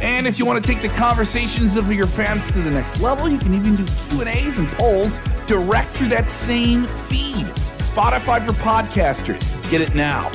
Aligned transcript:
And 0.00 0.26
if 0.26 0.38
you 0.38 0.46
want 0.46 0.64
to 0.64 0.72
take 0.72 0.80
the 0.80 0.96
conversations 0.96 1.76
of 1.76 1.92
your 1.92 2.06
fans 2.06 2.52
to 2.52 2.60
the 2.60 2.70
next 2.70 3.00
level, 3.00 3.28
you 3.28 3.38
can 3.38 3.54
even 3.54 3.76
do 3.76 3.84
Q&As 4.10 4.58
and 4.58 4.68
polls 4.68 5.18
direct 5.46 5.90
through 5.90 6.08
that 6.08 6.28
same 6.28 6.86
feed. 6.86 7.46
Spotify 7.78 8.44
for 8.46 8.52
podcasters. 8.52 9.70
Get 9.70 9.80
it 9.80 9.94
now. 9.94 10.30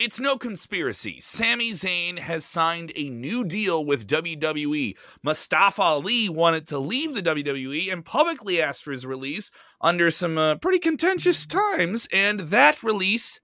It's 0.00 0.18
no 0.18 0.36
conspiracy. 0.36 1.20
Sami 1.20 1.70
Zayn 1.70 2.18
has 2.18 2.44
signed 2.44 2.92
a 2.96 3.08
new 3.08 3.44
deal 3.44 3.84
with 3.84 4.08
WWE. 4.08 4.96
Mustafa 5.22 5.80
Ali 5.80 6.28
wanted 6.28 6.66
to 6.68 6.78
leave 6.78 7.14
the 7.14 7.22
WWE 7.22 7.92
and 7.92 8.04
publicly 8.04 8.60
asked 8.60 8.82
for 8.82 8.90
his 8.90 9.06
release 9.06 9.52
under 9.80 10.10
some 10.10 10.36
uh, 10.36 10.56
pretty 10.56 10.80
contentious 10.80 11.46
times, 11.46 12.08
and 12.12 12.40
that 12.40 12.82
release 12.82 13.40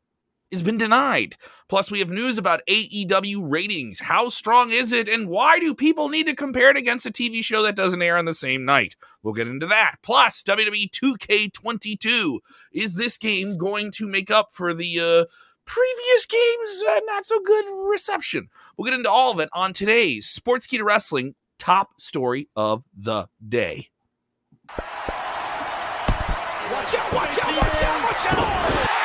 has 0.50 0.62
been 0.62 0.78
denied. 0.78 1.36
Plus, 1.68 1.90
we 1.90 2.00
have 2.00 2.10
news 2.10 2.38
about 2.38 2.62
AEW 2.68 3.50
ratings. 3.50 4.00
How 4.00 4.28
strong 4.28 4.70
is 4.70 4.92
it, 4.92 5.08
and 5.08 5.28
why 5.28 5.58
do 5.58 5.74
people 5.74 6.08
need 6.08 6.26
to 6.26 6.34
compare 6.34 6.70
it 6.70 6.76
against 6.76 7.06
a 7.06 7.10
TV 7.10 7.44
show 7.44 7.62
that 7.62 7.76
doesn't 7.76 8.02
air 8.02 8.16
on 8.16 8.24
the 8.24 8.34
same 8.34 8.64
night? 8.64 8.96
We'll 9.22 9.34
get 9.34 9.48
into 9.48 9.66
that. 9.66 9.96
Plus, 10.02 10.42
WWE 10.42 10.90
2K22. 10.90 12.40
Is 12.72 12.94
this 12.94 13.16
game 13.16 13.56
going 13.56 13.92
to 13.92 14.06
make 14.06 14.30
up 14.30 14.48
for 14.52 14.74
the 14.74 14.98
uh, 14.98 15.24
previous 15.64 16.26
game's 16.26 16.82
uh, 16.88 17.00
not 17.04 17.24
so 17.24 17.40
good 17.40 17.64
reception? 17.88 18.48
We'll 18.76 18.90
get 18.90 18.98
into 18.98 19.10
all 19.10 19.32
of 19.32 19.38
it 19.38 19.48
on 19.52 19.72
today's 19.72 20.26
Sportskeeda 20.26 20.84
Wrestling 20.84 21.34
top 21.60 22.00
story 22.00 22.48
of 22.56 22.82
the 22.98 23.28
day. 23.46 23.88
Watch 24.68 24.80
out, 26.94 27.12
watch 27.12 27.38
out, 27.38 27.56
watch 27.56 27.82
out, 27.82 28.04
watch 28.04 28.26
out! 28.32 28.99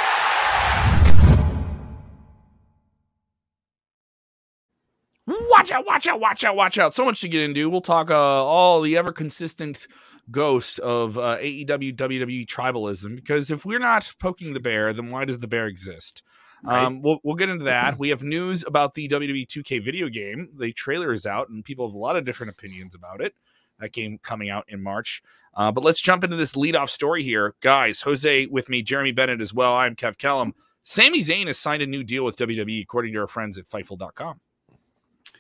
Watch 5.27 5.71
out, 5.71 5.85
watch 5.85 6.07
out, 6.07 6.19
watch 6.19 6.43
out, 6.43 6.55
watch 6.55 6.77
out. 6.77 6.93
So 6.93 7.05
much 7.05 7.21
to 7.21 7.27
get 7.27 7.41
into. 7.41 7.69
We'll 7.69 7.81
talk 7.81 8.11
uh, 8.11 8.15
all 8.15 8.81
the 8.81 8.95
ever 8.95 9.11
consistent 9.11 9.87
ghost 10.29 10.79
of 10.79 11.17
uh, 11.17 11.37
AEW, 11.37 11.95
WWE 11.95 12.45
tribalism. 12.47 13.15
Because 13.15 13.49
if 13.49 13.65
we're 13.65 13.79
not 13.79 14.13
poking 14.19 14.53
the 14.53 14.59
bear, 14.59 14.93
then 14.93 15.09
why 15.09 15.25
does 15.25 15.39
the 15.39 15.47
bear 15.47 15.65
exist? 15.65 16.21
Right. 16.63 16.83
Um, 16.83 17.01
we'll, 17.01 17.19
we'll 17.23 17.35
get 17.35 17.49
into 17.49 17.65
that. 17.65 17.97
We 17.99 18.09
have 18.09 18.23
news 18.23 18.63
about 18.65 18.93
the 18.93 19.07
WWE 19.07 19.47
2K 19.47 19.83
video 19.83 20.09
game. 20.09 20.49
The 20.57 20.71
trailer 20.73 21.11
is 21.11 21.25
out, 21.25 21.49
and 21.49 21.63
people 21.63 21.87
have 21.87 21.95
a 21.95 21.99
lot 21.99 22.15
of 22.15 22.25
different 22.25 22.51
opinions 22.51 22.95
about 22.95 23.21
it. 23.21 23.35
That 23.79 23.91
game 23.91 24.19
coming 24.21 24.49
out 24.49 24.65
in 24.67 24.81
March. 24.81 25.21
Uh, 25.53 25.71
but 25.71 25.83
let's 25.83 26.01
jump 26.01 26.23
into 26.23 26.35
this 26.35 26.53
leadoff 26.53 26.89
story 26.89 27.23
here. 27.23 27.55
Guys, 27.61 28.01
Jose 28.01 28.45
with 28.47 28.69
me, 28.69 28.81
Jeremy 28.81 29.11
Bennett 29.11 29.41
as 29.41 29.53
well. 29.53 29.75
I'm 29.75 29.95
Kev 29.95 30.17
Kellam. 30.17 30.53
Sami 30.83 31.21
Zayn 31.21 31.47
has 31.47 31.57
signed 31.57 31.81
a 31.81 31.87
new 31.87 32.03
deal 32.03 32.23
with 32.23 32.37
WWE, 32.37 32.81
according 32.81 33.13
to 33.13 33.19
our 33.19 33.27
friends 33.27 33.57
at 33.57 33.65
Fightful.com. 33.65 34.39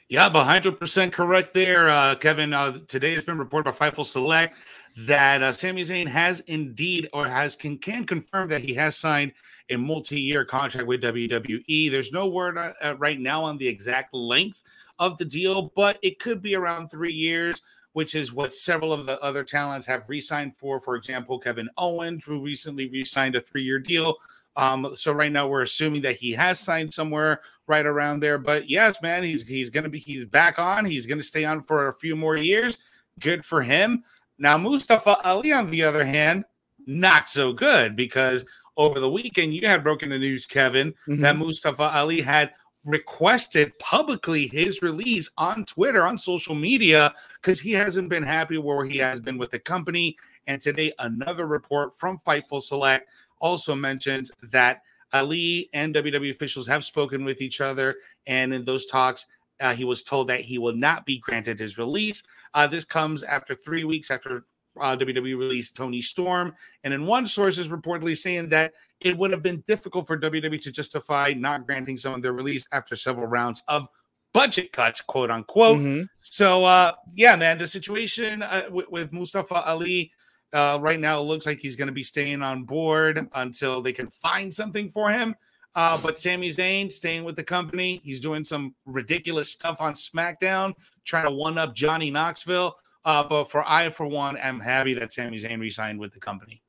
Yeah, 0.07 0.29
100% 0.29 1.11
correct 1.11 1.55
there, 1.55 1.89
uh, 1.89 2.13
Kevin. 2.13 2.53
Uh, 2.53 2.77
today 2.87 3.15
has 3.15 3.23
been 3.23 3.39
reported 3.39 3.71
by 3.71 3.89
Fightful 3.89 4.05
Select 4.05 4.55
that 4.97 5.41
uh, 5.41 5.51
Sami 5.51 5.81
Zayn 5.81 6.05
has 6.05 6.41
indeed 6.41 7.09
or 7.11 7.27
has 7.27 7.55
can, 7.55 7.79
can 7.79 8.05
confirm 8.05 8.47
that 8.49 8.61
he 8.61 8.75
has 8.75 8.95
signed 8.95 9.31
a 9.71 9.75
multi-year 9.75 10.45
contract 10.45 10.85
with 10.85 11.01
WWE. 11.01 11.89
There's 11.89 12.11
no 12.11 12.27
word 12.27 12.55
uh, 12.55 12.73
uh, 12.83 12.95
right 12.97 13.19
now 13.19 13.43
on 13.43 13.57
the 13.57 13.67
exact 13.67 14.13
length 14.13 14.61
of 14.99 15.17
the 15.17 15.25
deal, 15.25 15.71
but 15.75 15.97
it 16.03 16.19
could 16.19 16.39
be 16.39 16.53
around 16.55 16.89
three 16.89 17.11
years, 17.11 17.63
which 17.93 18.13
is 18.13 18.31
what 18.31 18.53
several 18.53 18.93
of 18.93 19.07
the 19.07 19.19
other 19.23 19.43
talents 19.43 19.87
have 19.87 20.03
re-signed 20.07 20.55
for. 20.55 20.79
For 20.79 20.97
example, 20.97 21.39
Kevin 21.39 21.69
Owens, 21.79 22.23
who 22.23 22.43
recently 22.43 22.87
re-signed 22.89 23.35
a 23.35 23.41
three-year 23.41 23.79
deal. 23.79 24.17
Um, 24.55 24.93
so 24.95 25.11
right 25.11 25.31
now 25.31 25.47
we're 25.47 25.63
assuming 25.63 26.01
that 26.03 26.15
he 26.15 26.31
has 26.31 26.59
signed 26.59 26.93
somewhere 26.93 27.41
right 27.67 27.85
around 27.85 28.19
there. 28.19 28.37
But 28.37 28.69
yes, 28.69 29.01
man, 29.01 29.23
he's 29.23 29.47
he's 29.47 29.69
gonna 29.69 29.89
be 29.89 29.99
he's 29.99 30.25
back 30.25 30.59
on. 30.59 30.85
He's 30.85 31.05
gonna 31.05 31.23
stay 31.23 31.45
on 31.45 31.61
for 31.61 31.87
a 31.87 31.93
few 31.93 32.15
more 32.15 32.37
years. 32.37 32.77
Good 33.19 33.45
for 33.45 33.61
him. 33.61 34.03
Now 34.37 34.57
Mustafa 34.57 35.17
Ali, 35.23 35.51
on 35.51 35.71
the 35.71 35.83
other 35.83 36.05
hand, 36.05 36.45
not 36.85 37.29
so 37.29 37.53
good 37.53 37.95
because 37.95 38.45
over 38.77 38.99
the 38.99 39.11
weekend 39.11 39.53
you 39.53 39.67
had 39.67 39.83
broken 39.83 40.09
the 40.09 40.19
news, 40.19 40.45
Kevin, 40.45 40.93
mm-hmm. 41.07 41.21
that 41.21 41.37
Mustafa 41.37 41.91
Ali 41.95 42.21
had 42.21 42.51
requested 42.83 43.77
publicly 43.79 44.47
his 44.47 44.81
release 44.81 45.29
on 45.37 45.65
Twitter, 45.65 46.05
on 46.05 46.17
social 46.17 46.53
media, 46.53 47.13
because 47.41 47.59
he 47.59 47.71
hasn't 47.71 48.09
been 48.09 48.23
happy 48.23 48.57
where 48.57 48.85
he 48.85 48.97
has 48.97 49.19
been 49.19 49.37
with 49.37 49.51
the 49.51 49.59
company. 49.59 50.15
And 50.47 50.61
today, 50.61 50.93
another 50.99 51.47
report 51.47 51.97
from 51.97 52.19
Fightful 52.19 52.61
Select 52.61 53.09
also 53.39 53.75
mentions 53.75 54.31
that 54.51 54.81
Ali 55.13 55.69
and 55.73 55.95
WWE 55.95 56.31
officials 56.31 56.67
have 56.67 56.83
spoken 56.83 57.23
with 57.23 57.41
each 57.41 57.61
other, 57.61 57.95
and 58.27 58.53
in 58.53 58.65
those 58.65 58.85
talks, 58.85 59.25
uh, 59.61 59.73
he 59.73 59.85
was 59.85 60.03
told 60.03 60.27
that 60.27 60.41
he 60.41 60.57
will 60.57 60.75
not 60.75 61.05
be 61.05 61.19
granted 61.19 61.59
his 61.59 61.77
release. 61.77 62.23
Uh, 62.53 62.67
this 62.67 62.83
comes 62.83 63.23
after 63.23 63.55
three 63.55 63.83
weeks 63.83 64.11
after 64.11 64.45
uh, 64.79 64.95
WWE 64.97 65.37
released 65.37 65.75
Toni 65.75 66.01
Storm, 66.01 66.53
and 66.83 66.93
in 66.93 67.05
one 67.05 67.27
source 67.27 67.57
is 67.57 67.69
reportedly 67.69 68.17
saying 68.17 68.49
that 68.49 68.73
it 68.99 69.17
would 69.17 69.31
have 69.31 69.43
been 69.43 69.63
difficult 69.67 70.07
for 70.07 70.19
WWE 70.19 70.61
to 70.61 70.71
justify 70.71 71.33
not 71.35 71.65
granting 71.65 71.97
someone 71.97 72.21
their 72.21 72.33
release 72.33 72.67
after 72.71 72.95
several 72.95 73.27
rounds 73.27 73.63
of 73.67 73.87
budget 74.33 74.73
cuts, 74.73 74.99
quote 74.99 75.31
unquote. 75.31 75.79
Mm-hmm. 75.79 76.03
So, 76.17 76.65
uh, 76.65 76.91
yeah, 77.13 77.37
man, 77.37 77.57
the 77.57 77.67
situation 77.67 78.41
uh, 78.41 78.63
with, 78.69 78.89
with 78.91 79.13
Mustafa 79.13 79.65
Ali 79.65 80.11
uh, 80.55 80.79
right 80.79 80.99
now, 80.99 81.19
it 81.19 81.23
looks 81.23 81.45
like 81.45 81.59
he's 81.59 81.75
going 81.75 81.89
to 81.89 81.93
be 81.93 82.01
staying 82.01 82.41
on 82.41 82.63
board 82.63 83.27
until 83.35 83.81
they 83.81 83.91
can 83.91 84.07
find 84.07 84.53
something 84.53 84.89
for 84.89 85.09
him. 85.11 85.35
Uh, 85.75 85.97
but 85.97 86.17
Sami 86.17 86.49
Zayn 86.49 86.89
staying 86.89 87.25
with 87.25 87.35
the 87.35 87.43
company. 87.43 87.99
He's 88.05 88.21
doing 88.21 88.45
some 88.45 88.73
ridiculous 88.85 89.49
stuff 89.51 89.81
on 89.81 89.93
SmackDown, 89.93 90.73
trying 91.03 91.25
to 91.25 91.31
one 91.31 91.57
up 91.57 91.75
Johnny 91.75 92.09
Knoxville. 92.09 92.77
Uh, 93.03 93.23
but 93.23 93.51
for 93.51 93.67
I, 93.67 93.89
for 93.89 94.07
one, 94.07 94.37
am 94.37 94.61
happy 94.61 94.93
that 94.93 95.11
Sami 95.11 95.37
Zayn 95.37 95.59
resigned 95.59 95.99
with 95.99 96.13
the 96.13 96.21
company. 96.21 96.61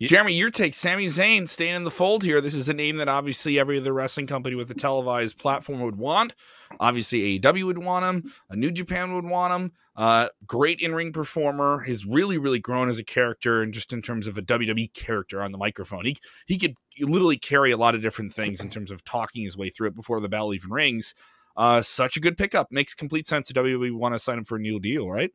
Jeremy, 0.00 0.34
your 0.34 0.50
take. 0.50 0.74
Sami 0.74 1.06
Zayn 1.06 1.48
staying 1.48 1.76
in 1.76 1.84
the 1.84 1.90
fold 1.90 2.22
here. 2.22 2.40
This 2.40 2.54
is 2.54 2.68
a 2.68 2.74
name 2.74 2.96
that 2.96 3.08
obviously 3.08 3.58
every 3.58 3.78
other 3.78 3.92
wrestling 3.92 4.26
company 4.26 4.54
with 4.54 4.70
a 4.70 4.74
televised 4.74 5.38
platform 5.38 5.80
would 5.80 5.96
want. 5.96 6.34
Obviously, 6.80 7.38
AEW 7.38 7.64
would 7.64 7.78
want 7.78 8.04
him. 8.04 8.32
A 8.50 8.56
New 8.56 8.70
Japan 8.70 9.14
would 9.14 9.24
want 9.24 9.52
him. 9.52 9.72
Uh, 9.96 10.28
great 10.46 10.80
in 10.80 10.94
ring 10.94 11.12
performer. 11.12 11.80
He's 11.80 12.06
really, 12.06 12.38
really 12.38 12.60
grown 12.60 12.88
as 12.88 12.98
a 12.98 13.04
character 13.04 13.62
and 13.62 13.74
just 13.74 13.92
in 13.92 14.00
terms 14.00 14.26
of 14.26 14.38
a 14.38 14.42
WWE 14.42 14.92
character 14.94 15.42
on 15.42 15.50
the 15.50 15.58
microphone. 15.58 16.04
He 16.04 16.16
he 16.46 16.56
could 16.58 16.74
literally 17.00 17.38
carry 17.38 17.72
a 17.72 17.76
lot 17.76 17.94
of 17.94 18.02
different 18.02 18.32
things 18.32 18.60
in 18.60 18.70
terms 18.70 18.90
of 18.90 19.04
talking 19.04 19.44
his 19.44 19.56
way 19.56 19.70
through 19.70 19.88
it 19.88 19.96
before 19.96 20.20
the 20.20 20.28
bell 20.28 20.54
even 20.54 20.70
rings. 20.70 21.14
Uh, 21.56 21.82
such 21.82 22.16
a 22.16 22.20
good 22.20 22.38
pickup. 22.38 22.70
Makes 22.70 22.94
complete 22.94 23.26
sense 23.26 23.48
to 23.48 23.54
WWE 23.54 23.92
want 23.92 24.14
to 24.14 24.20
sign 24.20 24.38
him 24.38 24.44
for 24.44 24.56
a 24.56 24.60
new 24.60 24.78
deal, 24.78 25.10
right? 25.10 25.32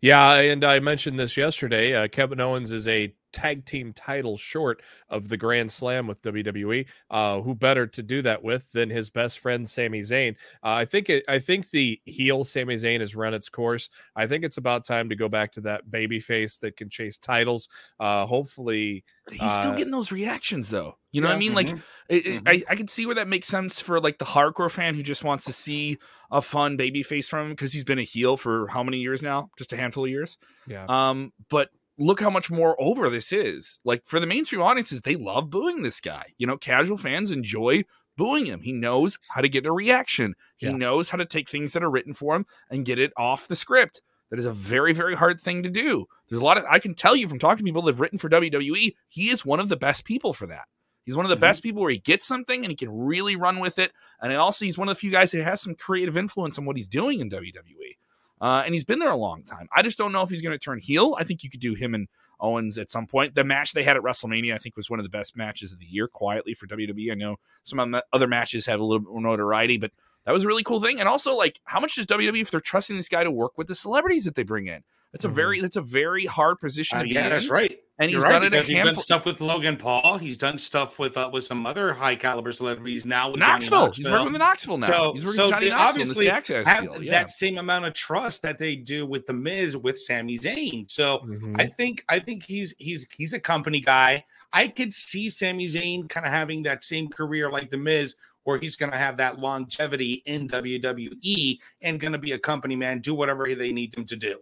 Yeah, 0.00 0.32
and 0.34 0.64
I 0.64 0.80
mentioned 0.80 1.18
this 1.18 1.36
yesterday. 1.36 1.94
Uh, 1.94 2.08
Kevin 2.08 2.40
Owens 2.40 2.72
is 2.72 2.88
a 2.88 3.14
tag 3.32 3.64
team 3.64 3.92
title 3.92 4.36
short 4.36 4.82
of 5.08 5.28
the 5.28 5.36
Grand 5.36 5.72
Slam 5.72 6.06
with 6.06 6.22
WWE. 6.22 6.86
Uh, 7.10 7.40
who 7.40 7.54
better 7.54 7.86
to 7.86 8.02
do 8.02 8.22
that 8.22 8.42
with 8.42 8.70
than 8.72 8.90
his 8.90 9.10
best 9.10 9.38
friend 9.38 9.68
Sami 9.68 10.02
Zayn? 10.02 10.36
Uh, 10.62 10.72
I 10.72 10.84
think 10.84 11.10
it, 11.10 11.24
I 11.28 11.38
think 11.38 11.70
the 11.70 12.00
heel 12.04 12.44
Sami 12.44 12.76
Zayn 12.76 13.00
has 13.00 13.14
run 13.14 13.34
its 13.34 13.48
course. 13.48 13.88
I 14.16 14.26
think 14.26 14.44
it's 14.44 14.56
about 14.56 14.84
time 14.84 15.08
to 15.08 15.16
go 15.16 15.28
back 15.28 15.52
to 15.52 15.60
that 15.62 15.90
baby 15.90 16.20
face 16.20 16.58
that 16.58 16.76
can 16.76 16.88
chase 16.88 17.18
titles. 17.18 17.68
Uh, 17.98 18.26
hopefully, 18.26 19.04
he's 19.30 19.38
still 19.38 19.72
uh, 19.72 19.76
getting 19.76 19.92
those 19.92 20.12
reactions 20.12 20.70
though. 20.70 20.96
You 21.12 21.20
know 21.20 21.28
yeah, 21.28 21.34
what 21.34 21.36
I 21.36 21.40
mean? 21.40 21.52
Mm-hmm. 21.52 21.74
Like, 21.74 21.82
it, 22.08 22.24
mm-hmm. 22.24 22.48
I, 22.48 22.62
I 22.70 22.76
can 22.76 22.88
see 22.88 23.04
where 23.04 23.14
that 23.16 23.28
makes 23.28 23.46
sense 23.46 23.80
for 23.80 24.00
like 24.00 24.18
the 24.18 24.24
hardcore 24.24 24.70
fan 24.70 24.94
who 24.94 25.02
just 25.02 25.24
wants 25.24 25.44
to 25.44 25.52
see 25.52 25.98
a 26.30 26.40
fun 26.40 26.76
baby 26.76 27.02
face 27.02 27.28
from 27.28 27.46
him 27.46 27.52
because 27.52 27.72
he's 27.72 27.84
been 27.84 27.98
a 27.98 28.04
heel 28.04 28.36
for 28.38 28.66
how 28.68 28.82
many 28.82 28.98
years 28.98 29.22
now? 29.22 29.50
Just 29.58 29.72
a 29.72 29.76
handful 29.76 30.04
of 30.04 30.10
years. 30.10 30.38
Yeah. 30.66 30.86
Um, 30.88 31.32
but 31.50 31.68
look 31.98 32.20
how 32.20 32.30
much 32.30 32.50
more 32.50 32.80
over 32.80 33.08
this 33.10 33.32
is. 33.32 33.78
Like 33.84 34.02
for 34.06 34.20
the 34.20 34.26
mainstream 34.26 34.62
audiences, 34.62 35.02
they 35.02 35.16
love 35.16 35.50
booing 35.50 35.82
this 35.82 36.00
guy. 36.00 36.26
You 36.38 36.46
know, 36.46 36.56
casual 36.56 36.96
fans 36.96 37.30
enjoy 37.30 37.84
booing 38.16 38.46
him. 38.46 38.60
He 38.60 38.72
knows 38.72 39.18
how 39.30 39.40
to 39.40 39.48
get 39.48 39.66
a 39.66 39.72
reaction. 39.72 40.34
He 40.56 40.66
yeah. 40.66 40.72
knows 40.72 41.10
how 41.10 41.18
to 41.18 41.24
take 41.24 41.48
things 41.48 41.72
that 41.72 41.82
are 41.82 41.90
written 41.90 42.14
for 42.14 42.36
him 42.36 42.46
and 42.70 42.84
get 42.84 42.98
it 42.98 43.12
off 43.16 43.48
the 43.48 43.56
script. 43.56 44.00
That 44.30 44.38
is 44.38 44.46
a 44.46 44.52
very, 44.52 44.94
very 44.94 45.14
hard 45.14 45.38
thing 45.40 45.62
to 45.62 45.68
do. 45.68 46.06
There's 46.28 46.40
a 46.40 46.44
lot 46.44 46.56
of 46.56 46.64
I 46.70 46.78
can 46.78 46.94
tell 46.94 47.14
you 47.14 47.28
from 47.28 47.38
talking 47.38 47.58
to 47.58 47.64
people 47.64 47.82
that 47.82 47.92
have 47.92 48.00
written 48.00 48.18
for 48.18 48.30
WWE, 48.30 48.94
he 49.08 49.28
is 49.30 49.44
one 49.44 49.60
of 49.60 49.68
the 49.68 49.76
best 49.76 50.04
people 50.04 50.32
for 50.32 50.46
that. 50.46 50.64
He's 51.04 51.16
one 51.16 51.26
of 51.26 51.30
the 51.30 51.36
Mhm. 51.36 51.40
best 51.40 51.62
people 51.62 51.82
where 51.82 51.90
he 51.90 51.98
gets 51.98 52.26
something 52.26 52.64
and 52.64 52.70
he 52.70 52.76
can 52.76 52.90
really 52.90 53.36
run 53.36 53.58
with 53.58 53.78
it. 53.78 53.92
And 54.20 54.32
also, 54.32 54.64
he's 54.64 54.78
one 54.78 54.88
of 54.88 54.94
the 54.96 55.00
few 55.00 55.10
guys 55.10 55.32
that 55.32 55.42
has 55.42 55.60
some 55.60 55.74
creative 55.74 56.16
influence 56.16 56.56
on 56.58 56.64
what 56.64 56.76
he's 56.76 56.88
doing 56.88 57.20
in 57.20 57.28
WWE. 57.28 57.98
Uh, 58.42 58.64
and 58.64 58.74
he's 58.74 58.84
been 58.84 58.98
there 58.98 59.12
a 59.12 59.16
long 59.16 59.44
time. 59.44 59.68
I 59.74 59.82
just 59.82 59.96
don't 59.96 60.10
know 60.10 60.22
if 60.22 60.28
he's 60.28 60.42
going 60.42 60.52
to 60.52 60.62
turn 60.62 60.80
heel. 60.80 61.14
I 61.16 61.22
think 61.22 61.44
you 61.44 61.48
could 61.48 61.60
do 61.60 61.74
him 61.74 61.94
and 61.94 62.08
Owens 62.40 62.76
at 62.76 62.90
some 62.90 63.06
point. 63.06 63.36
The 63.36 63.44
match 63.44 63.72
they 63.72 63.84
had 63.84 63.96
at 63.96 64.02
WrestleMania, 64.02 64.52
I 64.52 64.58
think, 64.58 64.76
was 64.76 64.90
one 64.90 64.98
of 64.98 65.04
the 65.04 65.10
best 65.10 65.36
matches 65.36 65.72
of 65.72 65.78
the 65.78 65.86
year, 65.86 66.08
quietly 66.08 66.52
for 66.52 66.66
WWE. 66.66 67.12
I 67.12 67.14
know 67.14 67.36
some 67.62 67.94
other 68.12 68.26
matches 68.26 68.66
have 68.66 68.80
a 68.80 68.84
little 68.84 68.98
bit 68.98 69.12
more 69.12 69.22
notoriety, 69.22 69.78
but 69.78 69.92
that 70.26 70.32
was 70.32 70.42
a 70.42 70.48
really 70.48 70.64
cool 70.64 70.80
thing. 70.80 70.98
And 70.98 71.08
also, 71.08 71.36
like, 71.36 71.60
how 71.66 71.78
much 71.78 71.94
does 71.94 72.06
WWE 72.06 72.40
if 72.40 72.50
they're 72.50 72.60
trusting 72.60 72.96
this 72.96 73.08
guy 73.08 73.22
to 73.22 73.30
work 73.30 73.52
with 73.56 73.68
the 73.68 73.76
celebrities 73.76 74.24
that 74.24 74.34
they 74.34 74.42
bring 74.42 74.66
in? 74.66 74.82
That's 75.12 75.24
a 75.24 75.28
Mhm. 75.28 75.34
very 75.34 75.60
that's 75.60 75.76
a 75.76 75.82
very 75.82 76.24
hard 76.26 76.58
position 76.60 76.98
Uh, 76.98 77.02
to 77.02 77.08
be 77.08 77.14
yeah, 77.14 77.24
in. 77.24 77.30
that's 77.30 77.48
right. 77.48 77.78
And 77.98 78.10
he's 78.10 78.14
You're 78.14 78.22
right, 78.22 78.40
done 78.40 78.54
it 78.54 78.64
he's 78.64 78.82
done 78.84 78.96
stuff 78.96 79.26
with 79.26 79.40
Logan 79.40 79.76
Paul. 79.76 80.16
He's 80.18 80.36
done 80.38 80.58
stuff 80.58 80.98
with 80.98 81.16
uh, 81.16 81.28
with 81.32 81.44
some 81.44 81.66
other 81.66 81.92
high 81.92 82.16
caliber 82.16 82.50
celebrities 82.50 83.04
now. 83.04 83.30
With 83.30 83.40
Johnny 83.40 83.50
Knoxville. 83.52 83.92
He's 83.92 84.08
working 84.10 84.32
with 84.32 84.40
Knoxville 84.40 84.78
now. 84.78 84.86
So- 84.86 85.12
he's 85.12 85.24
working 85.24 85.36
so 85.36 85.44
with 85.44 85.50
Johnny 85.52 85.68
Knoxville 85.68 86.00
obviously 86.02 86.26
have 86.26 86.44
deal. 86.84 87.02
Yeah. 87.02 87.10
that 87.12 87.30
same 87.30 87.58
amount 87.58 87.84
of 87.84 87.92
trust 87.94 88.42
that 88.42 88.58
they 88.58 88.74
do 88.74 89.04
with 89.06 89.26
the 89.26 89.34
Miz 89.34 89.76
with 89.76 89.98
Sami 89.98 90.38
Zayn. 90.38 90.90
So 90.90 91.18
Mhm. 91.26 91.60
I 91.60 91.66
think 91.66 92.04
I 92.08 92.18
think 92.18 92.44
he's 92.44 92.74
he's 92.78 93.06
he's 93.16 93.34
a 93.34 93.40
company 93.40 93.80
guy. 93.80 94.24
I 94.54 94.68
could 94.68 94.92
see 94.94 95.28
Sami 95.30 95.66
Zayn 95.68 96.08
kind 96.08 96.24
of 96.26 96.32
having 96.32 96.62
that 96.64 96.82
same 96.84 97.08
career 97.08 97.50
like 97.50 97.70
the 97.70 97.78
Miz, 97.78 98.16
where 98.44 98.58
he's 98.58 98.74
going 98.76 98.90
to 98.92 98.98
have 98.98 99.16
that 99.18 99.38
longevity 99.38 100.22
in 100.26 100.48
WWE 100.48 101.58
and 101.82 102.00
going 102.00 102.12
to 102.12 102.18
be 102.18 102.32
a 102.32 102.38
company 102.38 102.74
man, 102.76 102.98
do 103.00 103.14
whatever 103.14 103.54
they 103.54 103.72
need 103.72 103.94
him 103.96 104.04
to 104.06 104.16
do. 104.16 104.40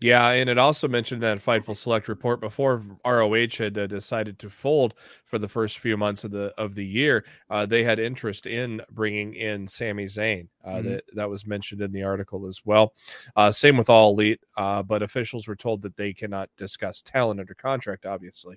Yeah, 0.00 0.30
and 0.30 0.48
it 0.48 0.58
also 0.58 0.88
mentioned 0.88 1.22
that 1.22 1.38
Fightful 1.38 1.76
Select 1.76 2.08
report 2.08 2.40
before 2.40 2.82
ROH 3.04 3.58
had 3.58 3.76
uh, 3.76 3.86
decided 3.86 4.38
to 4.40 4.50
fold 4.50 4.94
for 5.24 5.38
the 5.38 5.48
first 5.48 5.78
few 5.78 5.96
months 5.96 6.24
of 6.24 6.30
the 6.30 6.54
of 6.56 6.74
the 6.74 6.84
year. 6.86 7.24
Uh, 7.50 7.66
they 7.66 7.84
had 7.84 7.98
interest 7.98 8.46
in 8.46 8.80
bringing 8.90 9.34
in 9.34 9.66
Sami 9.68 10.06
Zayn. 10.06 10.48
Uh, 10.64 10.68
Mhm. 10.78 10.84
That 10.84 11.04
that 11.14 11.30
was 11.30 11.46
mentioned 11.46 11.82
in 11.82 11.92
the 11.92 12.02
article 12.02 12.46
as 12.46 12.62
well. 12.64 12.94
Uh, 13.36 13.50
same 13.50 13.76
with 13.76 13.90
All 13.90 14.12
Elite, 14.12 14.40
uh, 14.56 14.82
but 14.82 15.02
officials 15.02 15.46
were 15.46 15.56
told 15.56 15.82
that 15.82 15.96
they 15.96 16.12
cannot 16.14 16.48
discuss 16.56 17.02
talent 17.02 17.40
under 17.40 17.54
contract. 17.54 18.06
Obviously, 18.06 18.56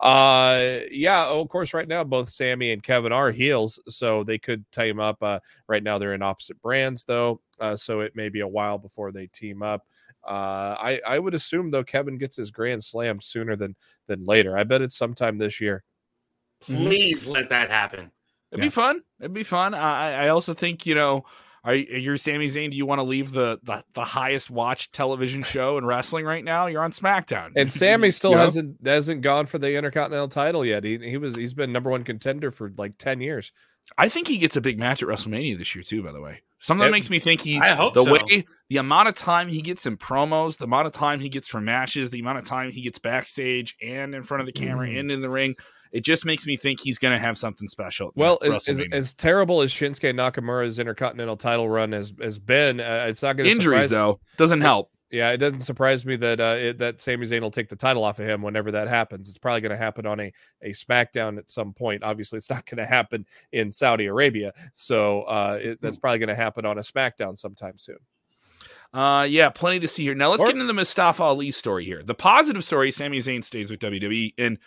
uh, 0.00 0.80
yeah. 0.90 1.26
Of 1.26 1.48
course, 1.48 1.72
right 1.74 1.88
now 1.88 2.04
both 2.04 2.30
Sami 2.30 2.72
and 2.72 2.82
Kevin 2.82 3.12
are 3.12 3.30
heels, 3.30 3.80
so 3.88 4.24
they 4.24 4.38
could 4.38 4.70
team 4.72 5.00
up. 5.00 5.22
Uh, 5.22 5.40
right 5.68 5.82
now 5.82 5.98
they're 5.98 6.14
in 6.14 6.22
opposite 6.22 6.60
brands, 6.62 7.04
though, 7.04 7.40
uh, 7.60 7.76
so 7.76 8.00
it 8.00 8.16
may 8.16 8.28
be 8.28 8.40
a 8.40 8.48
while 8.48 8.78
before 8.78 9.12
they 9.12 9.26
team 9.28 9.62
up. 9.62 9.84
Uh, 10.28 10.76
I 10.78 11.00
I 11.06 11.18
would 11.18 11.34
assume 11.34 11.70
though 11.70 11.84
Kevin 11.84 12.18
gets 12.18 12.36
his 12.36 12.50
grand 12.50 12.84
slam 12.84 13.20
sooner 13.22 13.56
than 13.56 13.76
than 14.08 14.24
later. 14.24 14.56
I 14.56 14.64
bet 14.64 14.82
it's 14.82 14.96
sometime 14.96 15.38
this 15.38 15.60
year. 15.60 15.82
Mhm. 16.66 16.76
Please 16.88 17.26
let 17.26 17.48
that 17.48 17.70
happen. 17.70 18.10
It'd 18.52 18.58
Yeah. 18.62 18.66
be 18.66 18.70
fun. 18.70 19.00
It'd 19.20 19.32
be 19.32 19.42
fun. 19.44 19.72
I, 19.74 20.24
I 20.24 20.28
also 20.28 20.52
think 20.54 20.84
you 20.86 20.94
know, 20.94 21.24
are 21.64 21.74
you- 21.74 21.96
you're 21.98 22.16
Sami 22.16 22.46
Zayn? 22.46 22.70
Do 22.70 22.76
you 22.76 22.84
want 22.86 22.98
to 22.98 23.04
leave 23.04 23.32
the, 23.32 23.58
the 23.62 23.84
the 23.94 24.04
highest 24.04 24.50
watched 24.50 24.92
television 24.92 25.42
show 25.42 25.78
in 25.78 25.86
wrestling 25.86 26.24
right 26.26 26.44
now? 26.44 26.66
You're 26.66 26.82
on 26.84 26.92
SmackDown, 26.92 27.52
And 27.56 27.72
Sami 27.72 28.10
still 28.10 28.30
Yeah. 28.32 28.44
hasn't 28.44 28.86
hasn't 28.86 29.22
gone 29.22 29.46
for 29.46 29.58
the 29.58 29.74
Intercontinental 29.76 30.28
title 30.28 30.64
yet. 30.64 30.84
He 30.84 30.98
he 30.98 31.16
was 31.16 31.36
he's 31.36 31.54
been 31.54 31.72
number 31.72 31.90
one 31.90 32.04
contender 32.04 32.50
for 32.50 32.70
like 32.76 32.98
ten 32.98 33.20
years. 33.20 33.50
I 33.96 34.08
think 34.08 34.28
he 34.28 34.38
gets 34.38 34.56
a 34.56 34.60
big 34.60 34.78
match 34.78 35.02
at 35.02 35.08
WrestleMania 35.08 35.56
this 35.56 35.74
year 35.74 35.82
too. 35.82 36.02
By 36.02 36.12
the 36.12 36.20
way, 36.20 36.42
something 36.58 36.80
that 36.80 36.86
Yep. 36.86 36.92
makes 36.92 37.10
me 37.10 37.18
think 37.18 37.40
he. 37.40 37.58
I 37.58 37.68
hope 37.74 37.94
the 37.94 38.04
so. 38.04 38.12
way 38.12 38.44
the 38.68 38.76
amount 38.76 39.08
of 39.08 39.14
time 39.14 39.48
he 39.48 39.62
gets 39.62 39.86
in 39.86 39.96
promos, 39.96 40.58
the 40.58 40.64
amount 40.64 40.86
of 40.86 40.92
time 40.92 41.20
he 41.20 41.28
gets 41.28 41.48
for 41.48 41.60
matches, 41.60 42.10
the 42.10 42.20
amount 42.20 42.38
of 42.38 42.44
time 42.44 42.70
he 42.70 42.82
gets 42.82 42.98
backstage 42.98 43.76
and 43.82 44.14
in 44.14 44.22
front 44.22 44.40
of 44.40 44.46
the 44.46 44.52
camera 44.52 44.86
Mhm. 44.88 45.00
and 45.00 45.10
in 45.12 45.20
the 45.22 45.30
ring, 45.30 45.54
it 45.90 46.04
just 46.04 46.26
makes 46.26 46.46
me 46.46 46.56
think 46.56 46.80
he's 46.80 46.98
going 46.98 47.12
to 47.14 47.18
have 47.18 47.38
something 47.38 47.66
special. 47.66 48.12
Well, 48.14 48.38
as, 48.44 48.68
as, 48.68 48.82
as 48.92 49.14
terrible 49.14 49.62
as 49.62 49.72
Shinsuke 49.72 50.12
Nakamura's 50.14 50.78
Intercontinental 50.78 51.38
title 51.38 51.66
run 51.68 51.92
has 51.92 52.12
has 52.20 52.38
been, 52.38 52.78
uh, 52.80 53.06
it's 53.08 53.22
not 53.22 53.36
going 53.38 53.46
to 53.46 53.50
injuries 53.50 53.84
surprise, 53.84 53.90
though 53.90 54.20
doesn't 54.36 54.60
help. 54.60 54.90
Yeah, 55.10 55.30
it 55.30 55.38
doesn't 55.38 55.60
surprise 55.60 56.04
me 56.04 56.16
that 56.16 56.38
uh, 56.38 56.56
it, 56.58 56.78
that 56.78 57.00
Sami 57.00 57.26
Zayn 57.26 57.40
will 57.40 57.50
take 57.50 57.70
the 57.70 57.76
title 57.76 58.04
off 58.04 58.18
of 58.18 58.28
him 58.28 58.42
whenever 58.42 58.70
that 58.72 58.88
happens. 58.88 59.28
It's 59.28 59.38
probably 59.38 59.62
going 59.62 59.70
to 59.70 59.76
happen 59.78 60.04
on 60.04 60.20
a 60.20 60.32
a 60.62 60.70
SmackDown 60.70 61.38
at 61.38 61.50
some 61.50 61.72
point. 61.72 62.02
Obviously, 62.02 62.36
it's 62.36 62.50
not 62.50 62.66
going 62.66 62.76
to 62.78 62.84
happen 62.84 63.24
in 63.52 63.70
Saudi 63.70 64.06
Arabia, 64.06 64.52
so 64.74 65.22
uh, 65.22 65.58
it, 65.60 65.80
that's 65.80 65.96
probably 65.96 66.18
going 66.18 66.28
to 66.28 66.34
happen 66.34 66.66
on 66.66 66.76
a 66.76 66.82
SmackDown 66.82 67.38
sometime 67.38 67.78
soon. 67.78 67.98
Uh, 68.92 69.26
yeah, 69.28 69.48
plenty 69.48 69.80
to 69.80 69.88
see 69.88 70.02
here. 70.04 70.14
Now 70.14 70.30
let's 70.30 70.42
Or- 70.42 70.46
get 70.46 70.56
into 70.56 70.66
the 70.66 70.72
Mustafa 70.74 71.22
Ali 71.22 71.50
story 71.52 71.84
here. 71.84 72.02
The 72.02 72.14
positive 72.14 72.62
story: 72.64 72.90
Sami 72.90 73.18
Zayn 73.18 73.42
stays 73.42 73.70
with 73.70 73.80
WWE, 73.80 74.34
and 74.36 74.58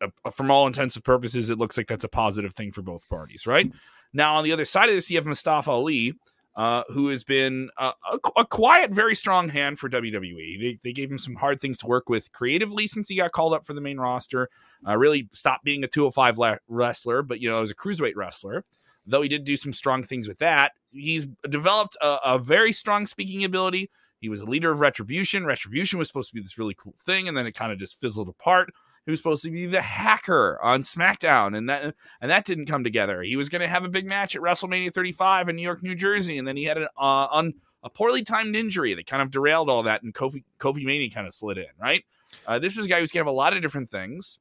uh, 0.00 0.30
from 0.30 0.50
all 0.50 0.66
intents 0.66 0.96
and 0.96 1.04
purposes, 1.04 1.50
it 1.50 1.58
looks 1.58 1.76
like 1.76 1.88
that's 1.88 2.04
a 2.04 2.08
positive 2.08 2.54
thing 2.54 2.72
for 2.72 2.80
both 2.80 3.06
parties, 3.10 3.46
right? 3.46 3.70
Now 4.14 4.36
on 4.36 4.44
the 4.44 4.52
other 4.52 4.64
side 4.64 4.88
of 4.88 4.94
this, 4.94 5.10
you 5.10 5.18
have 5.18 5.26
Mustafa 5.26 5.70
Ali, 5.70 6.14
uh, 6.56 6.82
who 6.88 7.08
has 7.08 7.24
been 7.24 7.70
a, 7.78 7.92
a 8.36 8.44
quiet, 8.44 8.90
very 8.90 9.14
strong 9.14 9.48
hand 9.48 9.78
for 9.78 9.88
WWE. 9.88 10.60
They, 10.60 10.78
they 10.82 10.92
gave 10.92 11.10
him 11.10 11.18
some 11.18 11.36
hard 11.36 11.60
things 11.60 11.78
to 11.78 11.86
work 11.86 12.08
with 12.08 12.32
creatively 12.32 12.86
since 12.86 13.08
he 13.08 13.16
got 13.16 13.32
called 13.32 13.54
up 13.54 13.64
for 13.64 13.72
the 13.72 13.80
main 13.80 13.98
roster. 13.98 14.48
Uh, 14.86 14.96
really 14.96 15.28
stopped 15.32 15.64
being 15.64 15.84
a 15.84 15.88
205 15.88 16.38
la- 16.38 16.56
wrestler, 16.68 17.22
but 17.22 17.40
you 17.40 17.48
know, 17.48 17.62
as 17.62 17.70
a 17.70 17.74
cruiserweight 17.74 18.16
wrestler. 18.16 18.64
Though 19.06 19.22
he 19.22 19.28
did 19.28 19.44
do 19.44 19.56
some 19.56 19.72
strong 19.72 20.02
things 20.02 20.28
with 20.28 20.38
that, 20.38 20.72
he's 20.92 21.26
developed 21.48 21.96
a, 22.02 22.18
a 22.24 22.38
very 22.38 22.72
strong 22.72 23.06
speaking 23.06 23.44
ability. 23.44 23.90
He 24.20 24.28
was 24.28 24.42
a 24.42 24.46
leader 24.46 24.70
of 24.70 24.80
Retribution. 24.80 25.46
Retribution 25.46 25.98
was 25.98 26.06
supposed 26.08 26.28
to 26.28 26.34
be 26.34 26.40
this 26.42 26.58
really 26.58 26.76
cool 26.78 26.94
thing, 26.98 27.26
and 27.26 27.36
then 27.36 27.46
it 27.46 27.52
kind 27.52 27.72
of 27.72 27.78
just 27.78 27.98
fizzled 27.98 28.28
apart. 28.28 28.70
Was 29.10 29.18
supposed 29.18 29.42
to 29.42 29.50
be 29.50 29.66
the 29.66 29.82
hacker 29.82 30.58
on 30.62 30.82
SmackDown, 30.82 31.56
and 31.56 31.68
that 31.68 31.94
and 32.20 32.30
that 32.30 32.44
didn't 32.44 32.66
come 32.66 32.84
together. 32.84 33.22
He 33.22 33.36
was 33.36 33.48
going 33.48 33.60
to 33.60 33.68
have 33.68 33.84
a 33.84 33.88
big 33.88 34.06
match 34.06 34.36
at 34.36 34.42
WrestleMania 34.42 34.94
35 34.94 35.48
in 35.48 35.56
New 35.56 35.62
York, 35.62 35.82
New 35.82 35.94
Jersey, 35.94 36.38
and 36.38 36.46
then 36.46 36.56
he 36.56 36.64
had 36.64 36.78
an 36.78 36.88
uh, 36.96 37.28
on 37.30 37.54
a 37.82 37.90
poorly 37.90 38.22
timed 38.22 38.56
injury 38.56 38.94
that 38.94 39.06
kind 39.06 39.22
of 39.22 39.30
derailed 39.30 39.68
all 39.68 39.82
that, 39.82 40.02
and 40.02 40.14
Kofi 40.14 40.44
Kofi 40.58 40.84
Mania 40.84 41.10
kind 41.10 41.26
of 41.26 41.34
slid 41.34 41.58
in. 41.58 41.66
Right, 41.78 42.04
uh, 42.46 42.58
this 42.58 42.76
was 42.76 42.86
a 42.86 42.88
guy 42.88 43.00
who's 43.00 43.12
going 43.12 43.24
to 43.24 43.28
have 43.28 43.34
a 43.34 43.36
lot 43.36 43.54
of 43.54 43.62
different 43.62 43.90
things. 43.90 44.38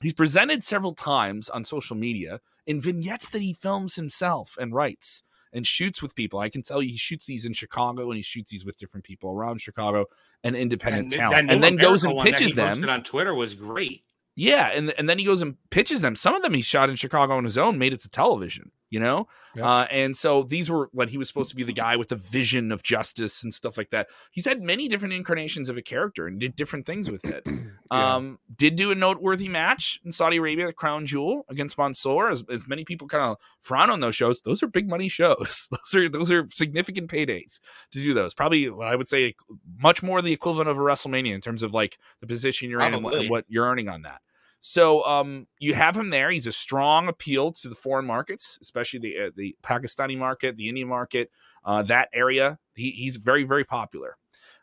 He's 0.00 0.12
presented 0.12 0.62
several 0.62 0.94
times 0.94 1.48
on 1.48 1.64
social 1.64 1.96
media 1.96 2.40
in 2.66 2.80
vignettes 2.80 3.30
that 3.30 3.40
he 3.40 3.54
films 3.54 3.94
himself 3.94 4.56
and 4.60 4.74
writes 4.74 5.22
and 5.56 5.66
shoots 5.66 6.02
with 6.02 6.14
people. 6.14 6.38
I 6.38 6.50
can 6.50 6.62
tell 6.62 6.82
you 6.82 6.90
he 6.90 6.98
shoots 6.98 7.24
these 7.24 7.46
in 7.46 7.54
Chicago 7.54 8.10
and 8.10 8.16
he 8.16 8.22
shoots 8.22 8.50
these 8.50 8.64
with 8.64 8.78
different 8.78 9.04
people 9.04 9.30
around 9.30 9.60
Chicago 9.60 10.04
and 10.44 10.54
independent 10.54 11.10
that 11.10 11.16
talent. 11.16 11.46
New 11.48 11.54
And 11.54 11.64
then 11.64 11.76
goes 11.76 12.04
and 12.04 12.20
pitches 12.20 12.52
them. 12.52 12.88
on 12.88 13.02
Twitter 13.02 13.34
was 13.34 13.54
great. 13.54 14.02
Yeah, 14.36 14.70
and 14.74 14.92
and 14.98 15.08
then 15.08 15.18
he 15.18 15.24
goes 15.24 15.40
and 15.40 15.56
pitches 15.70 16.02
them. 16.02 16.14
Some 16.14 16.34
of 16.34 16.42
them 16.42 16.52
he 16.52 16.60
shot 16.60 16.90
in 16.90 16.96
Chicago 16.96 17.36
on 17.38 17.44
his 17.44 17.56
own, 17.56 17.78
made 17.78 17.94
it 17.94 18.02
to 18.02 18.08
television. 18.10 18.70
You 18.88 19.00
know, 19.00 19.26
Yeah. 19.56 19.68
uh, 19.68 19.86
and 19.90 20.16
so 20.16 20.44
these 20.44 20.70
were 20.70 20.88
when 20.92 21.08
he 21.08 21.18
was 21.18 21.26
supposed 21.26 21.50
to 21.50 21.56
be 21.56 21.64
the 21.64 21.72
guy 21.72 21.96
with 21.96 22.08
the 22.08 22.14
vision 22.16 22.70
of 22.70 22.84
justice 22.84 23.42
and 23.42 23.52
stuff 23.52 23.76
like 23.76 23.90
that. 23.90 24.06
He's 24.30 24.44
had 24.44 24.62
many 24.62 24.86
different 24.86 25.12
incarnations 25.12 25.68
of 25.68 25.76
a 25.76 25.82
character 25.82 26.28
and 26.28 26.38
did 26.38 26.54
different 26.54 26.86
things 26.86 27.10
with 27.10 27.24
it. 27.24 27.44
Yeah. 27.92 28.16
Um, 28.16 28.40
did 28.54 28.74
do 28.74 28.90
a 28.90 28.96
noteworthy 28.96 29.48
match 29.48 30.00
in 30.04 30.10
Saudi 30.10 30.38
Arabia, 30.38 30.66
the 30.66 30.72
Crown 30.72 31.06
Jewel 31.06 31.44
against 31.48 31.78
Mansoor. 31.78 32.30
As, 32.30 32.42
as 32.50 32.66
many 32.66 32.84
people 32.84 33.06
kind 33.06 33.22
of 33.22 33.36
frown 33.60 33.90
on 33.90 34.00
those 34.00 34.16
shows, 34.16 34.40
those 34.42 34.60
are 34.60 34.66
big 34.66 34.88
money 34.88 35.08
shows. 35.08 35.68
those 35.70 35.94
are 35.94 36.08
those 36.08 36.32
are 36.32 36.48
significant 36.52 37.08
paydays 37.08 37.60
to 37.92 38.02
do 38.02 38.12
those. 38.12 38.34
Probably, 38.34 38.68
I 38.82 38.96
would 38.96 39.06
say, 39.08 39.34
much 39.78 40.02
more 40.02 40.20
the 40.20 40.32
equivalent 40.32 40.68
of 40.68 40.76
a 40.76 40.80
WrestleMania 40.80 41.32
in 41.32 41.40
terms 41.40 41.62
of 41.62 41.72
like 41.72 41.96
the 42.20 42.26
position 42.26 42.70
you're 42.70 42.80
in 42.80 42.92
and 42.94 43.04
what, 43.04 43.12
Probably. 43.12 43.30
what 43.30 43.44
you're 43.48 43.66
earning 43.66 43.88
on 43.88 44.02
that. 44.02 44.20
So 44.68 45.04
um, 45.04 45.46
you 45.60 45.74
have 45.74 45.96
him 45.96 46.10
there. 46.10 46.28
He's 46.28 46.48
a 46.48 46.52
strong 46.52 47.06
appeal 47.06 47.52
to 47.52 47.68
the 47.68 47.76
foreign 47.76 48.04
markets, 48.04 48.58
especially 48.60 48.98
the 48.98 49.26
uh, 49.26 49.30
the 49.36 49.54
Pakistani 49.62 50.18
market, 50.18 50.56
the 50.56 50.68
Indian 50.68 50.88
market, 50.88 51.30
uh, 51.64 51.82
that 51.82 52.08
area. 52.12 52.58
He, 52.74 52.90
he's 52.90 53.14
very 53.14 53.44
very 53.44 53.62
popular. 53.62 54.16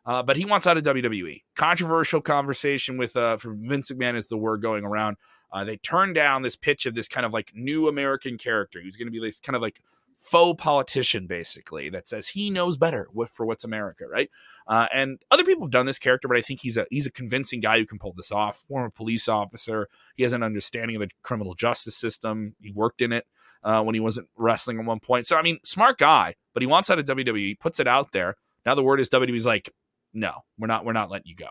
Uh, 0.05 0.21
but 0.21 0.35
he 0.35 0.43
wants 0.43 0.67
out 0.67 0.75
of 0.75 0.83
WWE. 0.83 1.43
Controversial 1.55 2.19
conversation 2.19 2.97
with 2.97 3.15
uh, 3.15 3.37
for 3.37 3.53
Vince 3.53 3.91
McMahon 3.91 4.15
is 4.15 4.27
the 4.27 4.35
word 4.35 4.61
going 4.61 4.83
around. 4.83 5.15
Uh, 5.53 5.63
they 5.63 5.77
turned 5.77 6.15
down 6.15 6.41
this 6.41 6.57
pitch 6.57 6.85
of 6.85 6.95
this 6.95 7.07
kind 7.07 7.25
of 7.25 7.31
like 7.31 7.53
new 7.55 7.87
American 7.87 8.37
character 8.37 8.81
who's 8.81 8.97
going 8.97 9.07
to 9.07 9.11
be 9.11 9.21
this 9.21 9.39
kind 9.39 9.55
of 9.55 9.61
like 9.61 9.79
faux 10.23 10.59
politician, 10.59 11.27
basically, 11.27 11.89
that 11.89 12.07
says 12.07 12.29
he 12.29 12.49
knows 12.49 12.77
better 12.77 13.07
what, 13.11 13.29
for 13.29 13.45
what's 13.45 13.63
America, 13.63 14.07
right? 14.07 14.29
Uh, 14.67 14.87
and 14.93 15.21
other 15.29 15.43
people 15.43 15.65
have 15.65 15.71
done 15.71 15.85
this 15.85 15.99
character, 15.99 16.27
but 16.27 16.37
I 16.37 16.41
think 16.41 16.61
he's 16.61 16.77
a 16.77 16.87
he's 16.89 17.05
a 17.05 17.11
convincing 17.11 17.59
guy 17.59 17.77
who 17.77 17.85
can 17.85 17.99
pull 17.99 18.13
this 18.13 18.31
off. 18.31 18.63
Former 18.67 18.89
police 18.89 19.27
officer, 19.27 19.89
he 20.15 20.23
has 20.23 20.33
an 20.33 20.41
understanding 20.41 20.95
of 20.95 21.01
the 21.01 21.09
criminal 21.21 21.53
justice 21.53 21.95
system. 21.97 22.55
He 22.61 22.71
worked 22.71 23.01
in 23.01 23.11
it 23.11 23.27
uh, 23.63 23.83
when 23.83 23.93
he 23.93 23.99
wasn't 24.01 24.29
wrestling 24.37 24.79
at 24.79 24.85
one 24.85 24.99
point. 25.01 25.27
So 25.27 25.37
I 25.37 25.41
mean, 25.41 25.59
smart 25.63 25.97
guy, 25.97 26.35
but 26.53 26.63
he 26.63 26.67
wants 26.67 26.89
out 26.89 26.97
of 26.99 27.05
WWE. 27.05 27.37
He 27.37 27.55
Puts 27.55 27.79
it 27.79 27.87
out 27.87 28.13
there. 28.13 28.35
Now 28.65 28.73
the 28.75 28.83
word 28.83 29.01
is 29.01 29.09
WWE's 29.09 29.45
like, 29.45 29.69
no, 30.13 30.45
we're 30.57 30.67
not. 30.67 30.85
We're 30.85 30.93
not 30.93 31.11
letting 31.11 31.27
you 31.27 31.35
go. 31.35 31.49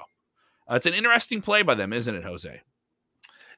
Uh, 0.71 0.77
it's 0.77 0.87
an 0.87 0.95
interesting 0.95 1.43
play 1.43 1.63
by 1.63 1.75
them, 1.75 1.93
isn't 1.93 2.15
it, 2.15 2.25
Jose? 2.25 2.63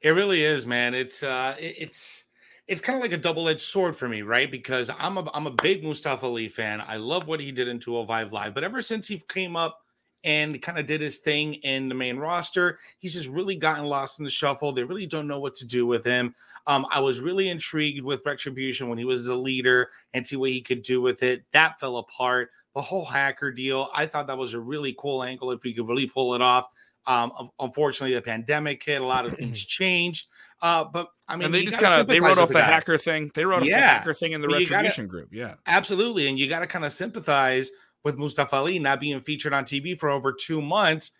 It 0.02 0.10
really 0.10 0.42
is, 0.42 0.66
man. 0.66 0.92
It's 0.94 1.22
uh 1.22 1.54
it- 1.58 1.76
it's 1.78 2.24
it's 2.66 2.80
kind 2.80 2.96
of 2.96 3.02
like 3.02 3.12
a 3.12 3.18
double-edged 3.18 3.60
sword 3.60 3.96
for 3.96 4.08
me, 4.08 4.22
right? 4.22 4.50
Because 4.50 4.90
I'm 4.98 5.18
a 5.18 5.30
I'm 5.34 5.46
a 5.46 5.50
big 5.50 5.84
Mustafa 5.84 6.26
Ali 6.26 6.48
fan. 6.48 6.80
I 6.80 6.96
love 6.96 7.26
what 7.26 7.40
he 7.40 7.52
did 7.52 7.68
in 7.68 7.78
205 7.78 8.32
Live, 8.32 8.54
but 8.54 8.64
ever 8.64 8.80
since 8.80 9.06
he 9.08 9.22
came 9.28 9.56
up 9.56 9.84
and 10.24 10.60
kind 10.62 10.78
of 10.78 10.86
did 10.86 11.02
his 11.02 11.18
thing 11.18 11.54
in 11.54 11.88
the 11.88 11.94
main 11.94 12.16
roster. 12.16 12.78
He's 12.98 13.12
just 13.12 13.28
really 13.28 13.56
gotten 13.56 13.84
lost 13.84 14.18
in 14.18 14.24
the 14.24 14.30
shuffle. 14.30 14.72
They 14.72 14.82
really 14.82 15.06
don't 15.06 15.28
know 15.28 15.38
what 15.38 15.54
to 15.56 15.66
do 15.66 15.86
with 15.86 16.04
him. 16.04 16.34
Um, 16.66 16.86
I 16.90 16.98
was 17.00 17.20
really 17.20 17.50
intrigued 17.50 18.02
with 18.02 18.24
Retribution 18.24 18.88
when 18.88 18.96
he 18.96 19.04
was 19.04 19.26
the 19.26 19.34
leader 19.34 19.90
and 20.14 20.26
see 20.26 20.36
what 20.36 20.50
he 20.50 20.62
could 20.62 20.82
do 20.82 21.02
with 21.02 21.22
it. 21.22 21.44
That 21.52 21.78
fell 21.78 21.98
apart. 21.98 22.50
The 22.74 22.80
whole 22.80 23.04
hacker 23.04 23.52
deal, 23.52 23.88
I 23.94 24.06
thought 24.06 24.26
that 24.26 24.38
was 24.38 24.54
a 24.54 24.60
really 24.60 24.96
cool 24.98 25.22
angle 25.22 25.52
if 25.52 25.62
we 25.62 25.74
could 25.74 25.86
really 25.86 26.06
pull 26.06 26.34
it 26.34 26.40
off. 26.40 26.66
Um, 27.06 27.50
unfortunately, 27.58 28.14
the 28.14 28.22
pandemic 28.22 28.82
hit, 28.82 29.00
a 29.00 29.04
lot 29.04 29.26
of 29.26 29.36
things 29.36 29.64
changed. 29.64 30.28
Uh, 30.62 30.84
but 30.84 31.08
I 31.28 31.36
mean, 31.36 31.46
and 31.46 31.54
they 31.54 31.64
just 31.64 31.78
kind 31.78 32.00
of 32.00 32.06
they 32.06 32.20
wrote 32.20 32.38
off 32.38 32.48
the, 32.48 32.54
the 32.54 32.62
hacker 32.62 32.96
thing. 32.96 33.30
They 33.34 33.44
wrote 33.44 33.62
off 33.62 33.68
the 33.68 33.74
hacker 33.74 34.14
thing 34.14 34.32
in 34.32 34.40
the 34.40 34.48
Retribution 34.48 35.04
gotta, 35.04 35.06
group. 35.06 35.28
Yeah, 35.32 35.54
absolutely. 35.66 36.28
And 36.28 36.38
you 36.38 36.48
got 36.48 36.60
to 36.60 36.66
kind 36.66 36.84
of 36.84 36.92
sympathize 36.92 37.70
with 38.04 38.16
Mustafa 38.16 38.56
Ali 38.56 38.78
not 38.78 39.00
being 39.00 39.20
featured 39.20 39.52
on 39.52 39.64
TV 39.64 39.98
for 39.98 40.08
over 40.08 40.32
two 40.32 40.62
months. 40.62 41.10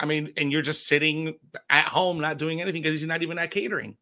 I 0.00 0.06
mean, 0.06 0.32
and 0.36 0.50
you're 0.50 0.62
just 0.62 0.86
sitting 0.86 1.38
at 1.70 1.86
home 1.86 2.20
not 2.20 2.38
doing 2.38 2.60
anything 2.60 2.82
because 2.82 2.98
he's 2.98 3.08
not 3.08 3.22
even 3.22 3.38
at 3.38 3.50
catering. 3.50 3.96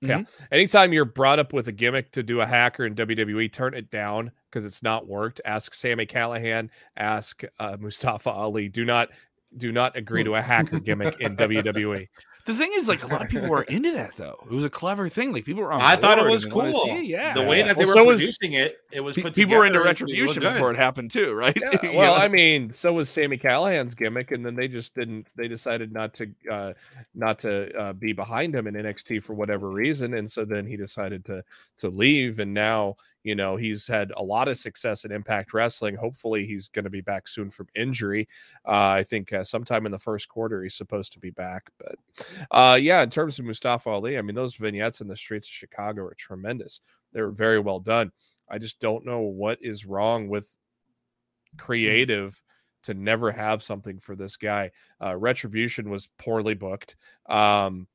Yeah. 0.00 0.18
Mm-hmm. 0.18 0.44
Anytime 0.50 0.92
you're 0.92 1.04
brought 1.04 1.38
up 1.38 1.52
with 1.52 1.68
a 1.68 1.72
gimmick 1.72 2.10
to 2.12 2.22
do 2.22 2.40
a 2.40 2.46
hacker 2.46 2.84
in 2.84 2.94
WWE, 2.96 3.52
turn 3.52 3.74
it 3.74 3.90
down 3.90 4.32
because 4.50 4.64
it's 4.64 4.82
not 4.82 5.06
worked. 5.06 5.40
Ask 5.44 5.74
Sami 5.74 6.06
Callihan, 6.06 6.70
ask 6.96 7.42
uh, 7.60 7.76
Mustafa 7.78 8.30
Ali. 8.30 8.68
Do 8.68 8.84
not 8.84 9.10
do 9.56 9.72
not 9.72 9.96
agree 9.96 10.24
to 10.24 10.34
a 10.34 10.42
hacker 10.42 10.80
gimmick 10.80 11.20
in 11.20 11.36
WWE. 11.38 12.08
The 12.44 12.54
thing 12.54 12.72
is, 12.74 12.88
like 12.88 13.04
a 13.04 13.06
lot 13.06 13.22
of 13.22 13.28
people 13.28 13.48
were 13.48 13.62
into 13.62 13.92
that 13.92 14.16
though. 14.16 14.36
It 14.50 14.52
was 14.52 14.64
a 14.64 14.70
clever 14.70 15.08
thing. 15.08 15.32
Like 15.32 15.44
people 15.44 15.62
were 15.62 15.72
on. 15.72 15.80
I 15.80 15.94
thought 15.94 16.18
it 16.18 16.28
was 16.28 16.44
cool. 16.44 16.72
It. 16.86 17.04
Yeah, 17.04 17.34
the 17.34 17.44
way 17.44 17.62
that 17.62 17.76
they 17.78 17.84
well, 17.84 18.04
were 18.04 18.14
so 18.14 18.16
producing 18.16 18.52
was, 18.52 18.60
it, 18.60 18.78
it 18.90 19.00
was 19.00 19.14
people 19.14 19.56
were 19.56 19.64
into 19.64 19.80
retribution 19.80 20.42
before 20.42 20.72
it 20.72 20.76
happened 20.76 21.12
too, 21.12 21.32
right? 21.34 21.56
Yeah, 21.56 21.96
well, 21.96 22.14
I 22.14 22.26
mean, 22.26 22.72
so 22.72 22.94
was 22.94 23.08
Sami 23.08 23.38
Callihan's 23.38 23.94
gimmick, 23.94 24.32
and 24.32 24.44
then 24.44 24.56
they 24.56 24.66
just 24.66 24.92
didn't. 24.96 25.28
They 25.36 25.46
decided 25.46 25.92
not 25.92 26.14
to, 26.14 26.30
uh, 26.50 26.72
not 27.14 27.38
to 27.40 27.72
uh, 27.78 27.92
be 27.92 28.12
behind 28.12 28.56
him 28.56 28.66
in 28.66 28.74
NXT 28.74 29.22
for 29.22 29.34
whatever 29.34 29.70
reason, 29.70 30.14
and 30.14 30.28
so 30.28 30.44
then 30.44 30.66
he 30.66 30.76
decided 30.76 31.24
to 31.26 31.44
to 31.76 31.90
leave, 31.90 32.40
and 32.40 32.52
now 32.52 32.96
you 33.24 33.34
know, 33.34 33.56
he's 33.56 33.86
had 33.86 34.12
a 34.16 34.22
lot 34.22 34.48
of 34.48 34.58
success 34.58 35.04
in 35.04 35.12
Impact 35.12 35.54
Wrestling. 35.54 35.94
Hopefully, 35.94 36.46
he's 36.46 36.68
going 36.68 36.84
to 36.84 36.90
be 36.90 37.00
back 37.00 37.28
soon 37.28 37.50
from 37.50 37.68
injury. 37.74 38.28
Uh, 38.66 38.88
I 38.96 39.04
think 39.04 39.32
uh, 39.32 39.44
sometime 39.44 39.86
in 39.86 39.92
the 39.92 39.98
first 39.98 40.28
quarter 40.28 40.62
he's 40.62 40.74
supposed 40.74 41.12
to 41.12 41.20
be 41.20 41.30
back. 41.30 41.70
But 41.78 42.26
uh, 42.50 42.78
yeah, 42.80 43.02
in 43.02 43.10
terms 43.10 43.38
of 43.38 43.44
Mustafa 43.44 43.90
Ali, 43.90 44.18
I 44.18 44.22
mean, 44.22 44.34
those 44.34 44.54
vignettes 44.54 45.00
in 45.00 45.08
the 45.08 45.16
streets 45.16 45.48
of 45.48 45.52
Chicago 45.52 46.02
are 46.02 46.14
tremendous. 46.14 46.80
They 47.12 47.22
were 47.22 47.30
very 47.30 47.60
well 47.60 47.80
done. 47.80 48.12
I 48.48 48.58
just 48.58 48.80
don't 48.80 49.06
know 49.06 49.20
what 49.20 49.58
is 49.62 49.86
wrong 49.86 50.28
with 50.28 50.46
mm. 50.46 51.58
creative 51.58 52.42
to 52.84 52.94
never 52.94 53.30
have 53.30 53.62
something 53.62 54.00
for 54.00 54.16
this 54.16 54.36
guy. 54.36 54.72
Uh, 55.00 55.16
Retribution 55.16 55.88
was 55.88 56.08
poorly 56.18 56.54
booked. 56.54 56.96
Um, 57.26 57.86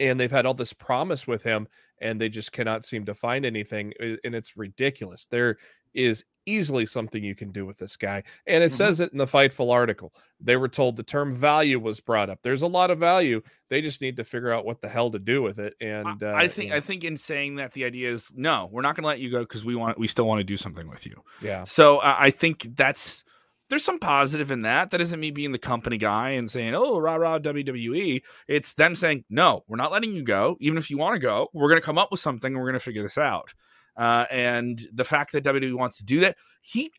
and 0.00 0.18
they've 0.18 0.30
had 0.30 0.46
all 0.46 0.54
this 0.54 0.72
promise 0.72 1.26
with 1.26 1.42
him 1.42 1.68
and 2.00 2.20
they 2.20 2.28
just 2.28 2.52
cannot 2.52 2.84
seem 2.84 3.04
to 3.06 3.14
find 3.14 3.44
anything 3.44 3.92
and 4.00 4.34
it's 4.34 4.56
ridiculous. 4.56 5.26
There 5.26 5.56
is 5.94 6.24
easily 6.44 6.84
something 6.84 7.24
you 7.24 7.34
can 7.34 7.50
do 7.50 7.64
with 7.64 7.78
this 7.78 7.96
guy 7.96 8.22
and 8.46 8.62
it 8.62 8.66
mm-hmm. 8.66 8.76
says 8.76 9.00
it 9.00 9.12
in 9.12 9.18
the 9.18 9.26
fightful 9.26 9.72
article. 9.72 10.12
They 10.40 10.56
were 10.56 10.68
told 10.68 10.96
the 10.96 11.02
term 11.02 11.34
value 11.34 11.80
was 11.80 12.00
brought 12.00 12.28
up. 12.28 12.40
There's 12.42 12.62
a 12.62 12.66
lot 12.66 12.90
of 12.90 12.98
value. 12.98 13.40
They 13.70 13.80
just 13.80 14.02
need 14.02 14.16
to 14.16 14.24
figure 14.24 14.52
out 14.52 14.66
what 14.66 14.82
the 14.82 14.88
hell 14.88 15.10
to 15.10 15.18
do 15.18 15.42
with 15.42 15.58
it 15.58 15.74
and 15.80 16.22
uh, 16.22 16.34
i 16.36 16.46
think 16.46 16.72
i 16.72 16.80
think 16.80 17.02
in 17.02 17.16
saying 17.16 17.56
that 17.56 17.72
the 17.72 17.84
idea 17.84 18.12
is 18.12 18.30
no 18.36 18.68
we're 18.70 18.82
not 18.82 18.94
going 18.94 19.02
to 19.02 19.08
let 19.08 19.18
you 19.18 19.30
go 19.30 19.40
because 19.40 19.64
we 19.64 19.74
want 19.74 19.98
we 19.98 20.06
still 20.06 20.26
want 20.26 20.38
to 20.38 20.44
do 20.44 20.56
something 20.56 20.88
with 20.88 21.06
you. 21.06 21.22
Yeah. 21.40 21.64
So 21.64 21.98
uh, 21.98 22.16
i 22.18 22.30
think 22.30 22.76
that's 22.76 23.24
there's 23.68 23.84
some 23.84 23.98
positive 23.98 24.50
in 24.50 24.62
that. 24.62 24.90
That 24.90 25.00
isn't 25.00 25.18
me 25.18 25.30
being 25.30 25.52
the 25.52 25.58
company 25.58 25.96
guy 25.96 26.30
and 26.30 26.50
saying, 26.50 26.74
oh, 26.74 26.98
rah, 26.98 27.16
rah, 27.16 27.38
WWE. 27.38 28.22
It's 28.48 28.74
them 28.74 28.94
saying, 28.94 29.24
no, 29.28 29.64
we're 29.66 29.76
not 29.76 29.92
letting 29.92 30.12
you 30.12 30.22
go. 30.22 30.56
Even 30.60 30.78
if 30.78 30.90
you 30.90 30.98
want 30.98 31.14
to 31.14 31.20
go, 31.20 31.48
we're 31.52 31.68
going 31.68 31.80
to 31.80 31.84
come 31.84 31.98
up 31.98 32.10
with 32.10 32.20
something 32.20 32.52
and 32.52 32.56
we're 32.56 32.70
going 32.70 32.78
to 32.78 32.84
figure 32.84 33.02
this 33.02 33.18
out. 33.18 33.52
Uh, 33.96 34.26
and 34.30 34.80
the 34.92 35.04
fact 35.04 35.32
that 35.32 35.44
WWE 35.44 35.74
wants 35.74 35.98
to 35.98 36.04
do 36.04 36.20
that, 36.20 36.36
he 36.60 36.92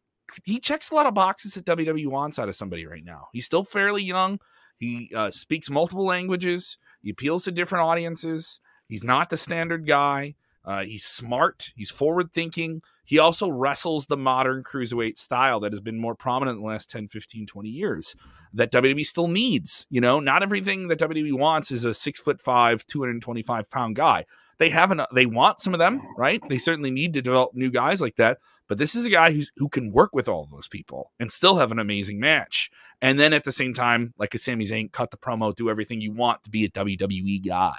he 0.44 0.60
checks 0.60 0.92
a 0.92 0.96
lot 0.96 1.06
of 1.06 1.14
boxes 1.14 1.54
that 1.54 1.66
WWE 1.66 2.08
wants 2.08 2.38
out 2.38 2.50
of 2.50 2.56
somebody 2.56 2.86
right 2.86 3.04
now. 3.04 3.28
He's 3.32 3.46
still 3.46 3.64
fairly 3.64 4.04
young. 4.04 4.40
He 4.78 5.10
uh, 5.16 5.32
speaks 5.32 5.70
multiple 5.70 6.06
languages. 6.06 6.78
He 7.02 7.12
appeals 7.12 7.46
to 7.46 7.52
different 7.52 7.86
audiences. 7.86 8.60
He's 8.88 9.04
not 9.04 9.30
the 9.30 9.38
standard 9.38 9.88
guy. 9.88 10.36
Uh, 10.68 10.84
he's 10.84 11.06
smart. 11.06 11.72
He's 11.78 11.90
forward 11.90 12.34
thinking. 12.34 12.82
He 13.06 13.18
also 13.18 13.50
wrestles 13.50 14.08
the 14.08 14.18
modern 14.18 14.64
cruiserweight 14.64 15.18
style 15.18 15.62
that 15.62 15.72
has 15.72 15.80
been 15.80 15.98
more 15.98 16.14
prominent 16.14 16.58
in 16.58 16.62
the 16.62 16.68
last 16.68 16.90
10, 16.90 17.08
15, 17.08 17.48
20 17.48 17.70
years 17.70 18.16
that 18.54 18.72
WWE 18.74 19.06
still 19.06 19.30
needs. 19.30 19.88
You 19.90 20.02
know, 20.02 20.20
not 20.20 20.44
everything 20.44 20.90
that 20.90 21.00
WWE 21.00 21.40
wants 21.40 21.72
is 21.72 21.86
a 21.86 21.94
six 21.94 22.20
foot 22.20 22.42
five, 22.42 22.86
225 22.86 23.70
pound 23.70 23.96
guy. 23.96 24.26
They 24.58 24.70
haven't, 24.70 25.02
they 25.14 25.26
want 25.26 25.62
some 25.62 25.74
of 25.74 25.80
them, 25.80 26.02
right? 26.18 26.42
They 26.50 26.58
certainly 26.58 26.92
need 26.92 27.14
to 27.14 27.22
develop 27.22 27.54
new 27.54 27.72
guys 27.72 28.02
like 28.02 28.18
that. 28.18 28.40
But 28.68 28.78
this 28.78 28.94
is 28.94 29.06
a 29.06 29.10
guy 29.10 29.32
who's, 29.32 29.52
who 29.56 29.70
can 29.70 29.94
work 29.94 30.14
with 30.14 30.28
all 30.28 30.50
those 30.52 30.68
people 30.68 31.14
and 31.18 31.32
still 31.32 31.60
have 31.60 31.72
an 31.72 31.80
amazing 31.80 32.20
match. 32.20 32.70
And 33.02 33.18
then 33.18 33.32
at 33.32 33.46
the 33.46 33.52
same 33.54 33.74
time, 33.74 34.14
like 34.18 34.34
a 34.34 34.38
Sami 34.38 34.66
Zayn, 34.66 34.92
cut 34.92 35.12
the 35.12 35.18
promo, 35.18 35.56
do 35.56 35.70
everything 35.70 36.02
you 36.02 36.12
want 36.12 36.44
to 36.44 36.50
be 36.50 36.66
a 36.66 36.70
WWE 36.70 37.46
guy. 37.48 37.78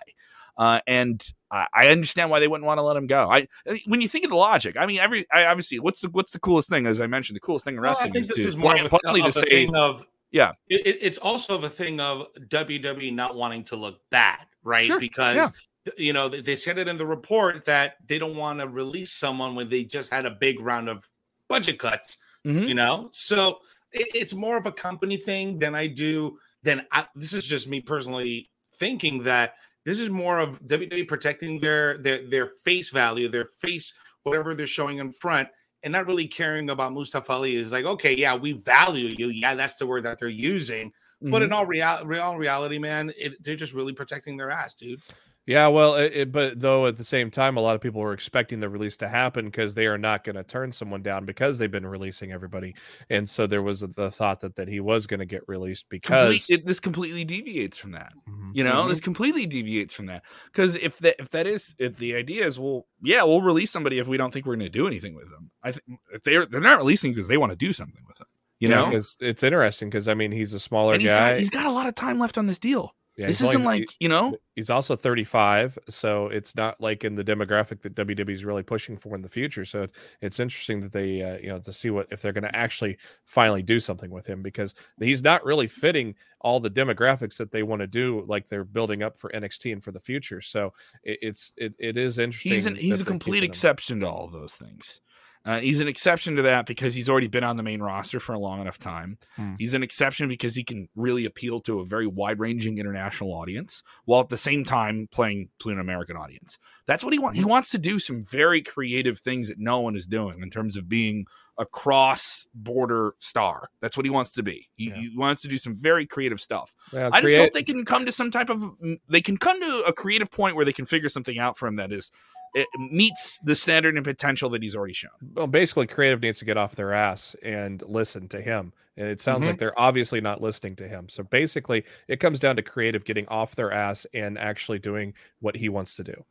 Uh, 0.57 0.81
and 0.87 1.35
I, 1.51 1.89
understand 1.89 2.31
why 2.31 2.41
they 2.41 2.49
wouldn't 2.49 2.67
want 2.67 2.79
to 2.79 2.83
let 2.83 2.97
him 2.97 3.07
go. 3.07 3.31
I 3.31 3.49
when 3.87 4.01
you 4.01 4.09
think 4.09 4.25
of 4.25 4.31
the 4.31 4.37
logic, 4.37 4.77
I 4.79 4.87
mean, 4.87 4.99
every 4.99 5.27
I, 5.33 5.47
obviously, 5.47 5.79
what's 5.79 6.01
the 6.01 6.11
what's 6.11 6.33
the 6.33 6.41
coolest 6.41 6.69
thing? 6.69 6.87
As 6.87 7.01
I 7.01 7.07
mentioned, 7.07 7.37
the 7.37 7.41
coolest 7.41 7.65
thing 7.65 7.75
in 7.75 7.81
wrestling 7.81 8.13
well, 8.13 8.23
is 8.23 8.29
to, 8.29 8.43
is 8.43 8.57
more 8.57 8.75
of 8.75 8.93
a, 8.93 8.95
of 8.95 9.01
to 9.03 9.33
say, 9.33 9.49
thing 9.49 9.75
of 9.75 10.05
yeah. 10.31 10.53
It, 10.69 10.99
it's 11.01 11.19
also 11.19 11.59
the 11.59 11.71
thing 11.71 12.01
of 12.01 12.27
WWE 12.49 13.15
not 13.15 13.35
wanting 13.35 13.65
to 13.65 13.77
look 13.77 14.01
bad, 14.11 14.47
right? 14.63 14.87
Sure. 14.87 15.01
Because 15.01 15.37
yeah. 15.37 15.49
you 15.97 16.13
know 16.13 16.29
they 16.29 16.57
said 16.57 16.79
it 16.79 16.89
in 16.89 16.99
the 16.99 17.07
report 17.07 17.65
that 17.65 17.97
they 18.07 18.19
don't 18.19 18.37
want 18.37 18.61
to 18.61 18.69
release 18.69 19.13
someone 19.13 19.55
when 19.55 19.69
they 19.69 19.85
just 19.85 20.13
had 20.13 20.27
a 20.27 20.31
big 20.31 20.61
round 20.61 20.89
of 20.89 21.09
budget 21.49 21.79
cuts. 21.79 22.19
Mm-hmm. 22.47 22.69
You 22.69 22.75
know, 22.75 23.09
so 23.13 23.59
it, 23.93 24.09
it's 24.15 24.35
more 24.35 24.57
of 24.57 24.67
a 24.67 24.73
company 24.73 25.17
thing 25.17 25.59
than 25.59 25.75
I 25.75 25.87
do. 25.87 26.39
Than 26.63 26.87
I, 26.93 27.07
this 27.15 27.33
is 27.33 27.47
just 27.47 27.69
me 27.69 27.81
personally 27.81 28.51
thinking 28.79 29.23
that 29.25 29.55
this 29.89 30.01
is 30.01 30.11
more 30.11 30.39
of 30.39 30.61
WWE 30.67 31.09
protecting 31.09 31.59
their 31.61 31.97
their 31.97 32.29
their 32.29 32.47
face 32.47 32.91
value, 32.91 33.27
their 33.27 33.47
face 33.47 33.95
whatever 34.23 34.55
they're 34.55 34.67
showing 34.67 34.99
in 34.99 35.11
front, 35.11 35.49
and 35.83 35.93
not 35.93 36.07
really 36.07 36.27
caring 36.27 36.69
about 36.69 36.93
Mustafa 36.93 37.33
Ali. 37.33 37.57
Is 37.57 37.73
like, 37.73 37.87
okay, 37.87 38.15
yeah, 38.15 38.35
we 38.35 38.53
value 38.53 39.17
you. 39.19 39.29
Yeah, 39.29 39.55
that's 39.55 39.77
the 39.77 39.87
word 39.87 40.03
that 40.03 40.19
they're 40.19 40.29
using. 40.29 40.89
Mm-hmm. 40.89 41.31
But 41.31 41.41
in 41.41 41.55
all 41.55 41.65
real, 41.65 42.03
real 42.05 42.37
reality, 42.37 42.79
man, 42.79 43.13
it, 43.17 43.43
they're 43.43 43.57
just 43.57 43.73
really 43.73 43.95
protecting 43.95 44.37
their 44.37 44.51
ass, 44.51 44.75
dude. 44.75 45.01
Yeah, 45.49 45.69
well, 45.69 45.95
it, 45.95 46.13
it, 46.15 46.31
but 46.31 46.61
though 46.61 46.87
at 46.89 46.99
the 46.99 47.05
same 47.05 47.31
time, 47.31 47.57
a 47.57 47.63
lot 47.63 47.75
of 47.75 47.81
people 47.81 48.03
were 48.03 48.13
expecting 48.13 48.61
the 48.61 48.69
release 48.69 48.99
to 48.99 49.09
happen 49.09 49.47
because 49.47 49.75
they 49.75 49.87
are 49.87 49.97
not 49.97 50.23
going 50.23 50.37
to 50.37 50.43
turn 50.43 50.73
someone 50.73 51.03
down 51.03 51.25
because 51.25 51.57
they've 51.57 51.71
been 51.71 51.87
releasing 51.87 52.33
everybody, 52.33 52.75
and 53.09 53.27
so 53.27 53.47
there 53.47 53.63
was 53.63 53.81
the 53.81 54.11
thought 54.11 54.41
that 54.41 54.57
that 54.57 54.69
he 54.69 54.79
was 54.79 55.07
going 55.07 55.21
to 55.21 55.27
get 55.27 55.41
released 55.49 55.87
because 55.89 56.29
Complete, 56.29 56.51
it, 56.51 56.67
this 56.67 56.81
completely 56.81 57.25
deviates 57.25 57.79
from 57.79 57.93
that. 57.93 58.13
Mm-hmm. 58.29 58.51
You 58.53 58.65
know, 58.65 58.75
mm-hmm. 58.75 58.91
this 58.91 59.01
completely 59.01 59.47
deviates 59.47 59.95
from 59.95 60.05
that 60.07 60.23
because 60.53 60.75
if 60.75 60.99
that 60.99 61.17
if 61.19 61.31
that 61.31 61.47
is 61.47 61.75
if 61.79 61.97
the 61.97 62.15
idea 62.15 62.47
is 62.47 62.59
well, 62.59 62.87
yeah, 63.03 63.23
we'll 63.23 63.41
release 63.41 63.71
somebody 63.71 63.99
if 63.99 64.07
we 64.07 64.19
don't 64.19 64.35
think 64.35 64.45
we're 64.45 64.57
going 64.57 64.67
to 64.67 64.79
do 64.79 64.87
anything 64.87 65.15
with 65.15 65.31
them. 65.31 65.51
I 65.63 65.73
think 65.73 65.99
they're 66.25 66.45
they're 66.45 66.61
not 66.61 66.77
releasing 66.77 67.13
because 67.13 67.29
they 67.29 67.39
want 67.39 67.53
to 67.53 67.57
do 67.57 67.73
something 67.73 68.03
with 68.07 68.19
them. 68.19 68.29
You 68.61 68.69
yeah, 68.69 68.75
know, 68.75 68.85
because 68.85 69.17
it's 69.19 69.43
interesting 69.43 69.89
because 69.89 70.09
I 70.09 70.15
mean 70.15 70.31
he's 70.31 70.53
a 70.53 70.61
smaller 70.61 70.93
and 70.93 71.01
he's 71.01 71.11
guy. 71.11 71.31
Got, 71.31 71.39
he's 71.39 71.49
got 71.49 71.65
a 71.65 71.73
lot 71.73 71.87
of 71.87 71.95
time 71.95 72.19
left 72.19 72.37
on 72.37 72.47
this 72.47 72.59
deal. 72.59 72.95
Yeah, 73.19 73.27
this 73.27 73.41
isn't 73.41 73.67
only, 73.67 73.81
like 73.81 73.89
you 73.99 74.09
know. 74.09 74.37
He's 74.55 74.71
also 74.71 74.95
35, 74.95 75.77
so 75.89 76.29
it's 76.29 76.55
not 76.55 76.81
like 76.81 77.03
in 77.03 77.17
the 77.17 77.25
demographic 77.25 77.83
that 77.83 77.97
WWE 77.97 78.31
is 78.31 78.45
really 78.45 78.63
pushing 78.63 78.97
for 78.97 79.17
in 79.17 79.23
the 79.23 79.29
future. 79.29 79.65
So 79.65 79.89
it's 80.21 80.39
interesting 80.39 80.81
that 80.83 80.93
they, 80.93 81.23
uh, 81.23 81.39
you 81.39 81.49
know, 81.49 81.59
to 81.59 81.73
see 81.73 81.91
what 81.91 82.07
if 82.13 82.23
they're 82.23 82.33
going 82.33 82.45
to 82.45 82.55
actually 82.55 82.97
finally 83.25 83.63
do 83.63 83.81
something 83.81 84.11
with 84.11 84.25
him 84.25 84.41
because 84.41 84.77
he's 85.01 85.21
not 85.21 85.45
really 85.45 85.67
fitting 85.67 86.15
all 86.41 86.61
the 86.61 86.71
demographics 86.71 87.37
that 87.39 87.51
they 87.51 87.65
want 87.65 87.81
to 87.81 87.89
do, 87.89 88.25
like 88.29 88.49
they're 88.49 88.63
building 88.63 89.03
up 89.03 89.19
for 89.19 89.31
NXT 89.31 89.73
and 89.73 89.83
for 89.83 89.91
the 89.91 90.01
future. 90.01 90.41
So 90.41 90.73
it, 91.03 91.19
it's 91.21 91.53
it, 91.57 91.75
it 91.81 91.97
is 91.97 92.21
interesting. 92.21 92.53
He's 92.53 92.67
an, 92.67 92.77
he's 92.77 93.01
a 93.01 93.05
complete 93.05 93.43
exception 93.43 93.99
to 94.01 94.09
all 94.09 94.27
of 94.27 94.33
those 94.33 94.55
things. 94.55 95.01
Uh, 95.45 95.61
he's 95.61 95.81
an 95.81 95.89
exception 95.89 96.37
to 96.37 96.43
that 96.43 96.67
because 96.67 96.95
he's 96.95 97.09
already 97.09 97.27
been 97.27 97.45
on 97.45 97.57
the 97.57 97.63
main 97.63 97.81
roster 97.81 98.21
for 98.21 98.33
a 98.33 98.39
long 98.39 98.61
enough 98.61 98.79
time. 98.79 99.19
Hmm. 99.37 99.55
He's 99.59 99.75
an 99.75 99.83
exception 99.83 100.29
because 100.29 100.55
he 100.55 100.65
can 100.65 100.89
really 100.95 101.25
appeal 101.25 101.61
to 101.61 101.81
a 101.81 101.85
very 101.85 102.07
wide 102.07 102.39
ranging 102.39 102.79
international 102.79 103.33
audience 103.33 103.83
while 104.05 104.21
at 104.21 104.29
the 104.29 104.37
same 104.37 104.65
time 104.65 105.09
playing 105.11 105.49
to 105.61 105.71
an 105.71 105.79
American 105.79 106.17
audience. 106.17 106.59
That's 106.87 107.05
what 107.05 107.13
he 107.13 107.19
wants. 107.19 107.39
He 107.39 107.45
wants 107.45 107.71
to 107.71 107.79
do 107.79 107.99
some 107.99 108.25
very 108.25 108.63
creative 108.63 109.21
things 109.21 109.49
that 109.49 109.59
no 109.59 109.81
one 109.81 109.97
is 109.97 110.07
doing 110.07 110.41
in 110.43 110.51
terms 110.51 110.77
of 110.77 110.89
being 110.89 111.27
a 111.59 111.67
cross 111.67 112.47
border 112.55 113.15
star. 113.19 113.69
That's 113.81 113.97
what 113.97 114.07
he 114.07 114.11
wants 114.11 114.33
to 114.33 114.43
be. 114.43 114.69
He, 114.77 114.89
yeah. 114.89 114.95
he 114.95 115.13
wants 115.17 115.43
to 115.43 115.49
do 115.49 115.59
some 115.59 115.75
very 115.75 116.07
creative 116.07 116.41
stuff. 116.41 116.73
Well, 116.93 117.11
I 117.13 117.21
just 117.21 117.37
hope 117.37 117.53
they 117.53 117.65
can 117.65 117.85
come 117.85 118.07
to 118.07 118.13
some 118.13 118.31
type 118.31 118.49
of 118.49 118.63
they 119.09 119.21
can 119.21 119.37
come 119.37 119.61
to 119.61 119.85
a 119.87 119.93
creative 119.93 120.31
point 120.31 120.57
where 120.57 120.65
they 120.65 120.73
can 120.73 120.87
figure 120.87 121.09
something 121.09 121.39
out 121.39 121.59
for 121.59 121.67
him 121.67 121.77
that 121.77 121.93
is 121.93 122.11
it 122.55 122.69
meets 122.79 123.39
the 123.45 123.55
standard 123.55 123.97
and 123.97 124.05
potential 124.05 124.49
that 124.51 124.63
he's 124.63 124.75
already 124.77 124.95
shown. 124.95 125.11
Well, 125.35 125.47
basically, 125.47 125.87
creative 125.87 126.21
needs 126.23 126.39
to 126.41 126.45
get 126.45 126.57
off 126.57 126.75
their 126.77 126.93
ass 126.93 127.37
and 127.43 127.83
listen 127.87 128.29
to 128.29 128.41
him. 128.41 128.73
And 128.97 129.09
it 129.09 129.21
sounds 129.21 129.45
Mhm. 129.45 129.49
like 129.49 129.59
they're 129.59 129.79
obviously 129.79 130.21
not 130.21 130.41
listening 130.41 130.75
to 130.77 130.89
him. 130.89 131.09
So 131.09 131.23
basically, 131.23 131.85
it 132.09 132.19
comes 132.21 132.41
down 132.41 132.57
to 132.57 132.63
creative 132.63 133.05
getting 133.05 133.29
off 133.29 133.55
their 133.55 133.71
ass 133.73 134.07
and 134.13 134.37
actually 134.39 134.79
doing 134.81 135.15
what 135.41 135.57
he 135.57 135.69
wants 135.69 135.95
to 135.97 136.05
do. 136.05 136.25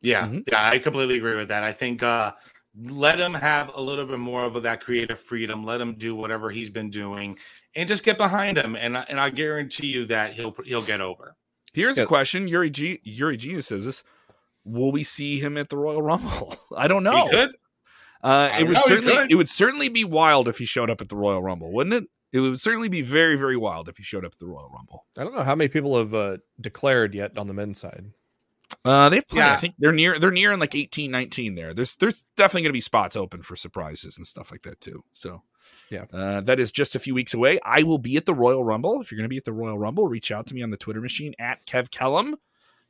Yeah, 0.00 0.26
Mhm. 0.26 0.44
yeah, 0.48 0.68
I 0.70 0.78
completely 0.78 1.18
agree 1.18 1.36
with 1.36 1.48
that. 1.48 1.62
I 1.62 1.72
think 1.72 2.02
uh 2.02 2.32
let 2.84 3.18
him 3.18 3.34
have 3.34 3.70
a 3.74 3.80
little 3.80 4.06
bit 4.06 4.18
more 4.20 4.44
of 4.44 4.62
that 4.62 4.80
creative 4.80 5.20
freedom. 5.20 5.64
Let 5.64 5.80
him 5.80 5.94
do 5.94 6.14
whatever 6.14 6.50
he's 6.50 6.70
been 6.70 6.88
doing, 6.88 7.36
and 7.74 7.88
just 7.88 8.04
get 8.04 8.16
behind 8.16 8.56
him. 8.58 8.76
And 8.76 8.96
I- 8.96 9.06
and 9.08 9.18
I 9.20 9.30
guarantee 9.30 9.88
you 9.88 10.04
that 10.06 10.34
he'll 10.34 10.54
he'll 10.64 10.82
get 10.84 11.00
over. 11.00 11.36
Here's 11.72 11.96
Yeah. 11.98 12.04
a 12.04 12.06
question: 12.06 12.48
Yuri 12.48 12.70
G- 12.70 13.00
Yuri 13.04 13.36
Genius 13.36 13.66
says 13.68 13.84
this. 13.84 14.02
Will 14.64 14.92
we 14.92 15.02
see 15.02 15.38
him 15.40 15.56
at 15.56 15.68
the 15.68 15.76
Royal 15.76 16.02
Rumble? 16.02 16.56
I 16.76 16.88
don't 16.88 17.02
know. 17.04 17.24
He 17.26 17.30
could. 17.30 17.50
Uh, 18.22 18.50
it 18.58 18.64
would 18.64 18.74
know 18.74 18.82
certainly 18.86 19.26
it 19.30 19.34
would 19.34 19.48
certainly 19.48 19.88
be 19.88 20.04
wild 20.04 20.46
if 20.48 20.58
he 20.58 20.66
showed 20.66 20.90
up 20.90 21.00
at 21.00 21.08
the 21.08 21.16
Royal 21.16 21.42
Rumble, 21.42 21.72
wouldn't 21.72 21.94
it? 21.94 22.04
It 22.32 22.40
would 22.40 22.60
certainly 22.60 22.88
be 22.88 23.00
very 23.02 23.36
very 23.36 23.56
wild 23.56 23.88
if 23.88 23.96
he 23.96 24.02
showed 24.02 24.24
up 24.26 24.32
at 24.32 24.38
the 24.38 24.46
Royal 24.46 24.70
Rumble. 24.74 25.06
I 25.16 25.24
don't 25.24 25.34
know 25.34 25.42
how 25.42 25.54
many 25.54 25.68
people 25.68 25.96
have 25.96 26.12
uh, 26.12 26.36
declared 26.60 27.14
yet 27.14 27.38
on 27.38 27.48
the 27.48 27.54
men's 27.54 27.80
side. 27.80 28.12
Uh, 28.84 29.08
they've 29.08 29.26
plenty. 29.26 29.50
I 29.50 29.56
think 29.56 29.74
they're 29.78 29.90
near 29.92 30.18
they're 30.18 30.30
near 30.30 30.52
in 30.52 30.60
like 30.60 30.74
18, 30.74 31.10
19 31.10 31.54
there. 31.54 31.72
There's 31.74 31.96
there's 31.96 32.24
definitely 32.36 32.62
going 32.62 32.70
to 32.70 32.74
be 32.74 32.80
spots 32.82 33.16
open 33.16 33.42
for 33.42 33.56
surprises 33.56 34.16
and 34.16 34.26
stuff 34.26 34.50
like 34.52 34.62
that 34.62 34.80
too. 34.80 35.02
So 35.12 35.42
Yeah. 35.90 36.04
uh, 36.12 36.40
that 36.42 36.60
is 36.60 36.70
just 36.70 36.94
a 36.94 36.98
few 37.00 37.14
weeks 37.14 37.32
away. 37.34 37.58
I 37.64 37.82
will 37.82 37.98
be 37.98 38.16
at 38.16 38.26
the 38.26 38.34
Royal 38.34 38.62
Rumble. 38.62 39.00
If 39.00 39.10
you're 39.10 39.16
going 39.16 39.24
to 39.24 39.28
be 39.30 39.38
at 39.38 39.44
the 39.44 39.52
Royal 39.52 39.78
Rumble, 39.78 40.06
reach 40.08 40.30
out 40.30 40.46
to 40.48 40.54
me 40.54 40.62
on 40.62 40.70
the 40.70 40.76
Twitter 40.76 41.00
machine 41.00 41.34
at 41.38 41.66
Kev 41.66 41.88
Kellam. 41.90 42.34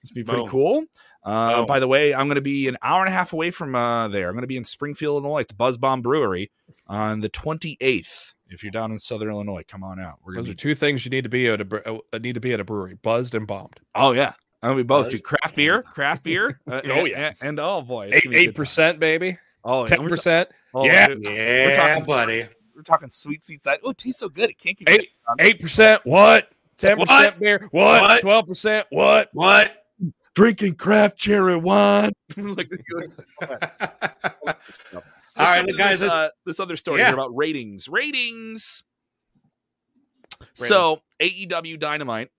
It's 0.02 0.10
be 0.12 0.24
pretty 0.24 0.42
Boom. 0.42 0.48
cool. 0.50 0.84
Uh, 1.22 1.64
by 1.66 1.78
the 1.80 1.86
way, 1.88 2.14
I'm 2.14 2.26
going 2.28 2.36
to 2.36 2.40
be 2.40 2.66
an 2.68 2.78
hour 2.82 3.00
and 3.04 3.08
a 3.08 3.12
half 3.12 3.32
away 3.34 3.50
from 3.50 3.74
uh, 3.74 4.08
there. 4.08 4.28
I'm 4.28 4.34
going 4.34 4.40
to 4.42 4.46
be 4.46 4.56
in 4.56 4.64
Springfield, 4.64 5.22
Illinois, 5.22 5.40
at 5.40 5.48
the 5.48 5.54
Buzz 5.54 5.76
Bomb 5.76 6.00
Brewery 6.00 6.50
on 6.86 7.20
the 7.20 7.28
28th. 7.28 8.32
If 8.48 8.62
you're 8.64 8.72
down 8.72 8.90
in 8.90 8.98
Southern 8.98 9.30
Illinois, 9.30 9.62
come 9.68 9.84
on 9.84 10.00
out. 10.00 10.18
We're 10.24 10.32
going 10.34 10.44
Those 10.46 10.54
to 10.56 10.58
are 10.58 10.70
two 10.70 10.74
things 10.74 11.04
you 11.04 11.10
need 11.10 11.22
to 11.24 11.28
be 11.28 11.46
at 11.48 11.60
a 11.60 11.98
uh, 12.12 12.18
need 12.18 12.32
to 12.34 12.40
be 12.40 12.52
at 12.52 12.58
a 12.58 12.64
brewery: 12.64 12.98
buzzed 13.00 13.34
and 13.36 13.46
bombed. 13.46 13.78
Oh 13.94 14.10
yeah, 14.10 14.32
I'm 14.62 14.70
gonna 14.70 14.76
be 14.78 14.82
both. 14.82 15.08
Do 15.08 15.16
craft 15.20 15.54
beer, 15.54 15.82
craft 15.82 16.22
beer. 16.24 16.58
Uh, 16.68 16.80
Oh, 16.86 16.90
and- 17.00 17.08
yeah. 17.08 17.26
and, 17.28 17.36
and 17.42 17.60
oh 17.60 17.80
boy, 17.82 18.10
Eight 18.12 18.24
gonna 18.24 18.30
be 18.30 18.36
a 18.36 18.40
eight 18.40 18.46
good 18.46 18.50
time. 18.50 18.54
percent, 18.54 18.98
baby. 18.98 19.38
Oh, 19.62 19.80
and 19.80 19.88
Ten 19.88 20.02
we're 20.02 20.08
ta- 20.08 20.14
percent. 20.16 20.48
oh, 20.74 20.84
Yeah. 20.84 21.06
dude, 21.08 21.26
Yeah, 21.26 21.76
talking- 21.76 22.04
buddy. 22.10 22.48
We're 22.74 22.82
talking 22.82 23.10
sweet, 23.10 23.44
sweet 23.44 23.62
side. 23.62 23.78
Oh, 23.84 23.90
it 23.90 23.98
tastes 23.98 24.18
so 24.18 24.28
good. 24.28 24.50
It 24.50 24.58
can't 24.58 24.76
get 24.76 24.88
Eight- 24.88 25.10
Eight 25.38 25.60
percent. 25.60 26.00
What? 26.04 26.50
Ten 26.76 26.98
What? 26.98 27.08
percent 27.08 27.38
beer. 27.38 27.68
What? 27.70 28.02
What? 28.02 28.20
Twelve 28.22 28.46
percent. 28.48 28.86
What? 28.90 29.28
What? 29.32 29.79
Drinking 30.34 30.74
craft 30.74 31.18
cherry 31.18 31.56
wine. 31.56 32.12
like, 32.36 32.70
All 35.36 35.46
Let's 35.46 35.68
look, 35.68 35.78
guys. 35.78 36.00
This, 36.00 36.00
This, 36.00 36.12
uh, 36.12 36.28
this 36.44 36.60
other 36.60 36.76
story 36.76 37.00
Yeah. 37.00 37.06
here 37.06 37.14
about 37.14 37.34
ratings. 37.34 37.88
Ratings. 37.88 38.82
So 40.54 41.00
AEW 41.20 41.78
Dynamite 41.78 42.30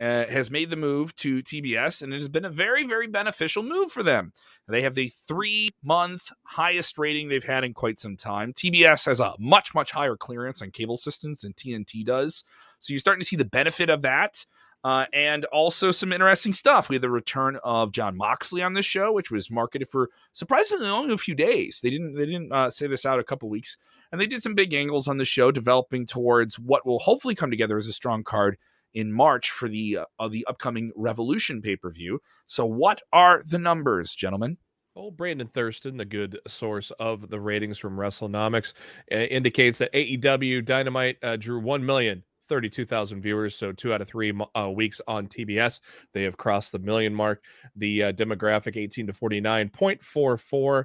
uh, 0.00 0.24
has 0.26 0.50
made 0.50 0.70
the 0.70 0.76
move 0.76 1.14
to 1.16 1.42
TBS, 1.42 2.02
and 2.02 2.12
it 2.12 2.20
has 2.20 2.28
been 2.28 2.44
a 2.44 2.50
very, 2.50 2.84
very 2.84 3.06
beneficial 3.06 3.62
move 3.62 3.92
for 3.92 4.02
them. 4.02 4.32
They 4.68 4.82
have 4.82 4.94
the 4.94 5.08
three 5.26 5.70
month 5.82 6.30
highest 6.44 6.98
rating 6.98 7.28
they've 7.28 7.42
had 7.44 7.64
in 7.64 7.74
quite 7.74 7.98
some 7.98 8.16
time. 8.16 8.52
TBS 8.52 9.06
has 9.06 9.18
a 9.20 9.34
much, 9.38 9.74
much 9.74 9.92
higher 9.92 10.16
clearance 10.16 10.60
on 10.62 10.70
cable 10.70 10.96
systems 10.96 11.40
than 11.40 11.52
TNT 11.52 12.04
does. 12.04 12.44
So 12.78 12.92
you're 12.92 13.00
starting 13.00 13.20
to 13.20 13.26
see 13.26 13.36
the 13.36 13.44
benefit 13.44 13.90
of 13.90 14.02
that. 14.02 14.44
Uh, 14.84 15.06
and 15.12 15.44
also 15.46 15.90
some 15.90 16.12
interesting 16.12 16.52
stuff. 16.52 16.88
We 16.88 16.94
had 16.94 17.02
the 17.02 17.10
return 17.10 17.58
of 17.64 17.90
Jon 17.90 18.16
Moxley 18.16 18.62
on 18.62 18.74
this 18.74 18.86
show, 18.86 19.12
which 19.12 19.30
was 19.30 19.50
marketed 19.50 19.88
for 19.88 20.08
surprisingly 20.32 20.88
only 20.88 21.12
a 21.12 21.18
few 21.18 21.34
days. 21.34 21.80
They 21.82 21.90
didn't 21.90 22.14
they 22.14 22.26
didn't 22.26 22.52
uh, 22.52 22.70
say 22.70 22.86
this 22.86 23.04
out 23.04 23.18
a 23.18 23.24
couple 23.24 23.48
weeks, 23.48 23.76
and 24.12 24.20
they 24.20 24.26
did 24.26 24.42
some 24.42 24.54
big 24.54 24.72
angles 24.72 25.08
on 25.08 25.18
the 25.18 25.24
show, 25.24 25.50
developing 25.50 26.06
towards 26.06 26.58
what 26.58 26.86
will 26.86 27.00
hopefully 27.00 27.34
come 27.34 27.50
together 27.50 27.76
as 27.76 27.88
a 27.88 27.92
strong 27.92 28.22
card 28.22 28.56
in 28.94 29.12
March 29.12 29.50
for 29.50 29.68
the 29.68 29.98
uh, 30.18 30.28
the 30.28 30.46
upcoming 30.46 30.92
Revolution 30.94 31.60
pay 31.60 31.76
per 31.76 31.90
view. 31.90 32.20
So, 32.46 32.64
what 32.64 33.02
are 33.12 33.42
the 33.44 33.58
numbers, 33.58 34.14
gentlemen? 34.14 34.58
Old 34.98 35.16
Brandon 35.16 35.46
Thurston, 35.46 35.96
the 35.96 36.04
good 36.04 36.40
source 36.48 36.90
of 36.98 37.30
the 37.30 37.40
ratings 37.40 37.78
from 37.78 37.96
WrestleNomics, 37.96 38.72
uh, 39.12 39.16
indicates 39.16 39.78
that 39.78 39.92
AEW 39.92 40.64
Dynamite 40.64 41.18
uh, 41.22 41.36
drew 41.36 41.60
1 41.60 41.86
million. 41.86 42.24
32,000 42.48 43.20
viewers, 43.20 43.54
so 43.54 43.72
two 43.72 43.92
out 43.92 44.00
of 44.00 44.08
three 44.08 44.32
uh, 44.54 44.70
weeks 44.70 45.00
on 45.06 45.26
TBS. 45.26 45.80
They 46.12 46.22
have 46.24 46.36
crossed 46.36 46.72
the 46.72 46.78
million 46.78 47.14
mark. 47.14 47.44
The 47.76 48.04
uh, 48.04 48.12
demographic 48.12 48.76
18 48.76 49.06
to 49.08 49.12
49.44, 49.12 50.84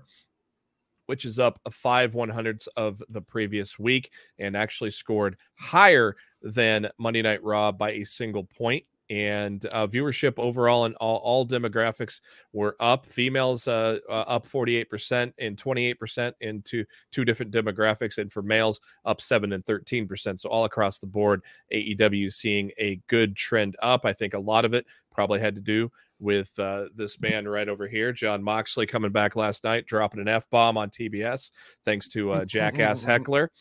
which 1.06 1.26
is 1.26 1.40
up 1.40 1.60
five 1.72 2.14
one 2.14 2.30
hundredths 2.30 2.68
of 2.78 3.02
the 3.10 3.22
previous 3.22 3.78
week 3.80 4.12
and 4.40 4.56
actually 4.56 4.92
scored 4.92 5.38
higher 5.56 6.16
than 6.42 6.90
Monday 6.98 7.22
Night 7.22 7.44
Raw 7.44 7.72
by 7.72 7.92
a 7.92 8.04
single 8.04 8.44
point. 8.44 8.84
And 9.10 9.66
uh, 9.68 9.88
viewership 9.88 10.34
overall 10.38 10.86
in 10.86 10.96
all, 10.96 11.18
all 11.18 11.46
demographics 11.46 12.22
were 12.52 12.76
up. 12.80 13.06
Females 13.06 13.68
uh, 13.68 14.00
uh, 14.10 14.24
up 14.28 14.48
48% 14.48 15.34
and 15.38 15.58
28% 15.58 16.34
into 16.42 16.86
two 17.12 17.26
different 17.26 17.52
demographics. 17.52 18.18
And 18.18 18.32
for 18.32 18.42
males, 18.42 18.80
up 19.06 19.22
7 19.22 19.54
and 19.54 19.66
13%. 19.66 20.40
So 20.40 20.50
all 20.50 20.66
across 20.66 21.00
the 21.00 21.08
board, 21.08 21.42
AEW 21.74 22.34
seeing 22.34 22.72
a 22.80 23.00
good 23.08 23.36
trend 23.36 23.76
up. 23.82 24.06
I 24.06 24.14
think 24.14 24.34
a 24.34 24.40
lot 24.40 24.66
of 24.66 24.74
it 24.74 24.86
probably 25.14 25.40
had 25.40 25.56
to 25.56 25.62
do 25.62 25.92
with 26.20 26.58
uh, 26.58 26.86
this 26.96 27.20
man 27.22 27.48
right 27.48 27.70
over 27.70 27.88
here, 27.88 28.12
Jon 28.12 28.42
Moxley, 28.42 28.86
coming 28.86 29.12
back 29.12 29.36
last 29.36 29.64
night, 29.64 29.86
dropping 29.86 30.22
an 30.22 30.28
F 30.28 30.50
bomb 30.50 30.78
on 30.78 30.90
TBS, 30.90 31.52
thanks 31.86 32.08
to 32.10 32.32
uh, 32.32 32.46
Jackass 32.46 33.04
Heckler. 33.06 33.52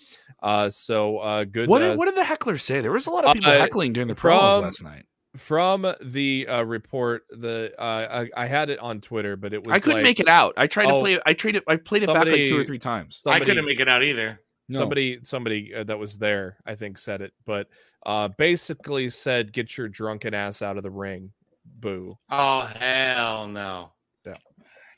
Uh, 0.42 0.70
so 0.70 1.18
uh, 1.18 1.44
good. 1.44 1.68
What 1.68 1.82
uh, 1.82 1.90
did, 1.90 1.98
what 1.98 2.06
did 2.06 2.16
the 2.16 2.24
heckler 2.24 2.58
say? 2.58 2.80
There 2.80 2.92
was 2.92 3.06
a 3.06 3.10
lot 3.10 3.24
of 3.24 3.34
people 3.34 3.50
Uh, 3.50 3.58
heckling 3.58 3.92
during 3.92 4.08
the 4.08 4.14
promos 4.14 4.62
last 4.62 4.82
night. 4.82 5.04
From 5.36 5.92
the 6.02 6.46
uh, 6.46 6.62
report, 6.64 7.24
the 7.30 7.72
uh, 7.78 8.26
I, 8.36 8.42
I 8.44 8.46
had 8.46 8.68
it 8.70 8.78
on 8.78 9.00
Twitter, 9.00 9.36
but 9.36 9.52
it 9.52 9.66
was 9.66 9.74
I 9.74 9.78
couldn't 9.80 9.98
like 9.98 10.04
make 10.04 10.20
it 10.20 10.28
out. 10.28 10.54
I 10.56 10.66
tried 10.66 10.86
to 10.86 10.94
Oh, 10.94 11.00
play 11.00 11.14
it. 11.14 11.22
I 11.26 11.32
tried 11.32 11.56
it. 11.56 11.64
I 11.66 11.76
played 11.76 12.02
it 12.02 12.06
back 12.08 12.26
like 12.26 12.34
two 12.48 12.58
or 12.60 12.64
three 12.64 12.78
times. 12.78 13.20
I 13.26 13.40
couldn't 13.40 13.64
make 13.64 13.80
it 13.80 13.88
out 13.88 14.02
either. 14.02 14.40
No. 14.68 14.78
somebody 14.78 15.18
somebody 15.22 15.74
uh, 15.74 15.84
that 15.84 15.98
was 15.98 16.16
there 16.18 16.56
i 16.64 16.76
think 16.76 16.96
said 16.96 17.20
it 17.20 17.32
but 17.44 17.68
uh 18.06 18.28
basically 18.38 19.10
said 19.10 19.52
get 19.52 19.76
your 19.76 19.88
drunken 19.88 20.32
ass 20.34 20.62
out 20.62 20.76
of 20.76 20.84
the 20.84 20.90
ring 20.90 21.32
boo 21.64 22.16
Oh 22.30 22.60
hell 22.60 23.48
no! 23.48 23.92
Yeah. 24.24 24.36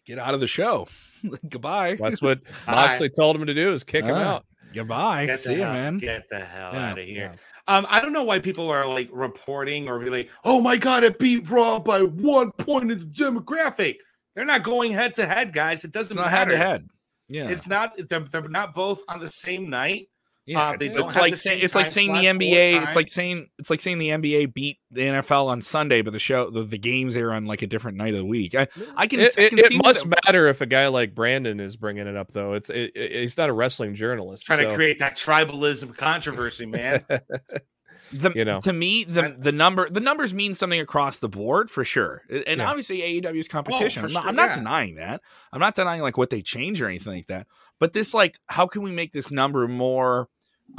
get 0.06 0.18
out 0.18 0.34
of 0.34 0.40
the 0.40 0.46
show. 0.46 0.86
Goodbye. 1.48 1.96
that's 1.98 2.20
what 2.22 2.40
Hi. 2.66 2.72
moxley 2.72 3.08
told 3.08 3.34
him 3.36 3.46
to 3.46 3.54
do 3.54 3.72
is 3.72 3.82
kick 3.84 4.04
him 4.04 4.14
Ah, 4.14 4.34
out 4.36 4.46
Goodbye. 4.74 5.26
Get 5.26 5.40
See 5.40 5.52
you, 5.54 5.58
man. 5.60 5.98
Get 5.98 6.28
the 6.28 6.40
hell 6.40 6.72
Yeah, 6.74 6.90
out 6.90 6.98
of 6.98 7.04
here. 7.04 7.32
yeah. 7.34 7.74
Um, 7.74 7.86
I 7.88 8.00
don't 8.00 8.12
know 8.12 8.24
why 8.24 8.40
people 8.40 8.70
are 8.70 8.86
like 8.86 9.08
reporting 9.12 9.88
or 9.88 9.98
be 9.98 10.10
like, 10.10 10.30
"Oh 10.44 10.60
my 10.60 10.76
god, 10.76 11.02
it 11.04 11.18
beat 11.18 11.48
Raw 11.48 11.78
by 11.78 12.02
one 12.02 12.50
point 12.52 12.90
in 12.90 12.98
the 12.98 13.06
demographic." 13.06 13.96
They're 14.34 14.44
not 14.44 14.62
going 14.64 14.92
head 14.92 15.14
to 15.14 15.26
head, 15.26 15.52
guys. 15.52 15.84
It 15.84 15.92
doesn't 15.92 16.16
not 16.16 16.30
head 16.30 16.48
to 16.48 16.56
head. 16.56 16.88
Yeah. 17.28 17.48
It's 17.48 17.66
not. 17.68 17.94
They're, 18.10 18.20
they're 18.20 18.48
not 18.48 18.74
both 18.74 19.00
on 19.08 19.20
the 19.20 19.30
same 19.30 19.70
night. 19.70 20.08
Yeah, 20.46 20.68
Uh, 20.68 20.72
it's, 20.78 20.90
don't 20.90 21.04
it's 21.04 21.14
have 21.14 21.22
like 21.22 21.30
the 21.32 21.36
saying 21.38 21.58
same 21.60 21.64
it's 21.64 21.74
like 21.74 21.88
saying 21.88 22.08
the 22.12 22.22
slots 22.22 22.26
all 22.28 22.38
the 22.38 22.46
NBA. 22.52 22.82
It's 22.82 22.96
like 22.96 23.08
saying 23.08 23.48
it's 23.58 23.70
like 23.70 23.80
saying 23.80 23.96
the 23.98 24.10
NBA 24.10 24.52
beat 24.52 24.78
the 24.90 25.00
NFL 25.00 25.46
on 25.46 25.62
Sunday, 25.62 26.02
but 26.02 26.12
the 26.12 26.18
show 26.18 26.50
the, 26.50 26.64
the 26.64 26.76
games 26.76 27.16
are 27.16 27.32
on 27.32 27.46
like 27.46 27.62
a 27.62 27.66
different 27.66 27.96
night 27.96 28.12
of 28.12 28.18
the 28.18 28.26
week. 28.26 28.54
I, 28.54 28.66
I 28.94 29.06
can. 29.06 29.20
it, 29.20 29.32
I 29.38 29.48
can 29.48 29.58
it 29.58 29.72
see 29.72 29.78
must 29.78 30.08
that- 30.08 30.18
matter 30.26 30.46
if 30.48 30.60
a 30.60 30.66
guy 30.66 30.88
like 30.88 31.14
brandon 31.14 31.60
is 31.60 31.76
bringing 31.76 32.06
it 32.06 32.14
up 32.16 32.32
though 32.32 32.52
it's 32.52 32.68
it, 32.68 32.92
it- 32.94 33.12
he's 33.22 33.38
not 33.38 33.48
a 33.48 33.54
wrestling 33.54 33.94
journalist 33.94 34.44
Trying 34.44 34.58
so- 34.60 34.68
to 34.70 34.74
create 34.74 34.98
that 34.98 35.16
tribalism 35.16 35.96
controversy, 35.96 36.66
man. 36.66 37.04
the, 38.12 38.30
you 38.34 38.44
know. 38.44 38.60
to 38.60 38.72
me 38.72 39.04
the 39.04 39.24
I- 39.24 39.34
the 39.38 39.50
number 39.52 39.88
the 39.88 40.00
numbers 40.00 40.34
mean 40.34 40.52
something 40.54 40.78
across 40.80 41.20
the 41.20 41.28
board 41.28 41.70
for 41.70 41.84
sure, 41.84 42.22
and 42.28 42.58
Yeah. 42.58 42.68
obviously 42.68 42.98
AEW's 43.00 43.48
competition. 43.48 44.02
for 44.02 44.08
I'm, 44.08 44.12
not, 44.12 44.20
sure, 44.22 44.28
I'm 44.28 44.36
not 44.36 44.48
yeah. 44.50 44.54
denying 44.56 44.94
that. 44.96 45.20
I'm 45.52 45.60
not 45.60 45.74
denying 45.74 46.02
like 46.02 46.18
what 46.18 46.30
they 46.30 46.42
change 46.42 46.82
or 46.82 46.88
anything 46.88 47.14
like 47.14 47.26
that. 47.28 47.46
But 47.80 47.92
this 47.92 48.14
like, 48.14 48.38
how 48.46 48.66
can 48.66 48.82
we 48.82 48.92
make 48.92 49.12
this 49.12 49.30
number 49.32 49.66
more 49.66 50.28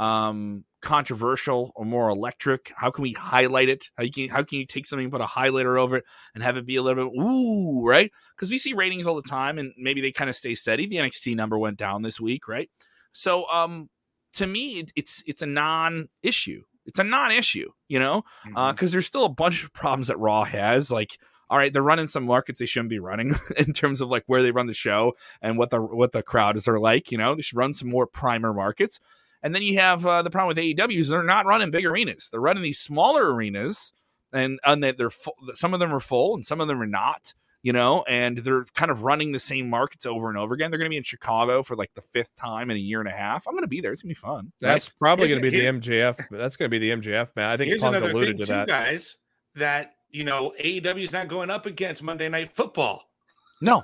um 0.00 0.64
controversial 0.82 1.72
or 1.74 1.84
more 1.84 2.08
electric? 2.08 2.72
How 2.76 2.90
can 2.90 3.02
we 3.02 3.12
highlight 3.12 3.68
it? 3.68 3.90
How 3.96 4.04
you 4.04 4.10
can 4.12 4.28
how 4.28 4.42
can 4.42 4.58
you 4.58 4.66
take 4.66 4.86
something 4.86 5.04
and 5.04 5.12
put 5.12 5.20
a 5.20 5.26
highlighter 5.26 5.78
over 5.80 5.96
it 5.96 6.04
and 6.34 6.42
have 6.44 6.56
it 6.56 6.66
be 6.66 6.76
a 6.76 6.82
little 6.82 7.08
bit 7.08 7.20
ooh 7.20 7.86
right? 7.86 8.10
Because 8.36 8.50
we 8.50 8.58
see 8.58 8.72
ratings 8.72 9.06
all 9.06 9.16
the 9.16 9.22
time 9.28 9.58
and 9.58 9.72
maybe 9.78 10.00
they 10.00 10.12
kind 10.12 10.30
of 10.30 10.36
stay 10.36 10.54
steady. 10.54 10.86
The 10.86 10.96
NXT 10.96 11.34
number 11.34 11.58
went 11.58 11.78
down 11.78 12.02
this 12.02 12.20
week, 12.20 12.46
right? 12.48 12.70
So 13.12 13.48
um 13.50 13.88
to 14.34 14.46
me 14.46 14.80
it, 14.80 14.92
it's 14.96 15.22
it's 15.26 15.42
a 15.42 15.46
non-issue. 15.46 16.62
It's 16.84 16.98
a 17.00 17.04
non-issue, 17.04 17.70
you 17.88 17.98
know, 17.98 18.22
Mm-hmm. 18.46 18.70
because 18.72 18.92
there's 18.92 19.06
still 19.06 19.24
a 19.24 19.28
bunch 19.30 19.64
of 19.64 19.72
problems 19.72 20.06
that 20.08 20.18
Raw 20.18 20.44
has. 20.44 20.88
Like, 20.90 21.18
all 21.50 21.58
right, 21.58 21.72
they're 21.72 21.82
running 21.82 22.06
some 22.06 22.24
markets 22.24 22.58
they 22.60 22.66
shouldn't 22.66 22.90
be 22.90 22.98
running 23.00 23.34
in 23.56 23.72
terms 23.72 24.00
of 24.00 24.08
like 24.08 24.22
where 24.26 24.42
they 24.42 24.52
run 24.52 24.66
the 24.66 24.74
show 24.74 25.14
and 25.42 25.58
what 25.58 25.70
the 25.70 25.80
what 25.80 26.12
the 26.12 26.22
crowds 26.22 26.68
are 26.68 26.78
like. 26.78 27.10
You 27.10 27.18
know, 27.18 27.34
they 27.34 27.42
should 27.42 27.58
run 27.58 27.72
some 27.72 27.88
more 27.88 28.06
primer 28.06 28.52
markets. 28.52 29.00
And 29.42 29.54
then 29.54 29.62
you 29.62 29.78
have 29.78 30.04
uh, 30.04 30.22
the 30.22 30.30
problem 30.30 30.48
with 30.48 30.58
AEW 30.58 30.98
is 30.98 31.08
they're 31.08 31.22
not 31.22 31.46
running 31.46 31.70
big 31.70 31.84
arenas. 31.86 32.28
They're 32.30 32.40
running 32.40 32.62
these 32.62 32.78
smaller 32.78 33.32
arenas, 33.32 33.92
and 34.32 34.58
and 34.64 34.82
that 34.82 34.98
they're 34.98 35.10
full, 35.10 35.36
some 35.54 35.74
of 35.74 35.80
them 35.80 35.94
are 35.94 36.00
full 36.00 36.34
and 36.34 36.44
some 36.44 36.60
of 36.60 36.68
them 36.68 36.80
are 36.80 36.86
not. 36.86 37.32
you 37.66 37.72
know, 37.72 38.04
and 38.08 38.38
they're 38.38 38.62
kind 38.74 38.92
of 38.92 39.02
running 39.02 39.32
the 39.32 39.40
same 39.40 39.68
markets 39.68 40.06
over 40.06 40.28
and 40.28 40.38
over 40.38 40.54
again. 40.54 40.70
They're 40.70 40.78
going 40.78 40.88
to 40.88 40.90
be 40.90 40.98
in 40.98 41.02
Chicago 41.02 41.64
for 41.64 41.74
like 41.74 41.92
the 41.94 42.00
fifth 42.00 42.32
time 42.36 42.70
in 42.70 42.76
a 42.76 42.80
year 42.80 43.00
and 43.00 43.08
a 43.08 43.12
half. 43.12 43.44
I'm 43.48 43.54
going 43.54 43.64
to 43.64 43.68
be 43.68 43.80
there. 43.80 43.90
It's 43.90 44.02
going 44.02 44.14
to 44.14 44.20
be 44.20 44.24
fun. 44.24 44.52
That's 44.60 44.88
right? 44.88 44.98
probably 45.00 45.26
going 45.26 45.42
to 45.42 45.50
be 45.50 45.58
the 45.58 45.64
MJF. 45.64 46.28
That's 46.30 46.56
going 46.56 46.70
to 46.70 46.78
be 46.78 46.78
the 46.78 46.90
MJF 46.90 47.34
man. 47.34 47.50
I 47.50 47.56
think 47.56 47.66
Here's 47.70 47.80
Punk 47.80 47.96
alluded 47.96 48.38
to 48.38 48.46
too, 48.46 48.52
that, 48.52 48.68
guys. 48.68 49.16
That 49.56 49.94
you 50.10 50.22
know, 50.22 50.52
AEW 50.62 51.02
is 51.02 51.10
not 51.10 51.26
going 51.26 51.50
up 51.50 51.66
against 51.66 52.04
Monday 52.04 52.28
Night 52.28 52.52
Football. 52.52 53.02
No. 53.60 53.82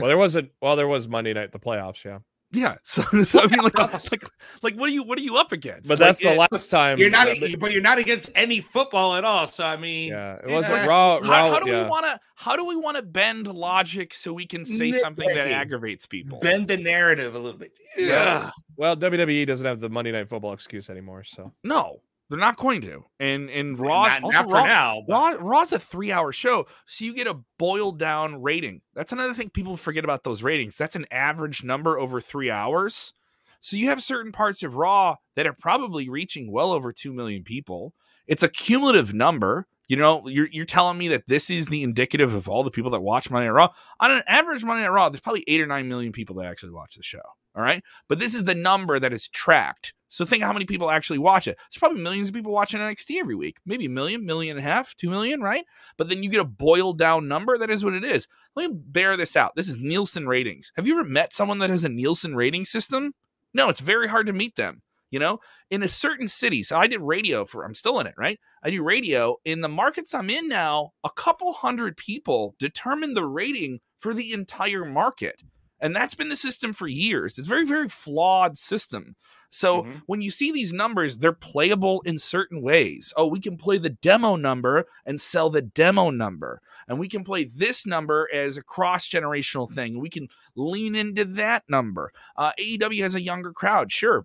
well, 0.00 0.08
there 0.08 0.18
wasn't. 0.18 0.50
Well, 0.60 0.74
there 0.74 0.88
was 0.88 1.06
Monday 1.06 1.32
Night 1.32 1.52
the 1.52 1.60
playoffs. 1.60 2.04
Yeah. 2.04 2.18
Yeah. 2.52 2.76
So, 2.84 3.02
so 3.24 3.40
I 3.40 3.46
mean, 3.46 3.60
like, 3.62 3.78
like, 3.78 4.24
like, 4.62 4.74
what 4.74 4.90
are 4.90 4.92
you, 4.92 5.02
what 5.02 5.18
are 5.18 5.22
you 5.22 5.36
up 5.36 5.52
against? 5.52 5.88
But 5.88 5.98
like, 5.98 6.08
that's 6.08 6.20
the 6.20 6.32
it, 6.32 6.38
last 6.38 6.68
time 6.68 6.98
you're 6.98 7.10
not, 7.10 7.28
but 7.58 7.72
you're 7.72 7.80
not 7.80 7.96
against 7.98 8.30
any 8.34 8.60
football 8.60 9.14
at 9.14 9.24
all. 9.24 9.46
So 9.46 9.64
I 9.64 9.76
mean, 9.76 10.10
yeah, 10.10 10.38
it 10.46 10.50
was 10.50 10.68
yeah. 10.68 10.84
raw. 10.84 11.20
How, 11.22 11.30
raw, 11.30 11.50
how 11.50 11.60
do 11.60 11.70
yeah. 11.70 11.84
we 11.84 11.88
want 11.88 12.04
to, 12.04 12.20
how 12.34 12.56
do 12.56 12.66
we 12.66 12.76
want 12.76 12.98
to 12.98 13.02
bend 13.02 13.46
logic 13.46 14.12
so 14.12 14.32
we 14.32 14.46
can 14.46 14.64
say 14.64 14.92
something 14.92 15.26
that 15.26 15.48
aggravates 15.48 16.06
people? 16.06 16.40
Bend 16.40 16.68
the 16.68 16.76
narrative 16.76 17.34
a 17.34 17.38
little 17.38 17.58
bit. 17.58 17.78
Yeah. 17.96 18.06
yeah. 18.06 18.50
Well, 18.76 18.96
WWE 18.96 19.46
doesn't 19.46 19.66
have 19.66 19.80
the 19.80 19.88
Monday 19.88 20.12
Night 20.12 20.28
Football 20.28 20.52
excuse 20.52 20.90
anymore. 20.90 21.24
So 21.24 21.52
no, 21.64 22.00
they're 22.32 22.40
not 22.40 22.56
going 22.56 22.80
to. 22.80 23.04
And 23.20 23.50
and 23.50 23.78
Raw 23.78 24.06
not, 24.06 24.22
also 24.22 24.38
not 24.38 24.48
Raw, 24.50 24.64
now, 24.64 25.02
Raw, 25.06 25.34
Raw's 25.38 25.72
a 25.72 25.78
three 25.78 26.10
hour 26.10 26.32
show, 26.32 26.66
so 26.86 27.04
you 27.04 27.14
get 27.14 27.26
a 27.26 27.40
boiled 27.58 27.98
down 27.98 28.40
rating. 28.40 28.80
That's 28.94 29.12
another 29.12 29.34
thing 29.34 29.50
people 29.50 29.76
forget 29.76 30.02
about 30.02 30.24
those 30.24 30.42
ratings. 30.42 30.78
That's 30.78 30.96
an 30.96 31.04
average 31.10 31.62
number 31.62 31.98
over 31.98 32.22
three 32.22 32.50
hours. 32.50 33.12
So 33.60 33.76
you 33.76 33.90
have 33.90 34.02
certain 34.02 34.32
parts 34.32 34.62
of 34.62 34.76
Raw 34.76 35.16
that 35.36 35.46
are 35.46 35.52
probably 35.52 36.08
reaching 36.08 36.50
well 36.50 36.72
over 36.72 36.90
two 36.90 37.12
million 37.12 37.44
people. 37.44 37.92
It's 38.26 38.42
a 38.42 38.48
cumulative 38.48 39.12
number. 39.12 39.66
You 39.86 39.98
know, 39.98 40.26
you're 40.26 40.48
you're 40.50 40.64
telling 40.64 40.96
me 40.96 41.08
that 41.08 41.24
this 41.28 41.50
is 41.50 41.66
the 41.66 41.82
indicative 41.82 42.32
of 42.32 42.48
all 42.48 42.62
the 42.62 42.70
people 42.70 42.92
that 42.92 43.02
watch 43.02 43.30
Monday 43.30 43.48
Night 43.48 43.52
Raw. 43.52 43.68
On 44.00 44.10
an 44.10 44.22
average 44.26 44.64
Monday 44.64 44.84
Night 44.84 44.88
Raw, 44.88 45.10
there's 45.10 45.20
probably 45.20 45.44
eight 45.46 45.60
or 45.60 45.66
nine 45.66 45.86
million 45.86 46.12
people 46.12 46.36
that 46.36 46.46
actually 46.46 46.72
watch 46.72 46.94
the 46.94 47.02
show. 47.02 47.20
All 47.54 47.62
right. 47.62 47.82
But 48.08 48.18
this 48.18 48.34
is 48.34 48.44
the 48.44 48.54
number 48.54 48.98
that 48.98 49.12
is 49.12 49.28
tracked. 49.28 49.92
So 50.12 50.26
think 50.26 50.42
how 50.42 50.52
many 50.52 50.66
people 50.66 50.90
actually 50.90 51.20
watch 51.20 51.48
it. 51.48 51.56
There's 51.56 51.78
probably 51.78 52.02
millions 52.02 52.28
of 52.28 52.34
people 52.34 52.52
watching 52.52 52.80
NXT 52.80 53.18
every 53.18 53.34
week. 53.34 53.56
Maybe 53.64 53.86
a 53.86 53.90
million, 53.90 54.26
million 54.26 54.58
and 54.58 54.66
a 54.66 54.70
half, 54.70 54.94
two 54.94 55.08
million, 55.08 55.40
right? 55.40 55.64
But 55.96 56.10
then 56.10 56.22
you 56.22 56.28
get 56.28 56.40
a 56.40 56.44
boiled 56.44 56.98
down 56.98 57.28
number. 57.28 57.56
That 57.56 57.70
is 57.70 57.82
what 57.82 57.94
it 57.94 58.04
is. 58.04 58.28
Let 58.54 58.70
me 58.70 58.76
bear 58.78 59.16
this 59.16 59.36
out. 59.36 59.56
This 59.56 59.70
is 59.70 59.78
Nielsen 59.78 60.28
ratings. 60.28 60.70
Have 60.76 60.86
you 60.86 60.98
ever 60.98 61.08
met 61.08 61.32
someone 61.32 61.60
that 61.60 61.70
has 61.70 61.82
a 61.82 61.88
Nielsen 61.88 62.36
rating 62.36 62.66
system? 62.66 63.14
No, 63.54 63.70
it's 63.70 63.80
very 63.80 64.06
hard 64.06 64.26
to 64.26 64.34
meet 64.34 64.56
them. 64.56 64.82
You 65.10 65.18
know, 65.18 65.40
in 65.70 65.82
a 65.82 65.88
certain 65.88 66.28
city. 66.28 66.62
So 66.62 66.76
I 66.76 66.86
did 66.86 67.00
radio 67.00 67.46
for, 67.46 67.64
I'm 67.64 67.74
still 67.74 67.98
in 67.98 68.06
it, 68.06 68.14
right? 68.18 68.38
I 68.62 68.68
do 68.68 68.82
radio. 68.82 69.36
In 69.46 69.62
the 69.62 69.68
markets 69.68 70.14
I'm 70.14 70.28
in 70.28 70.46
now, 70.46 70.92
a 71.02 71.10
couple 71.10 71.52
hundred 71.52 71.96
people 71.96 72.54
determine 72.58 73.14
the 73.14 73.26
rating 73.26 73.80
for 73.98 74.12
the 74.12 74.32
entire 74.32 74.84
market. 74.84 75.42
And 75.80 75.96
that's 75.96 76.14
been 76.14 76.28
the 76.28 76.36
system 76.36 76.72
for 76.72 76.86
years. 76.86 77.38
It's 77.38 77.46
a 77.46 77.50
very, 77.50 77.66
very 77.66 77.88
flawed 77.88 78.56
system. 78.56 79.16
So 79.54 79.82
mm-hmm. 79.82 79.98
when 80.06 80.22
you 80.22 80.30
see 80.30 80.50
these 80.50 80.72
numbers, 80.72 81.18
they're 81.18 81.32
playable 81.32 82.00
in 82.06 82.18
certain 82.18 82.62
ways. 82.62 83.12
Oh, 83.18 83.26
we 83.26 83.38
can 83.38 83.58
play 83.58 83.76
the 83.76 83.90
demo 83.90 84.34
number 84.34 84.86
and 85.04 85.20
sell 85.20 85.50
the 85.50 85.60
demo 85.60 86.08
number. 86.08 86.62
And 86.88 86.98
we 86.98 87.06
can 87.06 87.22
play 87.22 87.44
this 87.44 87.86
number 87.86 88.28
as 88.32 88.56
a 88.56 88.62
cross 88.62 89.06
generational 89.06 89.70
thing. 89.70 90.00
We 90.00 90.08
can 90.08 90.28
lean 90.56 90.96
into 90.96 91.26
that 91.26 91.64
number. 91.68 92.12
Uh, 92.34 92.52
AEW 92.58 93.02
has 93.02 93.14
a 93.14 93.20
younger 93.20 93.52
crowd, 93.52 93.92
sure. 93.92 94.24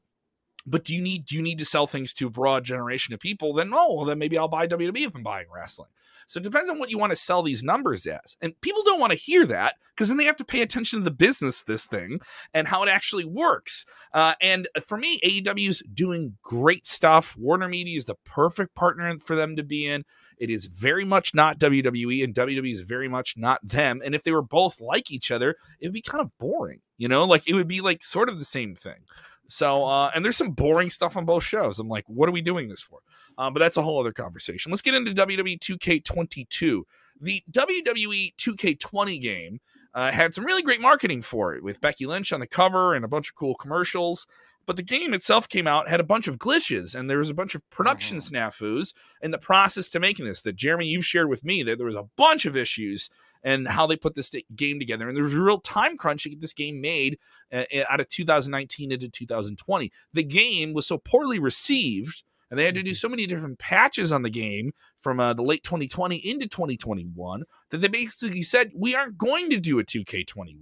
But 0.67 0.83
do 0.83 0.93
you 0.93 1.01
need 1.01 1.25
do 1.25 1.35
you 1.35 1.41
need 1.41 1.57
to 1.59 1.65
sell 1.65 1.87
things 1.87 2.13
to 2.15 2.27
a 2.27 2.29
broad 2.29 2.65
generation 2.65 3.13
of 3.13 3.19
people? 3.19 3.53
Then 3.53 3.71
oh, 3.73 3.93
well, 3.93 4.05
then 4.05 4.19
maybe 4.19 4.37
I'll 4.37 4.47
buy 4.47 4.67
WWE 4.67 5.07
if 5.07 5.15
I'm 5.15 5.23
buying 5.23 5.47
wrestling. 5.53 5.89
So 6.27 6.39
it 6.39 6.43
depends 6.43 6.69
on 6.69 6.77
what 6.77 6.91
you 6.91 6.97
want 6.97 7.11
to 7.11 7.15
sell 7.15 7.41
these 7.41 7.63
numbers 7.63 8.05
as. 8.05 8.35
And 8.41 8.59
people 8.59 8.83
don't 8.83 8.99
want 8.99 9.11
to 9.11 9.17
hear 9.17 9.45
that 9.45 9.75
because 9.95 10.09
then 10.09 10.17
they 10.17 10.25
have 10.25 10.35
to 10.35 10.45
pay 10.45 10.61
attention 10.61 10.99
to 10.99 11.03
the 11.03 11.09
business, 11.09 11.61
this 11.61 11.85
thing, 11.85 12.19
and 12.53 12.67
how 12.67 12.83
it 12.83 12.89
actually 12.89 13.23
works. 13.23 13.85
Uh, 14.13 14.33
and 14.41 14.67
for 14.85 14.97
me, 14.97 15.21
AEW 15.23 15.69
is 15.69 15.81
doing 15.93 16.37
great 16.43 16.85
stuff. 16.85 17.35
Warner 17.37 17.69
Media 17.69 17.97
is 17.97 18.05
the 18.05 18.17
perfect 18.25 18.75
partner 18.75 19.17
for 19.19 19.37
them 19.37 19.55
to 19.55 19.63
be 19.63 19.87
in. 19.87 20.03
It 20.37 20.49
is 20.49 20.65
very 20.65 21.05
much 21.05 21.33
not 21.33 21.59
WWE, 21.59 22.23
and 22.23 22.35
WWE 22.35 22.73
is 22.73 22.81
very 22.81 23.07
much 23.07 23.35
not 23.37 23.65
them. 23.67 24.01
And 24.03 24.13
if 24.13 24.23
they 24.23 24.31
were 24.31 24.41
both 24.41 24.81
like 24.81 25.09
each 25.09 25.31
other, 25.31 25.55
it 25.79 25.87
would 25.87 25.93
be 25.93 26.01
kind 26.01 26.21
of 26.21 26.37
boring. 26.37 26.81
You 26.97 27.07
know, 27.07 27.23
like 27.25 27.47
it 27.47 27.53
would 27.53 27.67
be 27.67 27.79
like 27.79 28.03
sort 28.03 28.27
of 28.27 28.37
the 28.37 28.45
same 28.45 28.75
thing. 28.75 29.05
So, 29.47 29.85
uh, 29.85 30.11
and 30.13 30.23
there's 30.23 30.37
some 30.37 30.51
boring 30.51 30.89
stuff 30.89 31.15
on 31.15 31.25
both 31.25 31.43
shows. 31.43 31.79
I'm 31.79 31.87
like, 31.87 32.03
what 32.07 32.27
are 32.27 32.33
we 32.33 32.41
doing 32.41 32.67
this 32.67 32.81
for? 32.81 32.99
Um, 33.37 33.53
but 33.53 33.59
that's 33.59 33.77
a 33.77 33.81
whole 33.81 33.99
other 33.99 34.11
conversation. 34.11 34.71
Let's 34.71 34.81
get 34.81 34.95
into 34.95 35.11
WWE 35.11 35.59
2K22. 35.59 36.83
The 37.21 37.43
WWE 37.51 38.35
2K20 38.35 39.21
game 39.21 39.59
uh, 39.93 40.11
had 40.11 40.33
some 40.33 40.45
really 40.45 40.61
great 40.61 40.81
marketing 40.81 41.21
for 41.21 41.55
it 41.55 41.63
with 41.63 41.81
Becky 41.81 42.05
Lynch 42.05 42.33
on 42.33 42.39
the 42.39 42.47
cover 42.47 42.93
and 42.93 43.05
a 43.05 43.07
bunch 43.07 43.29
of 43.29 43.35
cool 43.35 43.55
commercials. 43.55 44.27
But 44.65 44.75
the 44.75 44.83
game 44.83 45.13
itself 45.13 45.47
came 45.47 45.65
out, 45.65 45.87
had 45.87 46.01
a 46.01 46.03
bunch 46.03 46.27
of 46.27 46.37
glitches, 46.37 46.93
and 46.93 47.09
there 47.09 47.19
was 47.19 47.29
a 47.29 47.33
bunch 47.33 47.55
of 47.55 47.67
production 47.69 48.17
uh-huh. 48.17 48.51
snafus 48.51 48.93
in 49.21 49.31
the 49.31 49.37
process 49.37 49.87
to 49.89 49.99
making 49.99 50.25
this. 50.25 50.41
That 50.41 50.57
Jeremy, 50.57 50.87
you've 50.87 51.05
shared 51.05 51.29
with 51.29 51.45
me 51.45 51.63
that 51.63 51.77
there 51.77 51.87
was 51.87 51.95
a 51.95 52.09
bunch 52.17 52.45
of 52.45 52.57
issues 52.57 53.09
and 53.43 53.67
how 53.67 53.87
they 53.87 53.95
put 53.95 54.15
this 54.15 54.33
game 54.55 54.79
together. 54.79 55.07
And 55.07 55.15
there 55.15 55.23
was 55.23 55.33
a 55.33 55.41
real 55.41 55.59
time 55.59 55.97
crunch 55.97 56.23
to 56.23 56.29
get 56.29 56.41
this 56.41 56.53
game 56.53 56.81
made 56.81 57.17
uh, 57.53 57.63
out 57.89 57.99
of 57.99 58.07
2019 58.07 58.91
into 58.91 59.09
2020. 59.09 59.91
The 60.13 60.23
game 60.23 60.73
was 60.73 60.87
so 60.87 60.97
poorly 60.97 61.39
received 61.39 62.23
and 62.49 62.59
they 62.59 62.65
had 62.65 62.75
to 62.75 62.83
do 62.83 62.91
mm-hmm. 62.91 62.95
so 62.95 63.09
many 63.09 63.25
different 63.27 63.59
patches 63.59 64.11
on 64.11 64.21
the 64.21 64.29
game 64.29 64.73
from 65.01 65.19
uh, 65.19 65.33
the 65.33 65.43
late 65.43 65.63
2020 65.63 66.15
into 66.15 66.47
2021 66.47 67.43
that 67.69 67.79
they 67.79 67.87
basically 67.87 68.41
said 68.41 68.71
we 68.75 68.95
aren't 68.95 69.17
going 69.17 69.49
to 69.49 69.59
do 69.59 69.79
a 69.79 69.83
2K21. 69.83 70.55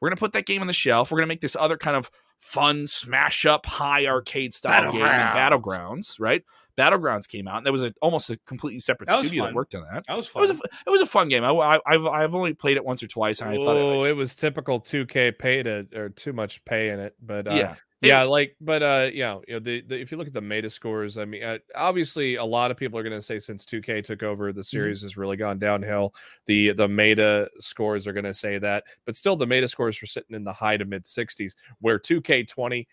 We're 0.00 0.08
going 0.08 0.16
to 0.16 0.20
put 0.20 0.32
that 0.32 0.46
game 0.46 0.60
on 0.62 0.66
the 0.66 0.72
shelf. 0.72 1.10
We're 1.10 1.18
going 1.18 1.28
to 1.28 1.32
make 1.32 1.42
this 1.42 1.56
other 1.56 1.76
kind 1.76 1.96
of 1.96 2.10
fun 2.40 2.86
smash 2.86 3.46
up 3.46 3.66
high 3.66 4.06
arcade 4.06 4.54
style 4.54 4.92
game 4.92 5.02
in 5.02 5.06
Battlegrounds, 5.06 6.18
right? 6.18 6.42
Battlegrounds 6.78 7.28
came 7.28 7.46
out, 7.46 7.58
and 7.58 7.66
there 7.66 7.72
was 7.72 7.82
a, 7.82 7.92
almost 8.00 8.30
a 8.30 8.38
completely 8.46 8.80
separate 8.80 9.08
that 9.08 9.20
studio 9.20 9.44
that 9.44 9.54
worked 9.54 9.74
on 9.74 9.84
that. 9.92 10.04
That 10.06 10.16
was 10.16 10.26
fun. 10.26 10.44
It 10.44 10.48
was 10.48 10.60
a, 10.60 10.64
it 10.86 10.90
was 10.90 11.00
a 11.02 11.06
fun 11.06 11.28
game. 11.28 11.44
I, 11.44 11.78
have 11.86 12.06
I've 12.06 12.34
only 12.34 12.54
played 12.54 12.76
it 12.78 12.84
once 12.84 13.02
or 13.02 13.06
twice, 13.06 13.40
and 13.40 13.50
I 13.50 13.56
thought 13.56 13.76
it, 13.76 14.10
it 14.10 14.12
was 14.14 14.34
typical 14.34 14.80
2K 14.80 15.38
pay 15.38 15.62
to 15.62 15.86
or 15.94 16.08
too 16.08 16.32
much 16.32 16.64
pay 16.64 16.88
in 16.88 17.00
it. 17.00 17.14
But 17.20 17.48
uh, 17.48 17.54
yeah, 17.54 17.74
yeah, 18.02 18.22
like, 18.22 18.56
but 18.60 18.82
uh, 18.82 19.10
you 19.12 19.20
know, 19.20 19.42
you 19.46 19.54
know, 19.54 19.60
the, 19.60 19.82
the 19.82 20.00
if 20.00 20.10
you 20.10 20.16
look 20.16 20.26
at 20.26 20.32
the 20.32 20.40
meta 20.40 20.70
scores, 20.70 21.18
I 21.18 21.24
mean, 21.26 21.42
uh, 21.42 21.58
obviously, 21.74 22.36
a 22.36 22.44
lot 22.44 22.70
of 22.70 22.76
people 22.76 22.98
are 22.98 23.02
going 23.02 23.14
to 23.14 23.22
say 23.22 23.38
since 23.38 23.66
2K 23.66 24.02
took 24.02 24.22
over, 24.22 24.52
the 24.52 24.60
mm-hmm. 24.60 24.64
series 24.64 24.98
mm-hmm. 25.00 25.06
has 25.06 25.16
really 25.16 25.36
gone 25.36 25.58
downhill. 25.58 26.14
The 26.46 26.72
the 26.72 26.88
meta 26.88 27.50
scores 27.60 28.06
are 28.06 28.12
going 28.12 28.24
to 28.24 28.34
say 28.34 28.58
that, 28.58 28.84
but 29.04 29.16
still, 29.16 29.36
the 29.36 29.46
meta 29.46 29.68
scores 29.68 30.00
were 30.00 30.06
sitting 30.06 30.34
in 30.34 30.44
the 30.44 30.52
high 30.52 30.78
to 30.78 30.84
mid 30.84 31.04
60s, 31.04 31.54
where 31.80 31.98
2K20 31.98 32.86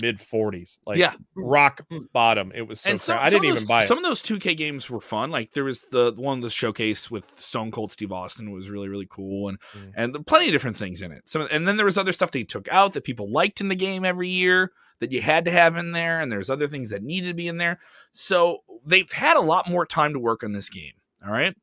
mid 0.00 0.18
40s 0.18 0.78
like 0.86 0.98
yeah. 0.98 1.14
rock 1.36 1.86
bottom. 2.12 2.52
It 2.54 2.62
was 2.62 2.80
so 2.80 2.90
and 2.90 3.00
some, 3.00 3.18
i 3.20 3.30
didn't 3.30 3.48
those, 3.48 3.56
even 3.58 3.68
buy 3.68 3.84
it. 3.84 3.88
some 3.88 3.98
of 3.98 4.04
those 4.04 4.22
2k 4.22 4.56
games 4.56 4.90
were 4.90 5.00
fun. 5.00 5.30
Like 5.30 5.52
there 5.52 5.64
was 5.64 5.82
the 5.90 6.12
one 6.16 6.40
the 6.40 6.50
showcase 6.50 7.10
with 7.10 7.24
stone 7.38 7.70
cold 7.70 7.92
steve 7.92 8.12
austin 8.12 8.50
was 8.50 8.68
really 8.68 8.88
really 8.88 9.06
cool 9.08 9.48
and 9.48 9.58
mm. 9.76 9.92
and 9.96 10.26
plenty 10.26 10.46
of 10.46 10.52
different 10.52 10.76
things 10.76 11.02
in 11.02 11.12
it. 11.12 11.28
Some 11.28 11.46
and 11.50 11.66
then 11.66 11.76
there 11.76 11.86
was 11.86 11.98
other 11.98 12.12
stuff 12.12 12.30
they 12.30 12.44
took 12.44 12.68
out 12.68 12.92
that 12.92 13.04
people 13.04 13.30
liked 13.30 13.60
in 13.60 13.68
the 13.68 13.74
game 13.74 14.04
every 14.04 14.28
year 14.28 14.72
that 15.00 15.12
you 15.12 15.20
had 15.20 15.44
to 15.44 15.50
have 15.50 15.76
in 15.76 15.92
there 15.92 16.20
and 16.20 16.30
there's 16.30 16.50
other 16.50 16.68
things 16.68 16.90
that 16.90 17.02
needed 17.02 17.28
to 17.28 17.34
be 17.34 17.48
in 17.48 17.58
there. 17.58 17.78
So 18.10 18.58
they've 18.84 19.10
had 19.10 19.36
a 19.36 19.40
lot 19.40 19.68
more 19.68 19.86
time 19.86 20.12
to 20.12 20.18
work 20.18 20.42
on 20.42 20.52
this 20.52 20.68
game 20.68 20.92
all 21.24 21.32
right? 21.32 21.56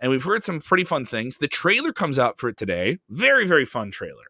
And 0.00 0.12
we've 0.12 0.22
heard 0.22 0.44
some 0.44 0.60
pretty 0.60 0.84
fun 0.84 1.04
things. 1.04 1.38
The 1.38 1.48
trailer 1.48 1.92
comes 1.92 2.20
out 2.20 2.38
for 2.38 2.48
it 2.48 2.56
today. 2.56 2.98
Very 3.08 3.46
very 3.46 3.64
fun 3.64 3.90
trailer 3.90 4.27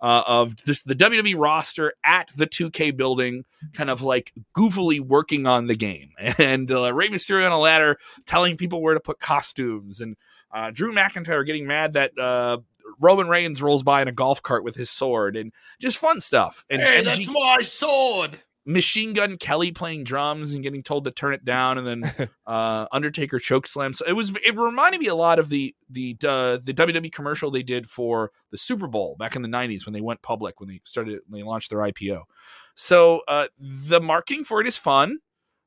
uh, 0.00 0.22
of 0.26 0.56
just 0.64 0.86
the 0.86 0.94
WWE 0.94 1.34
roster 1.36 1.94
at 2.04 2.30
the 2.36 2.46
2K 2.46 2.96
building, 2.96 3.44
kind 3.72 3.90
of 3.90 4.02
like 4.02 4.32
goofily 4.56 5.00
working 5.00 5.46
on 5.46 5.66
the 5.66 5.76
game, 5.76 6.10
and 6.38 6.70
uh, 6.70 6.92
Rey 6.92 7.08
Mysterio 7.08 7.46
on 7.46 7.52
a 7.52 7.58
ladder 7.58 7.98
telling 8.26 8.56
people 8.56 8.80
where 8.80 8.94
to 8.94 9.00
put 9.00 9.18
costumes, 9.18 10.00
and 10.00 10.16
uh, 10.52 10.70
Drew 10.70 10.92
McIntyre 10.94 11.44
getting 11.44 11.66
mad 11.66 11.94
that 11.94 12.18
uh, 12.18 12.58
Roman 13.00 13.28
Reigns 13.28 13.60
rolls 13.60 13.82
by 13.82 14.02
in 14.02 14.08
a 14.08 14.12
golf 14.12 14.42
cart 14.42 14.64
with 14.64 14.76
his 14.76 14.90
sword, 14.90 15.36
and 15.36 15.52
just 15.78 15.98
fun 15.98 16.20
stuff. 16.20 16.64
And 16.70 16.80
hey, 16.80 17.02
that's 17.02 17.26
my 17.26 17.62
sword. 17.62 18.38
Machine 18.68 19.14
Gun 19.14 19.38
Kelly 19.38 19.72
playing 19.72 20.04
drums 20.04 20.52
and 20.52 20.62
getting 20.62 20.82
told 20.82 21.04
to 21.04 21.10
turn 21.10 21.32
it 21.32 21.42
down, 21.42 21.78
and 21.78 21.86
then 21.86 22.28
uh, 22.46 22.86
Undertaker 22.92 23.38
choke 23.38 23.66
slam. 23.66 23.94
So 23.94 24.04
it 24.06 24.12
was. 24.12 24.30
It 24.44 24.54
reminded 24.56 25.00
me 25.00 25.06
a 25.06 25.14
lot 25.14 25.38
of 25.38 25.48
the 25.48 25.74
the 25.88 26.16
uh, 26.22 26.58
the 26.62 26.74
WWE 26.74 27.10
commercial 27.10 27.50
they 27.50 27.62
did 27.62 27.88
for 27.88 28.30
the 28.50 28.58
Super 28.58 28.86
Bowl 28.86 29.16
back 29.18 29.34
in 29.34 29.40
the 29.40 29.48
'90s 29.48 29.86
when 29.86 29.94
they 29.94 30.02
went 30.02 30.20
public 30.20 30.60
when 30.60 30.68
they 30.68 30.82
started 30.84 31.20
they 31.30 31.42
launched 31.42 31.70
their 31.70 31.78
IPO. 31.78 32.24
So 32.74 33.22
uh, 33.26 33.46
the 33.58 34.02
marketing 34.02 34.44
for 34.44 34.60
it 34.60 34.66
is 34.66 34.76
fun. 34.76 35.20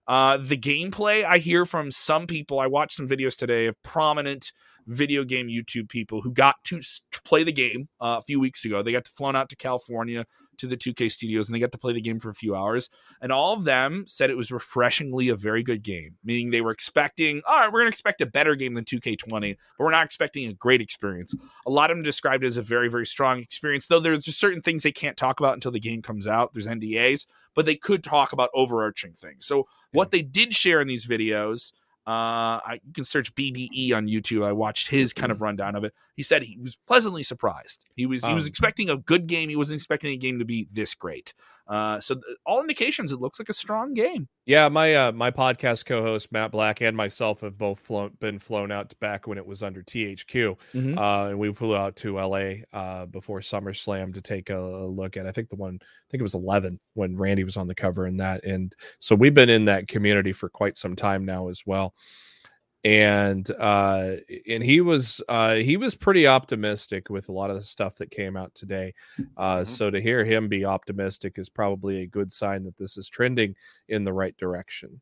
Uh, 0.07 0.37
the 0.37 0.57
gameplay 0.57 1.25
I 1.25 1.39
hear 1.39 1.65
from 1.65 1.89
some 1.89 2.27
people. 2.27 2.59
I 2.59 2.67
watched 2.67 2.95
some 2.95 3.07
videos 3.07 3.35
today 3.35 3.65
of 3.65 3.81
prominent 3.81 4.51
video 4.85 5.23
game 5.23 5.47
YouTube 5.47 5.89
people 5.89 6.21
who 6.21 6.31
got 6.31 6.55
to, 6.65 6.81
play 7.23 7.43
the 7.43 7.51
game 7.51 7.87
uh, 7.99 8.17
a 8.19 8.21
few 8.21 8.39
weeks 8.39 8.65
ago. 8.65 8.83
They 8.83 8.91
got 8.91 9.05
to 9.05 9.11
flown 9.11 9.35
out 9.35 9.49
to 9.49 9.55
California 9.55 10.25
to 10.62 10.67
the 10.67 10.78
2K 10.78 11.12
studios 11.12 11.47
and 11.47 11.56
they 11.56 11.60
got 11.60 11.71
to 11.71 11.78
play 11.78 11.91
the 11.91 12.02
game 12.02 12.19
for 12.19 12.30
a 12.30 12.36
few 12.36 12.56
hours. 12.56 12.89
And 13.19 13.32
all 13.32 13.54
of 13.54 13.63
them 13.63 14.06
said 14.08 14.30
it 14.30 14.38
was 14.38 14.52
refreshingly 14.52 15.28
a 15.30 15.36
very 15.36 15.63
good 15.63 15.84
game, 15.84 16.15
meaning 16.24 16.52
they 16.52 16.62
were 16.62 16.71
expecting, 16.71 17.41
all 17.47 17.58
right, 17.58 17.67
we're 17.71 17.80
going 17.80 17.91
to 17.91 17.95
expect 17.95 18.21
a 18.21 18.26
better 18.26 18.56
game 18.56 18.76
than 18.76 18.86
2K20, 18.86 19.58
but 19.78 19.84
we're 19.84 19.91
not 19.91 20.06
expecting 20.06 20.47
a 20.47 20.54
great 20.54 20.80
experience. 20.80 21.34
A 21.65 21.71
lot 21.71 21.89
of 21.89 21.97
them 21.97 22.04
described 22.04 22.43
it 22.43 22.47
as 22.47 22.58
a 22.58 22.62
very, 22.62 22.89
very 22.89 23.06
strong 23.06 23.39
experience, 23.39 23.88
though 23.88 24.00
there's 24.00 24.24
just 24.24 24.39
certain 24.39 24.62
things 24.62 24.84
they 24.84 24.91
can't 24.91 25.17
talk 25.17 25.39
about 25.39 25.56
until 25.56 25.71
the 25.71 25.80
game 25.80 26.02
comes 26.02 26.28
out. 26.28 26.54
There's 26.54 26.67
NDAs, 26.67 27.26
but 27.56 27.65
they 27.65 27.76
could 27.76 28.04
talk 28.04 28.32
about 28.32 28.50
overarching 28.54 29.13
things. 29.13 29.45
So, 29.45 29.67
what 29.91 30.12
they 30.12 30.21
did 30.21 30.54
share 30.56 30.80
in 30.80 30.88
these 30.88 31.06
videos 31.06 31.74
uh, 32.07 32.57
I, 32.65 32.79
you 32.85 32.93
can 32.93 33.05
search 33.05 33.33
BDE 33.35 33.93
on 33.93 34.07
YouTube. 34.07 34.43
I 34.43 34.51
watched 34.51 34.89
his 34.89 35.13
kind 35.13 35.31
of 35.31 35.41
rundown 35.41 35.75
of 35.75 35.83
it. 35.83 35.93
He 36.15 36.23
said 36.23 36.43
he 36.43 36.57
was 36.57 36.75
pleasantly 36.87 37.23
surprised. 37.23 37.85
He 37.95 38.05
was 38.05 38.25
he 38.25 38.33
was 38.33 38.45
Um, 38.45 38.47
expecting 38.49 38.89
a 38.89 38.97
good 38.97 39.27
game. 39.27 39.49
He 39.49 39.55
wasn't 39.55 39.75
expecting 39.77 40.11
a 40.11 40.17
game 40.17 40.39
to 40.39 40.45
be 40.45 40.67
this 40.71 40.93
great. 40.95 41.33
Uh, 41.71 42.01
so 42.01 42.15
th- 42.15 42.25
all 42.45 42.60
indications, 42.60 43.13
it 43.13 43.21
looks 43.21 43.39
like 43.39 43.47
a 43.47 43.53
strong 43.53 43.93
game. 43.93 44.27
Yeah, 44.45 44.67
my 44.67 44.93
uh, 44.93 45.12
my 45.13 45.31
podcast 45.31 45.86
co-host 45.86 46.29
Matt 46.31 46.51
Black 46.51 46.81
and 46.81 46.97
myself 46.97 47.39
have 47.41 47.57
both 47.57 47.79
flown 47.79 48.12
been 48.19 48.39
flown 48.39 48.73
out 48.73 48.93
back 48.99 49.25
when 49.25 49.38
it 49.38 49.45
was 49.45 49.63
under 49.63 49.81
THQ, 49.81 50.57
Mhm. 50.73 50.97
uh, 50.97 51.29
and 51.29 51.39
we 51.39 51.53
flew 51.53 51.73
out 51.75 51.95
to 51.97 52.19
LA 52.19 52.63
uh, 52.73 53.05
before 53.05 53.39
SummerSlam 53.39 54.13
to 54.15 54.21
take 54.21 54.49
a, 54.49 54.60
a 54.60 54.86
look 54.88 55.15
at. 55.15 55.25
I 55.25 55.31
think 55.31 55.47
the 55.49 55.55
one, 55.55 55.79
I 55.81 56.05
think 56.12 56.19
it 56.19 56.23
was 56.23 56.36
eleven 56.36 56.77
when 56.95 57.15
Randy 57.15 57.45
was 57.45 57.55
on 57.55 57.67
the 57.67 57.75
cover 57.75 58.05
in 58.05 58.17
that, 58.17 58.43
and 58.43 58.75
so 58.99 59.15
we've 59.15 59.34
been 59.34 59.49
in 59.49 59.65
that 59.65 59.88
community 59.88 60.34
for 60.34 60.49
quite 60.49 60.75
some 60.77 60.95
time 60.97 61.23
now 61.23 61.47
as 61.47 61.62
well. 61.65 61.93
And 62.83 63.49
uh, 63.59 64.15
and 64.47 64.63
he 64.63 64.81
was 64.81 65.21
uh, 65.29 65.55
he 65.55 65.77
was 65.77 65.93
pretty 65.93 66.25
optimistic 66.25 67.09
with 67.11 67.29
a 67.29 67.31
lot 67.31 67.51
of 67.51 67.55
the 67.57 67.63
stuff 67.63 67.95
that 67.97 68.09
came 68.09 68.35
out 68.35 68.55
today. 68.55 68.93
Uh, 69.37 69.57
Mhm. 69.59 69.67
So 69.67 69.91
to 69.91 70.01
hear 70.01 70.25
him 70.25 70.47
be 70.47 70.65
optimistic 70.65 71.37
is 71.37 71.47
probably 71.47 72.01
a 72.01 72.07
good 72.07 72.31
sign 72.31 72.63
that 72.63 72.77
this 72.77 72.97
is 72.97 73.07
trending 73.07 73.55
in 73.87 74.03
the 74.03 74.13
right 74.13 74.35
direction. 74.37 74.99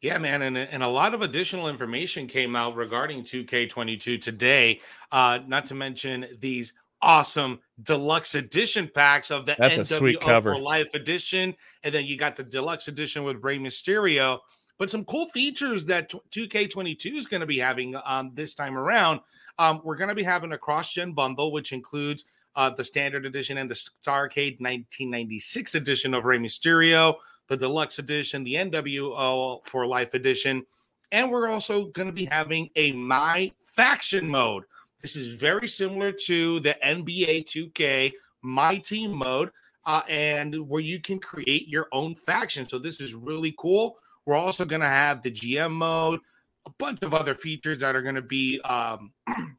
Yeah, 0.00 0.18
man, 0.18 0.42
and 0.42 0.56
and 0.56 0.82
a 0.84 0.88
lot 0.88 1.12
of 1.14 1.22
additional 1.22 1.68
information 1.68 2.28
came 2.28 2.54
out 2.54 2.76
regarding 2.76 3.24
2K22 3.24 4.22
today. 4.22 4.80
Uh, 5.10 5.40
not 5.46 5.64
to 5.66 5.74
mention 5.74 6.26
these 6.38 6.72
awesome 7.02 7.58
deluxe 7.82 8.34
edition 8.36 8.88
packs 8.94 9.30
of 9.30 9.44
the 9.46 9.56
That's 9.58 9.76
a 9.76 9.80
NWO 9.80 9.98
sweet 9.98 10.20
cover. 10.20 10.54
for 10.54 10.60
Life 10.60 10.94
edition, 10.94 11.56
and 11.82 11.92
then 11.92 12.04
you 12.04 12.16
got 12.16 12.36
the 12.36 12.44
deluxe 12.44 12.86
edition 12.88 13.24
with 13.24 13.42
Rey 13.42 13.58
Mysterio. 13.58 14.38
But 14.78 14.90
some 14.90 15.04
cool 15.04 15.28
features 15.28 15.84
that 15.86 16.10
2K22 16.10 17.16
is 17.16 17.26
going 17.26 17.40
to 17.40 17.46
be 17.46 17.58
having 17.58 17.94
um, 18.04 18.32
this 18.34 18.54
time 18.54 18.76
around. 18.76 19.20
Um, 19.58 19.80
we're 19.84 19.96
going 19.96 20.10
to 20.10 20.14
be 20.14 20.22
having 20.22 20.52
a 20.52 20.58
cross-gen 20.58 21.12
bundle, 21.12 21.50
which 21.50 21.72
includes 21.72 22.24
uh, 22.56 22.70
the 22.70 22.84
standard 22.84 23.24
edition 23.24 23.58
and 23.58 23.70
the 23.70 23.74
Starcade 23.74 24.60
1996 24.60 25.74
edition 25.74 26.12
of 26.12 26.26
Rey 26.26 26.38
Mysterio 26.38 27.16
the 27.48 27.56
deluxe 27.56 27.98
edition, 27.98 28.44
the 28.44 28.54
NWO 28.54 29.64
for 29.66 29.86
Life 29.86 30.14
edition, 30.14 30.64
and 31.12 31.30
we're 31.30 31.48
also 31.48 31.86
going 31.86 32.08
to 32.08 32.12
be 32.12 32.24
having 32.24 32.70
a 32.76 32.92
My 32.92 33.52
Faction 33.60 34.28
mode. 34.28 34.64
This 35.02 35.16
is 35.16 35.34
very 35.34 35.68
similar 35.68 36.10
to 36.12 36.60
the 36.60 36.76
NBA 36.82 37.46
2K 37.46 38.12
My 38.42 38.78
Team 38.78 39.12
mode, 39.12 39.50
uh, 39.84 40.02
and 40.08 40.68
where 40.68 40.80
you 40.80 41.00
can 41.00 41.20
create 41.20 41.68
your 41.68 41.86
own 41.92 42.14
faction. 42.14 42.68
So 42.68 42.78
this 42.78 43.00
is 43.00 43.14
really 43.14 43.54
cool. 43.58 43.98
We're 44.26 44.36
also 44.36 44.64
going 44.64 44.82
to 44.82 44.88
have 44.88 45.22
the 45.22 45.30
GM 45.30 45.72
mode, 45.72 46.20
a 46.66 46.70
bunch 46.78 47.02
of 47.02 47.14
other 47.14 47.34
features 47.34 47.78
that 47.78 47.94
are 47.94 48.02
going 48.02 48.16
to 48.16 48.22
be 48.22 48.60
um, 48.62 49.12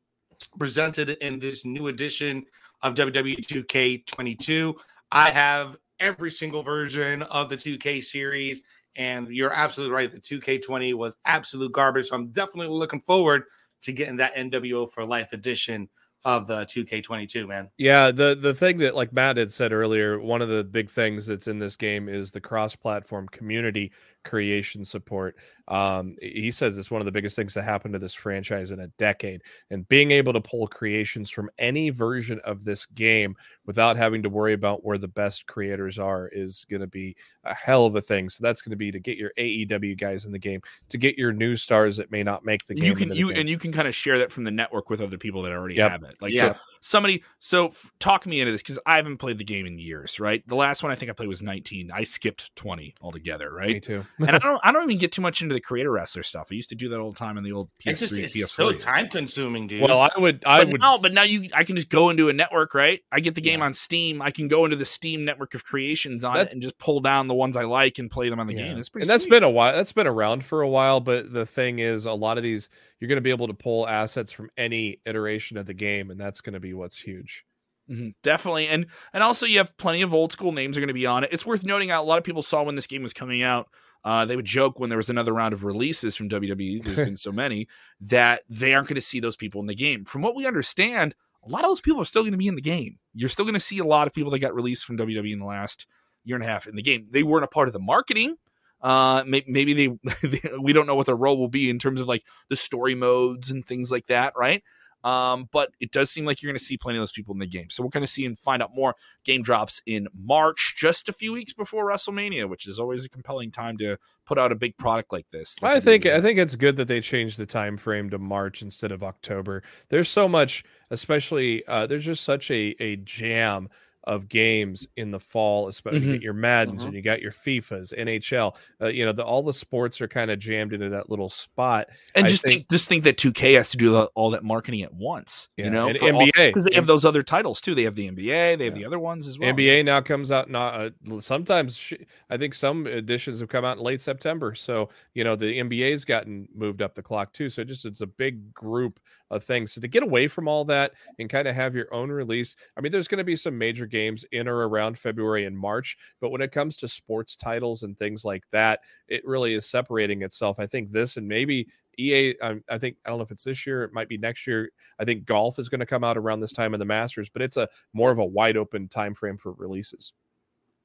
presented 0.60 1.10
in 1.10 1.39
this 1.39 1.65
new 1.65 1.88
edition 1.88 2.45
of 2.84 2.93
WWE 2.93 3.45
2K22. 3.45 4.75
I 5.12 5.32
have 5.32 5.77
every 5.99 6.32
single 6.32 6.63
version 6.63 7.23
of 7.23 7.49
the 7.49 7.58
2K 7.58 8.03
series, 8.03 8.62
and 8.97 9.27
you're 9.30 9.53
absolutely 9.53 9.95
right. 9.95 10.12
The 10.12 10.19
2K20 10.19 10.93
was 10.93 11.15
absolute 11.25 11.71
garbage. 11.71 12.10
So 12.10 12.15
I'm 12.15 12.27
definitely 12.27 12.67
looking 12.67 13.01
forward 13.01 13.43
to 13.84 13.91
getting 13.93 14.17
that 14.17 14.36
NWO 14.36 14.91
for 14.91 15.06
Life 15.06 15.34
edition 15.34 15.88
of 16.25 16.47
the 16.47 16.65
2K22, 16.65 17.47
man. 17.47 17.69
Yeah, 17.77 18.12
the 18.12 18.36
the 18.39 18.53
thing 18.53 18.80
that 18.80 18.95
like 18.95 19.13
Matt 19.13 19.38
had 19.38 19.51
said 19.51 19.71
earlier, 19.71 20.19
one 20.19 20.41
of 20.41 20.49
the 20.49 20.63
big 20.63 20.89
things 20.89 21.25
that's 21.27 21.47
in 21.47 21.60
this 21.60 21.77
game 21.77 22.10
is 22.10 22.32
the 22.32 22.41
cross-platform 22.41 23.30
community 23.30 23.91
creation 24.27 24.85
support. 24.85 25.35
Um, 25.67 26.15
he 26.21 26.51
says 26.51 26.77
it's 26.77 26.89
one 26.89 27.01
of 27.01 27.06
the 27.06 27.12
biggest 27.12 27.36
things 27.36 27.53
that 27.56 27.63
happened 27.63 27.93
to 27.93 27.99
this 27.99 28.13
franchise 28.13 28.71
in 28.71 28.80
a 28.80 28.88
decade, 28.97 29.41
and 29.69 29.88
being 29.89 30.12
able 30.12 30.34
to 30.34 30.41
pull 30.41 30.67
creations 30.67 31.30
from 31.30 31.49
any 31.58 31.89
version 31.89 32.39
of 32.45 32.63
this 32.63 32.86
game 32.86 33.36
without 33.65 33.97
having 33.97 34.23
to 34.23 34.30
worry 34.30 34.53
about 34.53 34.86
where 34.86 34.97
the 34.97 35.08
best 35.10 35.45
creators 35.45 35.99
are 35.99 36.30
is 36.30 36.65
going 36.69 36.80
to 36.82 36.88
be 36.88 37.15
a 37.43 37.53
hell 37.53 37.86
of 37.86 37.95
a 37.95 38.01
thing. 38.01 38.30
So 38.30 38.41
that's 38.43 38.62
going 38.62 38.69
to 38.71 38.77
be 38.77 38.91
to 38.91 38.99
get 38.99 39.17
your 39.17 39.32
AEW 39.38 39.97
guys 39.99 40.25
in 40.25 40.32
the 40.32 40.39
game, 40.39 40.62
to 40.89 40.97
get 40.97 41.17
your 41.17 41.34
new 41.34 41.56
stars 41.58 41.97
that 41.97 42.12
may 42.12 42.23
not 42.23 42.45
make 42.45 42.65
the 42.65 42.73
game. 42.73 42.86
you 42.86 42.95
can 42.95 43.13
you 43.13 43.27
game. 43.30 43.41
and 43.41 43.49
you 43.49 43.58
can 43.58 43.73
kind 43.73 43.88
of 43.88 43.95
share 43.95 44.19
that 44.19 44.32
from 44.32 44.45
the 44.45 44.51
network 44.51 44.89
with 44.89 45.01
other 45.01 45.17
people 45.17 45.41
that 45.43 45.51
already 45.51 45.75
Yep. 45.75 45.91
have 45.91 46.03
it. 46.03 46.15
Like 46.21 46.34
Yeah. 46.34 46.53
so 46.53 46.60
somebody 46.80 47.23
so 47.39 47.67
f- 47.67 47.91
talk 47.99 48.25
me 48.25 48.39
into 48.39 48.51
this 48.53 48.62
because 48.62 48.80
I 48.86 48.95
haven't 48.95 49.17
played 49.17 49.38
the 49.38 49.43
game 49.43 49.65
in 49.65 49.77
years, 49.80 50.19
right? 50.19 50.47
The 50.47 50.56
last 50.56 50.82
one 50.82 50.91
I 50.91 50.95
think 50.95 51.10
I 51.10 51.13
played 51.13 51.27
was 51.30 51.41
19. 51.41 51.91
I 51.91 52.03
skipped 52.03 52.56
20 52.56 52.95
altogether, 53.01 53.51
Right, 53.53 53.73
Me 53.75 53.80
too. 53.82 54.06
and 54.19 54.30
I 54.32 54.39
don't 54.39 54.62
I 54.63 54.71
don't 54.71 54.84
even 54.84 54.97
get 54.97 55.12
too 55.12 55.21
much 55.21 55.41
into 55.41 55.56
the 55.58 55.62
creator 55.62 55.91
wrestler 55.91 56.24
stuff. 56.24 56.48
I 56.52 56.56
used 56.56 56.70
to 56.70 56.76
do 56.76 56.89
that 56.89 57.00
all 57.00 57.12
the 57.12 57.17
time 57.17 57.38
in 57.38 57.43
the 57.43 57.52
old 57.52 57.70
PS3, 57.84 57.91
It's 57.91 58.00
just 58.02 58.13
it's 58.17 58.36
PS4 58.38 58.48
so 58.48 58.72
days. 58.72 58.84
time 58.84 59.10
consuming, 59.10 59.67
dude. 59.67 59.82
Well, 59.82 60.00
I 60.00 60.10
would, 60.17 60.43
I 60.46 60.60
but 60.63 60.72
would, 60.74 60.82
now, 60.82 60.98
but 60.98 61.13
now 61.13 61.24
you, 61.24 61.50
I 61.54 61.63
can 61.63 61.76
just 61.76 61.89
go 61.89 62.10
into 62.10 62.30
a 62.30 62.34
network, 62.34 62.74
right? 62.74 63.02
I 63.12 63.20
get 63.20 63.36
the 63.36 63.41
game 63.41 63.60
Yeah. 63.60 63.65
on 63.65 63.74
Steam. 63.74 64.22
I 64.22 64.32
can 64.32 64.48
go 64.48 64.63
into 64.65 64.78
the 64.78 64.86
Steam 64.86 65.26
network 65.26 65.54
of 65.54 65.65
creations 65.65 66.24
on 66.24 66.36
That- 66.36 66.48
it 66.48 66.54
and 66.54 66.62
just 66.62 66.78
pull 66.78 67.00
down 67.00 67.28
the 67.28 67.34
ones 67.34 67.58
I 67.58 67.63
like 67.63 67.98
and 68.00 68.10
play 68.10 68.30
them 68.30 68.39
on 68.39 68.48
the 68.48 68.54
Yeah. 68.56 68.67
game. 68.70 68.78
It's 68.78 68.89
pretty. 68.89 69.04
and 69.04 69.10
that's 69.10 69.24
sweet. 69.24 69.32
been 69.32 69.43
a 69.43 69.50
while 69.50 69.74
that's 69.76 69.93
been 69.93 70.08
around 70.08 70.43
for 70.46 70.62
a 70.62 70.70
while 70.70 71.00
but 71.00 71.34
the 71.34 71.46
thing 71.46 71.80
is 71.80 72.06
a 72.06 72.13
lot 72.13 72.38
of 72.38 72.43
these 72.43 72.70
you're 73.00 73.08
going 73.10 73.17
to 73.17 73.22
be 73.22 73.30
able 73.30 73.48
to 73.48 73.54
pull 73.54 73.88
assets 73.88 74.32
from 74.32 74.50
any 74.58 75.00
iteration 75.06 75.58
of 75.58 75.65
the 75.65 75.74
game 75.74 76.10
and 76.12 76.20
that's 76.20 76.41
going 76.41 76.54
to 76.54 76.60
be 76.60 76.74
what's 76.74 77.00
huge 77.00 77.43
Mhm, 77.89 78.15
definitely, 78.22 78.67
and 78.67 78.88
and 79.13 79.24
also 79.24 79.46
you 79.46 79.60
have 79.60 79.78
plenty 79.78 80.02
of 80.02 80.13
old 80.13 80.34
school 80.34 80.52
names 80.52 80.76
are 80.78 80.82
going 80.82 80.89
to 80.89 80.93
be 80.93 81.06
on 81.06 81.24
it. 81.24 81.30
It's 81.32 81.46
worth 81.46 81.63
noting 81.63 81.89
out. 81.89 82.04
A 82.04 82.06
lot 82.06 82.17
of 82.17 82.26
people 82.26 82.41
saw 82.41 82.62
when 82.63 82.76
this 82.76 82.86
game 82.86 83.02
was 83.02 83.13
coming 83.13 83.43
out. 83.43 83.70
Uh, 84.03 84.25
they 84.25 84.36
would 84.36 84.45
joke 84.45 84.79
when 84.79 84.89
there 84.89 84.97
was 84.97 85.10
another 85.10 85.33
round 85.33 85.53
of 85.53 85.63
releases 85.63 86.15
from 86.15 86.29
WWE. 86.29 86.83
There's 86.83 86.97
been 86.97 87.17
so 87.17 87.31
many 87.31 87.67
that 87.99 88.43
they 88.49 88.73
aren't 88.73 88.88
going 88.88 88.95
to 88.95 89.01
see 89.01 89.19
those 89.19 89.36
people 89.36 89.60
in 89.60 89.67
the 89.67 89.75
game. 89.75 90.05
From 90.05 90.21
what 90.21 90.36
we 90.36 90.45
understand, 90.45 91.13
a 91.45 91.49
lot 91.49 91.63
of 91.63 91.69
those 91.69 91.81
people 91.81 92.01
are 92.01 92.05
still 92.05 92.23
going 92.23 92.31
to 92.31 92.38
be 92.38 92.47
in 92.47 92.55
the 92.55 92.62
game. 92.62 92.99
You're 93.13 93.29
still 93.29 93.45
going 93.45 93.53
to 93.53 93.60
see 93.60 93.79
a 93.79 93.86
lot 93.86 94.07
of 94.07 94.13
people 94.13 94.31
that 94.31 94.39
got 94.39 94.55
released 94.55 94.86
from 94.86 94.97
WWE 94.97 95.33
in 95.33 95.39
the 95.39 95.45
last 95.45 95.88
year 96.23 96.36
and 96.36 96.43
a 96.43 96.47
half 96.47 96.67
in 96.67 96.75
the 96.75 96.81
game. 96.81 97.05
They 97.10 97.23
weren't 97.23 97.43
a 97.43 97.47
part 97.49 97.67
of 97.67 97.73
the 97.73 97.79
marketing. 97.79 98.38
Uh, 98.81 99.23
may- 99.25 99.45
maybe 99.47 99.73
they, 99.73 100.51
we 100.62 100.73
don't 100.73 100.88
know 100.88 100.95
what 100.95 101.07
their 101.07 101.15
role 101.15 101.38
will 101.38 101.47
be 101.47 101.69
in 101.69 101.79
terms 101.79 101.99
of 101.99 102.07
like 102.07 102.23
the 102.49 102.55
story 102.55 102.95
modes 102.95 103.49
and 103.49 103.65
things 103.65 103.91
like 103.91 104.07
that, 104.07 104.33
right? 104.38 104.63
Um, 105.08 105.48
but 105.54 105.70
it 105.80 105.91
does 105.91 106.12
seem 106.12 106.26
like 106.26 106.41
you're 106.41 106.52
going 106.52 106.60
to 106.60 106.63
see 106.63 106.76
plenty 106.76 106.98
of 106.98 107.02
those 107.02 107.13
people 107.13 107.34
in 107.34 107.39
the 107.39 107.48
game. 107.48 107.70
So 107.70 107.82
we're 107.82 107.89
going 107.89 108.06
to 108.06 108.12
see 108.12 108.26
and 108.26 108.38
find 108.38 108.62
out 108.62 108.72
more 108.76 108.93
game 109.24 109.41
drops 109.41 109.82
in 109.86 110.08
March, 110.13 110.76
just 110.78 111.08
a 111.08 111.13
few 111.13 111.32
weeks 111.32 111.54
before 111.54 111.88
WrestleMania, 111.89 112.50
which 112.50 112.67
is 112.67 112.78
always 112.78 113.06
a 113.06 113.10
compelling 113.10 113.50
time 113.50 113.78
to 113.78 113.98
put 114.26 114.38
out 114.38 114.52
a 114.52 114.56
big 114.56 114.76
product 114.76 115.13
like 115.13 115.26
this. 115.32 115.56
like 115.62 115.74
i 115.74 115.80
think 115.80 116.06
i 116.06 116.20
think 116.20 116.38
it's 116.38 116.58
good 116.58 116.76
that 116.76 116.89
they 116.89 117.00
changed 117.00 117.38
the 117.38 117.46
time 117.46 117.78
frame 117.78 118.10
to 118.10 118.17
march 118.17 118.62
instead 118.62 118.91
of 118.91 119.02
october 119.02 119.63
there's 119.88 120.10
so 120.10 120.28
much 120.28 120.65
especially 120.91 121.65
uh 121.67 121.88
there's 121.88 122.04
just 122.04 122.26
such 122.26 122.52
a 122.52 122.76
a 122.82 122.98
jam 122.98 123.70
of 124.08 124.28
games 124.28 124.88
in 124.98 125.12
the 125.12 125.20
fall 125.20 125.67
especially 125.67 126.00
you 126.00 126.08
Mhm. 126.08 126.13
get 126.13 126.22
your 126.24 126.34
maddens 126.34 126.82
Mhm. 126.82 126.86
and 126.88 126.93
you 126.96 127.02
got 127.04 127.22
your 127.22 127.32
fifas 127.32 127.93
nhl 127.96 128.56
uh, 128.82 128.88
you 128.88 129.06
know 129.06 129.12
the, 129.12 129.24
all 129.24 129.43
the 129.43 129.54
sports 129.54 130.02
are 130.02 130.08
kind 130.08 130.32
of 130.32 130.39
jammed 130.39 130.74
into 130.74 130.89
that 130.89 131.10
little 131.10 131.30
spot 131.30 131.89
and 132.15 132.26
I 132.26 132.30
just 132.30 132.41
think, 132.43 132.62
think- 132.62 132.70
just 132.70 132.88
think 132.88 133.04
that 133.04 133.17
2K 133.17 133.54
has 133.56 133.70
to 133.72 133.78
do 133.78 133.91
the- 133.91 134.06
all 134.15 134.32
that 134.32 134.43
marketing 134.43 134.82
at 134.82 134.93
once. 134.93 135.50
Yeah, 135.58 135.65
You 135.65 135.72
know, 135.72 135.88
NBA. 135.89 136.32
because 136.48 136.63
they 136.63 136.74
have 136.76 136.88
those 136.88 137.04
other 137.06 137.22
titles 137.22 137.62
too. 137.62 137.76
They 137.76 137.84
have 137.84 137.96
the 137.96 138.08
NBA, 138.10 138.56
they 138.58 138.65
have 138.65 138.74
Yeah. 138.74 138.80
the 138.80 138.86
other 138.86 139.00
ones 139.00 139.28
as 139.28 139.38
well. 139.38 139.50
NBA 139.54 139.84
now 139.84 140.02
comes 140.02 140.32
out 140.32 140.50
not 140.50 140.74
uh, 140.74 141.20
sometimes 141.20 141.78
sh- 141.78 141.93
I 142.30 142.38
think 142.38 142.54
some 142.54 142.88
editions 142.88 143.39
have 143.41 143.50
come 143.50 143.65
out 143.65 143.78
in 143.78 143.84
late 143.84 144.02
September. 144.02 144.56
So, 144.56 144.89
you 145.13 145.24
know, 145.26 145.36
the 145.36 145.60
NBA's 145.60 146.06
gotten 146.06 146.48
moved 146.56 146.82
up 146.82 146.96
the 146.96 147.04
clock 147.04 147.34
too. 147.34 147.50
So 147.50 147.63
just 147.63 147.86
it's 147.86 148.02
a 148.02 148.08
big 148.08 148.54
group 148.54 149.00
of 149.29 149.43
things. 149.43 149.73
So 149.73 149.81
to 149.81 149.87
get 149.87 150.03
away 150.03 150.27
from 150.27 150.47
all 150.47 150.63
that 150.65 150.93
and 151.19 151.29
kind 151.29 151.47
of 151.47 151.55
have 151.55 151.75
your 151.75 151.93
own 151.93 152.09
release. 152.09 152.55
I 152.77 152.81
mean, 152.81 152.91
there's 152.91 153.07
going 153.07 153.17
to 153.17 153.23
be 153.23 153.35
some 153.35 153.57
major 153.57 153.85
games 153.85 154.25
in 154.31 154.47
or 154.47 154.67
around 154.67 154.97
February 154.97 155.45
and 155.45 155.57
March, 155.57 155.97
but 156.21 156.29
when 156.29 156.41
it 156.41 156.51
comes 156.51 156.77
to 156.77 156.87
sports 156.87 157.35
titles 157.35 157.83
and 157.83 157.97
things 157.97 158.23
like 158.23 158.43
that, 158.51 158.81
it 159.07 159.25
really 159.25 159.53
is 159.53 159.65
separating 159.65 160.21
itself. 160.21 160.59
I 160.59 160.65
think 160.67 160.91
this 160.91 161.17
and 161.17 161.27
maybe 161.27 161.67
EA, 161.99 162.37
um, 162.39 162.63
I 162.69 162.77
think 162.77 162.97
I 163.05 163.09
don't 163.09 163.17
know 163.17 163.23
if 163.23 163.31
it's 163.31 163.43
this 163.43 163.65
year, 163.65 163.83
it 163.83 163.91
might 163.91 164.07
be 164.07 164.17
next 164.17 164.45
year. 164.47 164.69
I 164.99 165.03
think 165.05 165.25
golf 165.25 165.57
is 165.59 165.67
going 165.67 165.79
to 165.79 165.85
come 165.85 166.03
out 166.03 166.17
around 166.17 166.39
this 166.39 166.53
time 166.53 166.73
in 166.73 166.79
the 166.79 166.85
Masters, 166.85 167.27
but 167.29 167.41
it's 167.41 167.57
a 167.57 167.67
more 167.93 168.11
of 168.11 168.19
a 168.19 168.25
wide 168.25 168.55
open 168.55 168.87
time 168.87 169.13
frame 169.15 169.37
for 169.37 169.51
releases. 169.53 170.13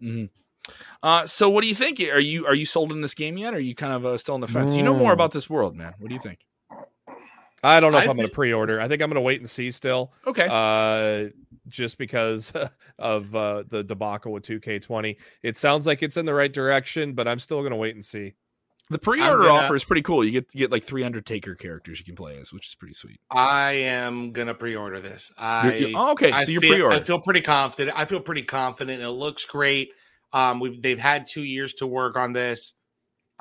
Mhm. 0.02 0.31
Uh, 1.02 1.26
so 1.26 1.50
what 1.50 1.62
do 1.62 1.68
you 1.68 1.74
think? 1.74 2.00
Are 2.00 2.18
you 2.18 2.46
are 2.46 2.55
you 2.55 2.64
sold 2.64 2.92
in 2.92 3.00
this 3.02 3.14
game 3.14 3.37
yet? 3.37 3.52
Or 3.52 3.59
are 3.59 3.61
you 3.61 3.74
kind 3.74 3.92
of 3.92 4.07
uh, 4.07 4.16
still 4.16 4.35
on 4.35 4.40
the 4.40 4.48
fence? 4.48 4.74
You 4.74 4.83
know 4.83 4.94
more 4.96 5.11
Mm. 5.11 5.14
about 5.14 5.33
this 5.33 5.50
world, 5.50 5.76
man. 5.76 5.92
What 5.98 6.09
do 6.09 6.14
you 6.14 6.20
think? 6.20 6.38
I 7.62 7.81
don't 7.81 7.92
know 7.92 7.98
if 7.98 8.09
I 8.09 8.11
I'm 8.11 8.16
going 8.16 8.29
to 8.29 8.35
pre-order. 8.35 8.81
I 8.81 8.88
think 8.88 9.03
I'm 9.03 9.09
going 9.09 9.16
to 9.16 9.20
wait 9.20 9.40
and 9.40 9.48
see 9.48 9.70
still. 9.70 10.12
Okay. 10.27 10.48
Uh, 10.51 11.31
just 11.68 11.96
because 11.96 12.53
of 12.98 13.35
uh, 13.35 13.64
the 13.68 13.85
debacle 13.85 14.33
with 14.33 14.44
2K20. 14.44 15.16
It 15.42 15.57
sounds 15.57 15.87
like 15.87 16.03
it's 16.03 16.16
in 16.16 16.27
the 16.27 16.35
right 16.35 16.53
direction, 16.53 17.12
but 17.14 17.29
I'm 17.29 17.38
still 17.38 17.61
going 17.61 17.70
to 17.70 17.77
wait 17.77 17.94
and 17.94 18.05
see. 18.05 18.35
The 18.90 18.98
pre-order 18.98 19.44
gonna- 19.44 19.55
offer 19.64 19.75
is 19.75 19.85
pretty 19.85 20.03
cool. 20.03 20.22
You 20.22 20.33
get 20.33 20.55
you 20.55 20.59
get 20.59 20.70
like 20.70 20.85
300 20.85 21.25
Taker 21.25 21.55
characters 21.55 21.98
you 21.98 22.05
can 22.05 22.14
play 22.14 22.38
as, 22.38 22.53
which 22.53 22.68
is 22.68 22.75
pretty 22.75 22.92
sweet. 22.92 23.20
I 23.31 23.72
am 23.72 24.33
gonna 24.33 24.53
pre-order 24.55 25.01
this. 25.01 25.33
I 25.38 25.64
You're- 25.68 25.79
you're- 25.81 25.94
oh, 25.96 26.11
okay, 26.12 26.31
I 26.31 26.44
so 26.44 26.51
you're 26.51 26.61
feel, 26.61 26.75
pre-order. 26.75 26.96
I 26.96 27.01
feel 27.01 27.18
pretty 27.18 27.40
confident. 27.40 27.98
I 27.98 28.05
feel 28.05 28.20
pretty 28.20 28.42
confident. 28.42 29.03
It 29.03 29.09
looks 29.09 29.46
great. 29.46 29.92
Um, 30.35 30.61
we've 30.61 30.83
they've 30.83 30.98
had 30.98 31.27
two 31.27 31.42
years 31.42 31.72
to 31.75 31.87
work 31.87 32.16
on 32.18 32.35
this. 32.35 32.75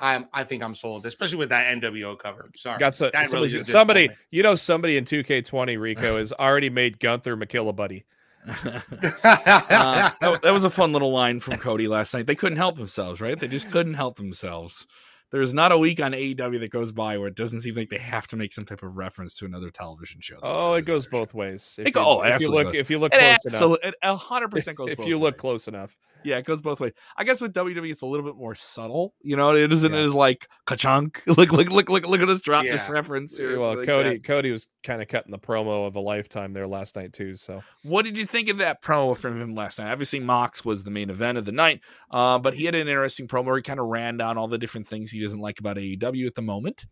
I'm 0.02 0.26
I 0.32 0.42
think 0.44 0.62
I'm 0.62 0.74
sold, 0.74 1.06
especially 1.06 1.38
with 1.38 1.48
that 1.50 1.74
NWO 1.78 2.18
cover. 2.18 2.50
Sorry, 2.56 2.78
Got 2.78 2.94
so, 2.94 3.08
That 3.12 3.30
really 3.32 3.48
somebody, 3.48 3.58
did 3.58 3.66
somebody 3.66 4.08
you 4.30 4.42
know, 4.42 4.54
somebody 4.56 4.96
in 4.96 5.04
2K20 5.04 5.80
Rico 5.80 6.18
has 6.18 6.32
already 6.32 6.68
made 6.68 6.98
Gunther 6.98 7.36
McKillabuddy. 7.36 8.02
Uh, 8.44 8.80
that, 9.22 10.40
that 10.42 10.50
was 10.52 10.64
a 10.64 10.70
fun 10.70 10.92
little 10.92 11.12
line 11.12 11.38
from 11.40 11.56
Cody 11.58 11.86
last 11.88 12.12
night. 12.14 12.26
They 12.26 12.34
couldn't 12.34 12.58
help 12.58 12.76
themselves, 12.76 13.20
right? 13.20 13.38
They 13.38 13.48
just 13.48 13.70
couldn't 13.70 13.94
help 13.94 14.16
themselves. 14.16 14.86
There's 15.30 15.54
not 15.54 15.72
a 15.72 15.78
week 15.78 15.98
on 16.00 16.12
AEW 16.12 16.60
that 16.60 16.70
goes 16.70 16.92
by 16.92 17.16
where 17.16 17.28
it 17.28 17.36
doesn't 17.36 17.62
seem 17.62 17.74
like 17.74 17.88
they 17.88 17.98
have 17.98 18.26
to 18.28 18.36
make 18.36 18.52
some 18.52 18.64
type 18.64 18.82
of 18.82 18.96
reference 18.96 19.34
to 19.36 19.46
another 19.46 19.70
television 19.70 20.20
show. 20.20 20.38
Oh, 20.42 20.74
it 20.74 20.84
goes 20.84 21.06
both 21.06 21.32
show. 21.32 21.38
ways. 21.38 21.76
If 21.78 21.94
go- 21.94 22.00
you, 22.00 22.06
oh, 22.06 22.22
if 22.34 22.40
you 22.40 22.50
look, 22.50 22.64
goes- 22.64 22.74
if 22.74 22.90
you 22.90 22.98
look 22.98 23.14
It 23.14 23.18
close 23.20 23.44
enough, 23.46 23.54
absolutely, 23.54 23.88
it 23.88 23.94
100 24.02 24.50
percent 24.50 24.76
goes. 24.78 24.90
if 24.90 24.98
both 24.98 25.06
you 25.06 25.18
look 25.18 25.34
ways. 25.36 25.40
close 25.40 25.68
enough. 25.68 25.96
Yeah, 26.24 26.38
it 26.38 26.44
goes 26.44 26.60
both 26.60 26.80
ways. 26.80 26.92
I 27.16 27.24
guess 27.24 27.40
with 27.40 27.52
WWE, 27.52 27.90
it's 27.90 28.02
a 28.02 28.06
little 28.06 28.24
bit 28.26 28.36
more 28.36 28.54
subtle. 28.54 29.14
You 29.22 29.36
know, 29.36 29.54
it 29.54 29.72
isn't 29.72 29.92
Yeah. 29.92 30.00
as 30.00 30.14
like 30.14 30.48
ka-chunk. 30.66 31.22
Look, 31.26 31.50
look, 31.52 31.68
look, 31.70 31.88
look, 31.88 32.06
look 32.06 32.20
at 32.20 32.28
us 32.28 32.40
drop 32.42 32.64
this 32.64 32.88
reference 32.88 33.36
here. 33.36 33.58
Well, 33.58 33.70
something 33.74 33.78
like 33.80 33.86
Cody, 33.88 34.08
that. 34.10 34.24
Cody 34.24 34.50
was 34.52 34.66
kind 34.84 35.00
of 35.02 35.08
cutting 35.08 35.30
the 35.32 35.38
promo 35.38 35.86
of 35.86 35.96
a 35.96 36.00
lifetime 36.00 36.52
there 36.52 36.66
last 36.66 36.96
night 36.96 37.12
too. 37.12 37.36
So 37.36 37.62
What 37.82 38.04
did 38.04 38.16
you 38.16 38.26
think 38.26 38.48
of 38.48 38.58
that 38.58 38.82
promo 38.82 39.16
from 39.16 39.40
him 39.40 39.54
last 39.54 39.78
night? 39.78 39.90
Obviously, 39.90 40.20
Mox 40.20 40.64
was 40.64 40.84
the 40.84 40.90
main 40.90 41.10
event 41.10 41.38
of 41.38 41.44
the 41.44 41.52
night, 41.52 41.80
uh, 42.10 42.38
but 42.38 42.54
he 42.54 42.64
had 42.64 42.74
an 42.74 42.88
interesting 42.88 43.26
promo 43.28 43.46
where 43.46 43.56
he 43.56 43.62
kind 43.62 43.80
of 43.80 43.86
ran 43.86 44.16
down 44.16 44.38
all 44.38 44.48
the 44.48 44.58
different 44.58 44.86
things 44.88 45.10
he 45.10 45.20
doesn't 45.22 45.40
like 45.40 45.58
about 45.60 45.76
AEW 45.76 46.26
at 46.26 46.34
the 46.34 46.42
moment. 46.42 46.84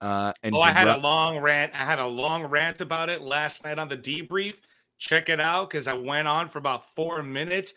Uh, 0.00 0.32
and 0.42 0.54
oh, 0.54 0.60
I 0.60 0.70
had 0.70 0.84
dra- 0.84 0.96
a 0.96 0.98
long 0.98 1.38
rant. 1.40 1.72
I 1.74 1.84
had 1.84 1.98
a 1.98 2.06
long 2.06 2.44
rant 2.46 2.80
about 2.80 3.10
it 3.10 3.20
last 3.20 3.64
night 3.64 3.78
on 3.78 3.88
the 3.88 3.98
debrief. 3.98 4.54
Check 4.98 5.28
it 5.28 5.40
out 5.40 5.70
because 5.70 5.86
I 5.86 5.92
went 5.94 6.26
on 6.28 6.48
for 6.48 6.58
about 6.58 6.84
four 6.94 7.22
minutes, 7.22 7.74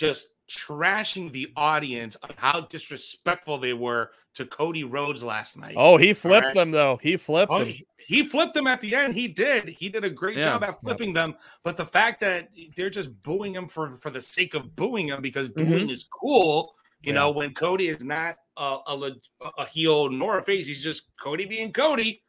just 0.00 0.28
trashing 0.50 1.30
the 1.30 1.52
audience 1.56 2.16
on 2.22 2.30
how 2.36 2.62
disrespectful 2.62 3.58
they 3.58 3.74
were 3.74 4.10
to 4.34 4.46
Cody 4.46 4.82
Rhodes 4.82 5.22
last 5.22 5.56
night. 5.56 5.74
Oh, 5.76 5.96
he 5.96 6.12
flipped 6.12 6.46
right. 6.46 6.54
them 6.54 6.70
though. 6.70 6.98
He 7.02 7.16
flipped 7.16 7.52
Oh, 7.52 7.60
them. 7.60 7.68
he, 7.68 7.86
he 7.98 8.24
flipped 8.24 8.54
them 8.54 8.66
at 8.66 8.80
the 8.80 8.94
end. 8.94 9.14
He 9.14 9.28
did. 9.28 9.68
He 9.68 9.88
did 9.88 10.04
a 10.04 10.10
great 10.10 10.38
Yeah. 10.38 10.44
job 10.44 10.64
at 10.64 10.80
flipping 10.80 11.12
them. 11.12 11.36
But 11.62 11.76
the 11.76 11.84
fact 11.84 12.20
that 12.20 12.48
they're 12.76 12.90
just 12.90 13.22
booing 13.22 13.54
him 13.54 13.68
for 13.68 13.90
for 13.98 14.10
the 14.10 14.20
sake 14.20 14.54
of 14.54 14.74
booing 14.74 15.08
him 15.08 15.20
because 15.20 15.48
mm-hmm. 15.48 15.70
booing 15.70 15.90
is 15.90 16.04
cool, 16.04 16.74
you 17.02 17.12
know, 17.12 17.30
when 17.30 17.54
Cody 17.54 17.88
is 17.88 18.02
not 18.02 18.36
a, 18.56 18.78
a, 18.86 19.12
a 19.58 19.66
heel 19.66 20.08
nor 20.08 20.38
a 20.38 20.42
face, 20.42 20.66
he's 20.66 20.82
just 20.82 21.08
Cody 21.20 21.44
being 21.44 21.72
Cody. 21.72 22.22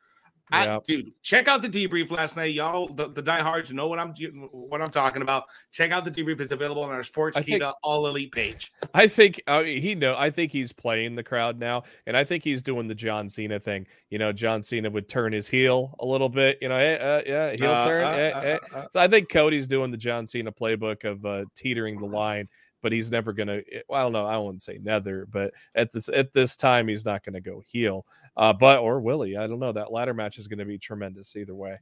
I- 0.51 0.79
dude, 0.87 1.11
check 1.21 1.47
out 1.47 1.61
the 1.61 1.69
debrief 1.69 2.11
last 2.11 2.35
night, 2.35 2.53
y'all. 2.53 2.87
The, 2.93 3.07
the 3.09 3.21
diehards 3.21 3.71
know 3.71 3.87
what 3.87 3.99
I'm 3.99 4.13
what 4.51 4.81
I'm 4.81 4.91
talking 4.91 5.21
about. 5.21 5.45
Check 5.71 5.91
out 5.91 6.05
the 6.05 6.11
debrief; 6.11 6.39
it's 6.41 6.51
available 6.51 6.83
on 6.83 6.91
our 6.91 7.01
Sportskeeda 7.03 7.73
All 7.83 8.07
Elite 8.07 8.31
page. 8.31 8.71
I 8.93 9.07
think 9.07 9.41
uh, 9.47 9.63
he 9.63 9.95
know. 9.95 10.15
I 10.17 10.29
think 10.29 10.51
he's 10.51 10.71
playing 10.71 11.15
the 11.15 11.23
crowd 11.23 11.59
now, 11.59 11.83
and 12.05 12.17
I 12.17 12.23
think 12.23 12.43
he's 12.43 12.61
doing 12.61 12.87
the 12.87 12.95
John 12.95 13.29
Cena 13.29 13.59
thing. 13.59 13.87
You 14.09 14.19
know, 14.19 14.33
John 14.33 14.61
Cena 14.61 14.89
would 14.89 15.07
turn 15.07 15.31
his 15.33 15.47
heel 15.47 15.95
a 15.99 16.05
little 16.05 16.29
bit. 16.29 16.57
You 16.61 16.69
know, 16.69 16.75
eh, 16.75 16.95
uh, 16.95 17.21
yeah, 17.25 17.51
heel 17.55 17.71
Uh, 17.71 17.85
turn. 17.85 18.03
uh, 18.03 18.09
eh, 18.09 18.29
uh, 18.29 18.41
eh. 18.41 18.57
uh, 18.73 18.77
uh. 18.77 18.85
So 18.91 18.99
I 18.99 19.07
think 19.07 19.29
Cody's 19.29 19.67
doing 19.67 19.91
the 19.91 19.97
John 19.97 20.27
Cena 20.27 20.51
playbook 20.51 21.03
of 21.05 21.25
uh, 21.25 21.45
teetering 21.55 21.99
the 21.99 22.05
line, 22.07 22.47
but 22.81 22.91
he's 22.91 23.11
never 23.11 23.33
gonna. 23.33 23.61
Well, 23.87 23.99
I 23.99 24.03
don't 24.03 24.11
know. 24.13 24.25
I 24.25 24.37
wouldn't 24.37 24.61
say 24.61 24.79
nether, 24.81 25.25
but 25.31 25.53
at 25.75 25.91
this 25.91 26.09
at 26.09 26.33
this 26.33 26.55
time, 26.55 26.87
he's 26.87 27.05
not 27.05 27.23
gonna 27.23 27.41
go 27.41 27.61
heel. 27.65 28.05
Uh, 28.37 28.53
but 28.53 28.79
or 28.79 28.99
will 29.01 29.21
he? 29.23 29.35
I 29.37 29.45
don't 29.47 29.59
know. 29.59 29.71
That 29.73 29.91
ladder 29.91 30.13
match 30.13 30.37
is 30.37 30.47
going 30.47 30.59
to 30.59 30.65
be 30.65 30.77
tremendous 30.77 31.35
either 31.35 31.53
way. 31.53 31.79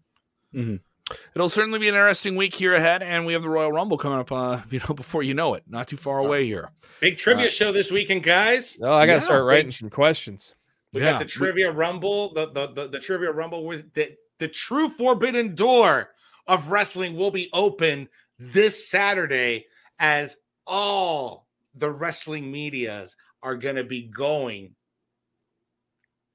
It'll 1.36 1.50
certainly 1.50 1.80
be 1.80 1.88
an 1.88 1.96
interesting 1.96 2.36
week 2.36 2.54
here 2.54 2.76
ahead, 2.76 3.02
and 3.02 3.26
we 3.26 3.34
have 3.34 3.42
the 3.42 3.50
Royal 3.50 3.72
Rumble 3.72 3.98
coming 3.98 4.20
up. 4.20 4.32
Uh, 4.32 4.62
you 4.72 4.80
know, 4.88 4.94
before 4.96 5.24
you 5.24 5.34
know 5.34 5.54
it, 5.56 5.64
not 5.68 5.88
too 5.88 5.98
far 5.98 6.20
away 6.20 6.46
here. 6.46 6.72
Big 7.02 7.18
trivia 7.18 7.48
Uh, 7.48 7.50
show 7.50 7.72
this 7.72 7.92
weekend, 7.92 8.24
guys. 8.24 8.78
Oh, 8.82 8.94
I 8.94 9.06
got 9.06 9.14
to 9.14 9.16
Yeah, 9.18 9.20
start 9.20 9.42
big- 9.42 9.48
writing 9.48 9.72
some 9.72 9.90
questions. 9.90 10.56
We 10.94 11.02
Yeah. 11.02 11.12
got 11.14 11.20
the 11.20 11.26
trivia 11.26 11.72
rumble, 11.72 12.34
the, 12.34 12.48
the 12.52 12.68
the 12.74 12.88
the 12.90 13.00
trivia 13.00 13.32
rumble 13.32 13.66
with 13.66 13.94
the 13.94 14.16
the 14.40 14.48
true 14.48 14.90
forbidden 14.90 15.54
door 15.54 16.10
of 16.48 16.72
wrestling 16.72 17.16
will 17.16 17.30
be 17.32 17.48
open 17.54 18.10
this 18.40 18.90
Saturday 18.90 19.68
as 20.00 20.36
all 20.70 21.48
the 21.76 21.90
wrestling 21.92 22.52
medias 22.52 23.16
are 23.44 23.56
going 23.56 23.76
to 23.76 23.84
be 23.84 24.04
going 24.04 24.76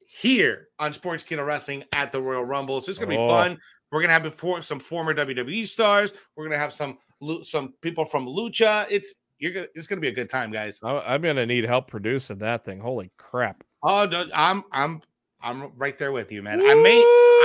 here 0.07 0.69
on 0.79 0.93
Sportskeeda 0.93 1.45
Wrestling 1.45 1.85
at 1.95 2.13
the 2.13 2.21
Royal 2.21 2.45
Rumble. 2.45 2.81
So 2.81 2.91
it's 2.91 2.99
going 2.99 3.11
to 3.11 3.17
be 3.17 3.21
Oh. 3.23 3.29
fun. 3.29 3.59
We're 3.91 4.01
going 4.01 4.09
to 4.09 4.15
have 4.15 4.23
before 4.25 4.61
some 4.63 4.81
former 4.81 5.15
WWE 5.15 5.67
stars. 5.67 6.13
We're 6.37 6.45
going 6.45 6.57
to 6.57 6.59
have 6.59 6.73
some 6.73 6.99
some 7.43 7.75
people 7.81 8.05
from 8.05 8.27
Lucha. 8.27 8.87
It's 8.91 9.15
you're 9.39 9.53
gonna, 9.53 9.67
it's 9.75 9.87
going 9.87 9.99
to 9.99 10.01
be 10.01 10.09
a 10.09 10.15
good 10.15 10.29
time, 10.29 10.51
guys. 10.51 10.81
I'm 10.83 11.23
going 11.23 11.37
to 11.37 11.47
need 11.47 11.65
help 11.65 11.89
producing 11.89 12.39
that 12.39 12.65
thing. 12.65 12.81
Holy 12.81 13.13
crap! 13.19 13.63
Oh, 13.83 14.09
I'm 14.35 14.65
I'm 14.73 15.01
I'm 15.43 15.73
right 15.77 15.97
there 15.97 16.11
with 16.13 16.33
you, 16.33 16.43
man. 16.43 16.61
I 16.61 16.75
may 16.75 16.99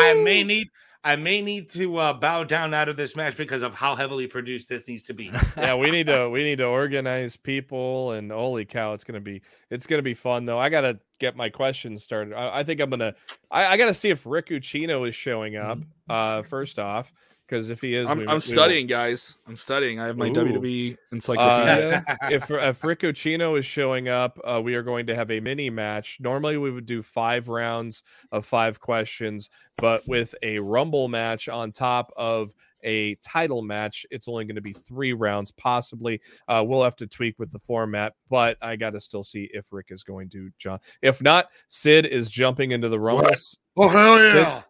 I 0.10 0.20
may 0.24 0.44
need 0.44 0.70
I 1.04 1.16
may 1.16 1.42
need 1.42 1.70
to 1.72 1.96
uh, 1.98 2.14
bow 2.14 2.44
down 2.44 2.74
out 2.74 2.90
of 2.90 2.98
this 2.98 3.16
match 3.16 3.38
because 3.38 3.62
of 3.62 3.74
how 3.74 3.96
heavily 3.96 4.28
produced 4.28 4.68
this 4.68 4.88
needs 4.88 5.04
to 5.04 5.14
be. 5.14 5.32
yeah, 5.58 5.74
we 5.76 5.92
need 5.92 6.08
to 6.08 6.30
we 6.30 6.44
need 6.44 6.58
to 6.58 6.66
organize 6.66 7.38
people 7.38 8.12
and 8.12 8.32
holy 8.32 8.66
cow, 8.66 8.94
it's 8.94 9.06
gonna 9.06 9.22
be 9.22 9.42
it's 9.70 9.88
gonna 9.88 10.02
be 10.02 10.14
fun 10.14 10.46
though. 10.46 10.60
I 10.60 10.68
gotta 10.70 11.00
get 11.20 11.38
my 11.38 11.50
questions 11.50 12.04
started. 12.04 12.34
I, 12.34 12.60
I 12.60 12.64
think 12.64 12.82
I'm 12.82 12.90
gonna 12.90 13.16
I, 13.50 13.68
I 13.68 13.78
gotta 13.78 13.94
see 13.94 14.10
if 14.10 14.26
Rick 14.26 14.50
Ucchino 14.50 15.08
is 15.08 15.16
showing 15.16 15.56
up. 15.56 15.80
Uh, 16.10 16.42
first 16.42 16.80
off, 16.80 17.14
because 17.50 17.70
if 17.70 17.82
he 17.82 17.96
is, 17.96 18.10
I'm, 18.10 18.20
we- 18.20 18.24
I'm 18.24 18.30
we 18.30 18.34
will- 18.36 18.42
studying, 18.42 18.88
guys. 18.88 19.38
I'm 19.48 19.56
studying. 19.56 20.00
I 20.00 20.06
have 20.06 20.18
my 20.18 20.28
Ooh. 20.28 20.34
WWE 20.34 20.98
encyclopedia. 21.12 22.04
Uh, 22.08 22.16
if 22.30 22.52
if 22.52 22.84
Rick 22.84 23.00
Ucchino 23.00 23.58
is 23.58 23.66
showing 23.66 24.08
up, 24.08 24.40
uh, 24.44 24.62
we 24.64 24.76
are 24.76 24.84
going 24.84 25.08
to 25.08 25.16
have 25.16 25.32
a 25.32 25.40
mini 25.40 25.70
match. 25.70 26.18
Normally, 26.20 26.58
we 26.58 26.72
would 26.72 26.86
do 26.86 27.02
five 27.02 27.48
rounds 27.48 28.04
of 28.32 28.46
five 28.46 28.80
questions, 28.80 29.50
but 29.78 30.08
with 30.08 30.36
a 30.44 30.60
Rumble 30.60 31.08
match 31.08 31.50
on 31.50 31.72
top 31.72 32.12
of 32.16 32.54
a 32.84 33.16
title 33.16 33.62
match, 33.62 34.06
it's 34.12 34.28
only 34.28 34.46
going 34.46 34.56
to 34.56 34.62
be 34.62 34.74
three 34.74 35.14
rounds, 35.14 35.52
possibly. 35.52 36.22
Uh, 36.48 36.64
we'll 36.66 36.84
have 36.84 36.96
to 36.98 37.08
tweak 37.08 37.38
with 37.40 37.52
the 37.52 37.60
format, 37.60 38.14
but 38.30 38.58
I 38.62 38.76
got 38.76 38.92
to 38.92 39.00
still 39.00 39.24
see 39.24 39.50
if 39.54 39.74
Rick 39.74 39.88
is 39.90 40.04
going 40.04 40.30
to 40.30 40.50
jump. 40.58 40.84
If 41.02 41.22
not, 41.22 41.48
Sid 41.68 42.06
is 42.06 42.30
jumping 42.30 42.72
into 42.72 42.90
the 42.90 43.00
Rumble. 43.00 43.24
What? 43.24 43.56
oh 43.78 43.90
hell 43.90 44.24
yeah! 44.24 44.56
Sid 44.56 44.64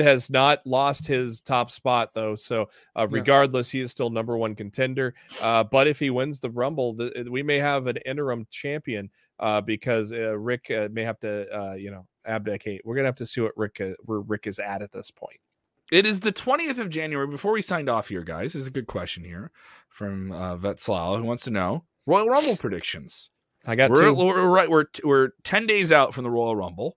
has 0.00 0.30
not 0.30 0.60
lost 0.66 1.06
his 1.06 1.40
top 1.40 1.70
spot 1.70 2.10
though, 2.14 2.36
so 2.36 2.68
uh, 2.96 3.06
regardless, 3.10 3.70
he 3.70 3.80
is 3.80 3.90
still 3.90 4.10
number 4.10 4.36
one 4.36 4.54
contender. 4.54 5.14
Uh, 5.40 5.64
but 5.64 5.86
if 5.86 5.98
he 5.98 6.10
wins 6.10 6.40
the 6.40 6.50
Rumble, 6.50 6.94
the, 6.94 7.26
we 7.30 7.42
may 7.42 7.58
have 7.58 7.86
an 7.86 7.96
interim 7.98 8.46
champion 8.50 9.10
uh, 9.40 9.60
because 9.60 10.12
uh, 10.12 10.36
Rick 10.38 10.70
uh, 10.70 10.88
may 10.92 11.04
have 11.04 11.18
to, 11.20 11.48
uh, 11.50 11.74
you 11.74 11.90
know, 11.90 12.06
abdicate. 12.26 12.82
We're 12.84 12.96
gonna 12.96 13.08
have 13.08 13.14
to 13.16 13.26
see 13.26 13.40
what 13.40 13.56
Rick 13.56 13.80
uh, 13.80 13.90
where 14.04 14.20
Rick 14.20 14.46
is 14.46 14.58
at 14.58 14.82
at 14.82 14.92
this 14.92 15.10
point. 15.10 15.38
It 15.92 16.06
is 16.06 16.20
the 16.20 16.32
20th 16.32 16.78
of 16.78 16.88
January. 16.88 17.26
Before 17.26 17.52
we 17.52 17.60
signed 17.60 17.88
off 17.88 18.08
here, 18.08 18.22
guys, 18.22 18.54
is 18.54 18.66
a 18.66 18.70
good 18.70 18.86
question 18.86 19.22
here 19.22 19.50
from 19.88 20.32
uh, 20.32 20.56
Vetslal 20.56 21.18
who 21.18 21.24
wants 21.24 21.44
to 21.44 21.50
know 21.50 21.84
Royal 22.06 22.28
Rumble 22.28 22.56
predictions. 22.56 23.30
I 23.66 23.76
got 23.76 23.90
We're, 23.90 24.02
two. 24.02 24.14
we're 24.14 24.46
right. 24.46 24.68
We're 24.68 24.86
we're 25.02 25.30
10 25.44 25.66
days 25.66 25.92
out 25.92 26.14
from 26.14 26.24
the 26.24 26.30
Royal 26.30 26.56
Rumble. 26.56 26.96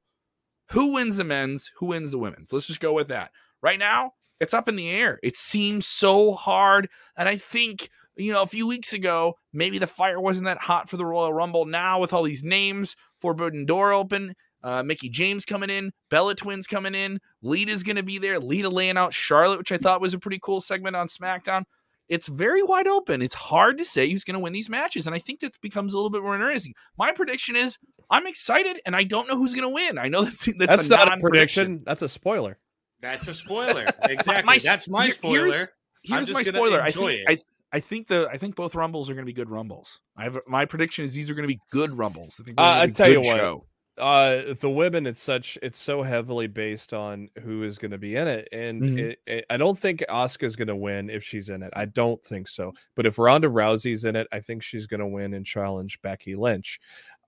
Who 0.72 0.94
wins 0.94 1.18
the 1.18 1.24
men's? 1.24 1.72
Who 1.78 1.88
wins 1.88 2.12
the 2.12 2.18
women's? 2.18 2.52
Let's 2.52 2.68
just 2.68 2.80
go 2.80 2.94
with 2.94 3.08
that. 3.08 3.32
Right 3.62 3.80
now, 3.80 4.14
it's 4.40 4.54
up 4.54 4.68
in 4.68 4.76
the 4.76 4.90
air. 4.90 5.20
It 5.24 5.36
seems 5.36 5.88
so 5.88 6.34
hard, 6.34 6.90
and 7.16 7.28
I 7.28 7.38
think 7.38 7.90
you 8.16 8.34
know 8.34 8.42
a 8.42 8.48
few 8.48 8.68
weeks 8.68 8.94
ago 8.94 9.36
maybe 9.54 9.80
the 9.80 9.88
fire 9.88 10.20
wasn't 10.20 10.46
that 10.46 10.60
hot 10.60 10.90
for 10.90 10.98
the 10.98 11.06
Royal 11.06 11.34
Rumble. 11.34 11.66
Now 11.66 12.00
with 12.00 12.14
all 12.14 12.24
these 12.24 12.44
names, 12.44 12.96
Forbidden 13.20 13.66
Door 13.66 13.94
open, 13.94 14.36
uh, 14.64 14.84
Mickie 14.84 15.10
James 15.10 15.46
coming 15.46 15.70
in, 15.70 15.92
Bella 16.10 16.36
Twins 16.36 16.68
coming 16.68 16.96
in, 16.96 17.20
Lita's 17.42 17.84
going 17.84 17.96
to 17.96 18.04
be 18.04 18.18
there, 18.18 18.40
Lita 18.40 18.70
laying 18.70 18.98
out 18.98 19.14
Charlotte, 19.14 19.60
which 19.60 19.72
I 19.72 19.78
thought 19.78 20.02
was 20.02 20.14
a 20.14 20.20
pretty 20.20 20.40
cool 20.42 20.62
segment 20.62 20.96
on 20.96 21.08
SmackDown. 21.08 21.64
It's 22.10 22.28
very 22.28 22.64
wide 22.64 22.88
open. 22.88 23.22
It's 23.22 23.34
hard 23.36 23.78
to 23.80 23.86
say 23.86 24.10
who's 24.10 24.24
going 24.24 24.36
to 24.36 24.40
win 24.40 24.54
these 24.54 24.70
matches, 24.70 25.06
and 25.08 25.16
I 25.16 25.20
think 25.20 25.42
that 25.42 25.60
becomes 25.62 25.94
a 25.94 25.98
little 25.98 26.10
bit 26.10 26.22
more 26.22 26.36
interesting. 26.36 26.74
My 26.98 27.12
prediction 27.12 27.56
is 27.56 27.78
I'm 28.10 28.26
excited, 28.28 28.80
and 28.86 28.96
I 28.96 29.04
don't 29.04 29.28
know 29.28 29.38
who's 29.38 29.54
going 29.54 29.68
to 29.68 29.74
win. 29.74 29.98
I 29.98 30.08
know 30.08 30.24
that's 30.26 30.46
that's, 30.46 30.58
That's 30.58 30.88
a 30.88 30.90
not 30.92 31.08
a 31.08 31.10
non-prediction. 31.12 31.84
That's 31.86 32.02
a 32.02 32.08
spoiler. 32.10 32.58
That's 33.02 33.28
a 33.28 33.34
spoiler. 33.34 33.86
Exactly. 34.10 34.44
My- 34.44 34.58
That's 34.64 34.90
my 34.90 35.10
spoiler. 35.10 35.46
here's- 35.48 35.68
I'm 36.10 36.14
Here's 36.16 36.28
just 36.28 36.38
my 36.38 36.44
gonna 36.44 36.58
spoiler. 36.58 36.82
I 36.82 36.86
enjoy 36.88 37.18
think 37.18 37.30
it. 37.30 37.40
I, 37.74 37.78
I 37.78 37.80
think 37.82 38.08
the 38.08 38.30
I 38.32 38.38
think 38.38 38.56
both 38.56 38.76
rumbles 38.76 39.10
are 39.10 39.14
going 39.14 39.26
to 39.26 39.30
be 39.30 39.34
good 39.34 39.50
rumbles. 39.50 40.00
I 40.16 40.24
have 40.24 40.40
my 40.48 40.64
prediction 40.66 41.04
is 41.04 41.14
these 41.14 41.30
are 41.30 41.34
going 41.34 41.44
to 41.50 41.54
be 41.54 41.60
good 41.70 41.98
rumbles. 41.98 42.40
I 42.40 42.44
think 42.46 42.58
Uh, 42.58 42.64
I 42.64 42.88
tell 42.88 43.10
you 43.10 43.16
good 43.16 43.26
what, 43.26 43.38
show. 43.38 43.66
Uh 44.00 44.54
the 44.62 44.70
women 44.70 45.08
it's 45.08 45.22
such 45.22 45.58
it's 45.64 45.78
so 45.80 46.04
heavily 46.04 46.46
based 46.48 46.94
on 46.94 47.30
who 47.42 47.64
is 47.64 47.78
going 47.80 47.92
to 47.92 47.98
be 47.98 48.16
in 48.16 48.28
it 48.28 48.48
and 48.52 48.84
Mhm. 48.84 49.00
it, 49.00 49.20
it- 49.26 49.46
i 49.50 49.58
don't 49.58 49.78
think 49.78 50.04
Asuka's 50.10 50.56
going 50.56 50.68
to 50.68 50.76
win 50.76 51.10
if 51.10 51.24
she's 51.24 51.50
in 51.50 51.64
it 51.64 51.74
i 51.76 51.86
don't 51.86 52.24
think 52.24 52.48
so 52.48 52.74
but 52.96 53.06
if 53.08 53.18
ronda 53.18 53.48
rousey's 53.50 54.04
in 54.06 54.16
it 54.16 54.28
i 54.32 54.40
think 54.40 54.62
she's 54.64 54.86
going 54.88 55.00
to 55.00 55.08
win 55.08 55.34
and 55.34 55.46
challenge 55.46 56.00
becky 56.02 56.36
lynch 56.36 56.80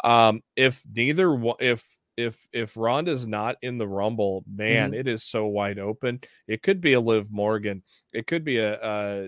um 0.04 0.42
if 0.56 0.84
neither 0.94 1.34
one 1.34 1.56
if 1.60 1.98
if 2.18 2.48
if 2.54 2.78
ronda's 2.78 3.26
not 3.26 3.56
in 3.62 3.78
the 3.78 3.88
rumble 3.88 4.44
man 4.48 4.94
it 4.94 5.08
is 5.08 5.24
so 5.24 5.48
wide 5.48 5.80
open 5.80 6.20
it 6.48 6.62
could 6.62 6.82
be 6.82 6.94
a 6.94 7.00
liv 7.00 7.32
morgan 7.32 7.82
it 8.14 8.28
could 8.28 8.44
be 8.44 8.58
a 8.60 8.76
uh 8.80 9.28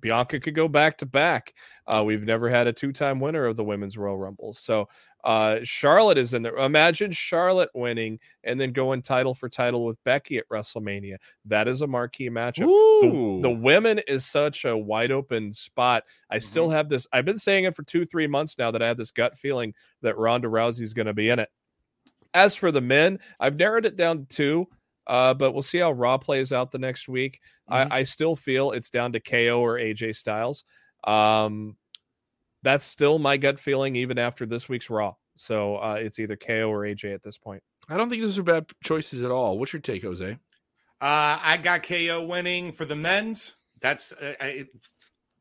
bianca 0.00 0.40
could 0.40 0.54
go 0.54 0.66
back 0.66 0.98
to 0.98 1.06
back 1.06 1.54
uh 1.86 2.02
we've 2.04 2.24
never 2.24 2.48
had 2.48 2.66
a 2.66 2.72
two-time 2.72 3.20
winner 3.20 3.44
of 3.44 3.54
the 3.56 3.62
women's 3.62 3.96
royal 3.96 4.18
rumble 4.18 4.52
so 4.52 4.88
uh 5.24 5.60
Charlotte 5.62 6.18
is 6.18 6.34
in 6.34 6.42
there. 6.42 6.56
Imagine 6.56 7.12
Charlotte 7.12 7.70
winning 7.74 8.18
and 8.44 8.60
then 8.60 8.72
going 8.72 9.02
title 9.02 9.34
for 9.34 9.48
title 9.48 9.84
with 9.84 10.02
Becky 10.04 10.38
at 10.38 10.48
WrestleMania. 10.48 11.16
That 11.44 11.68
is 11.68 11.80
a 11.82 11.86
marquee 11.86 12.28
matchup. 12.30 12.66
The, 13.42 13.48
the 13.48 13.50
women 13.50 14.00
is 14.08 14.26
such 14.26 14.64
a 14.64 14.76
wide 14.76 15.12
open 15.12 15.52
spot. 15.52 16.04
I 16.30 16.38
still 16.38 16.70
have 16.70 16.88
this. 16.88 17.06
I've 17.12 17.24
been 17.24 17.38
saying 17.38 17.64
it 17.64 17.74
for 17.76 17.82
two, 17.84 18.04
three 18.04 18.26
months 18.26 18.58
now 18.58 18.70
that 18.72 18.82
I 18.82 18.88
have 18.88 18.96
this 18.96 19.12
gut 19.12 19.38
feeling 19.38 19.74
that 20.02 20.18
Ronda 20.18 20.48
Rousey 20.48 20.82
is 20.82 20.94
going 20.94 21.06
to 21.06 21.14
be 21.14 21.30
in 21.30 21.38
it. 21.38 21.48
As 22.34 22.56
for 22.56 22.72
the 22.72 22.80
men, 22.80 23.18
I've 23.38 23.56
narrowed 23.56 23.84
it 23.84 23.94
down 23.96 24.26
to 24.26 24.34
two, 24.34 24.66
uh, 25.06 25.34
but 25.34 25.52
we'll 25.52 25.62
see 25.62 25.78
how 25.78 25.92
Raw 25.92 26.16
plays 26.18 26.52
out 26.52 26.72
the 26.72 26.78
next 26.78 27.08
week. 27.08 27.40
Mhm. 27.70 27.92
I, 27.92 27.98
I 27.98 28.02
still 28.04 28.34
feel 28.34 28.72
it's 28.72 28.90
down 28.90 29.12
to 29.12 29.20
KO 29.20 29.60
or 29.60 29.78
AJ 29.78 30.16
Styles. 30.16 30.64
Um, 31.04 31.76
that's 32.62 32.84
still 32.84 33.18
my 33.18 33.36
gut 33.36 33.58
feeling, 33.58 33.96
even 33.96 34.18
after 34.18 34.46
this 34.46 34.68
week's 34.68 34.90
Raw. 34.90 35.14
So 35.34 35.76
uh, 35.76 35.96
it's 35.98 36.18
either 36.18 36.36
KO 36.36 36.70
or 36.70 36.80
AJ 36.80 37.14
at 37.14 37.22
this 37.22 37.38
point. 37.38 37.62
I 37.88 37.96
don't 37.96 38.10
think 38.10 38.22
those 38.22 38.38
are 38.38 38.42
bad 38.42 38.66
choices 38.82 39.22
at 39.22 39.30
all. 39.30 39.58
What's 39.58 39.72
your 39.72 39.80
take, 39.80 40.02
Jose? 40.02 40.30
Uh, 40.30 40.36
I 41.00 41.58
got 41.62 41.82
KO 41.82 42.24
winning 42.24 42.72
for 42.72 42.84
the 42.84 42.94
men's. 42.94 43.56
That's 43.80 44.12
uh, 44.12 44.34
I, 44.40 44.66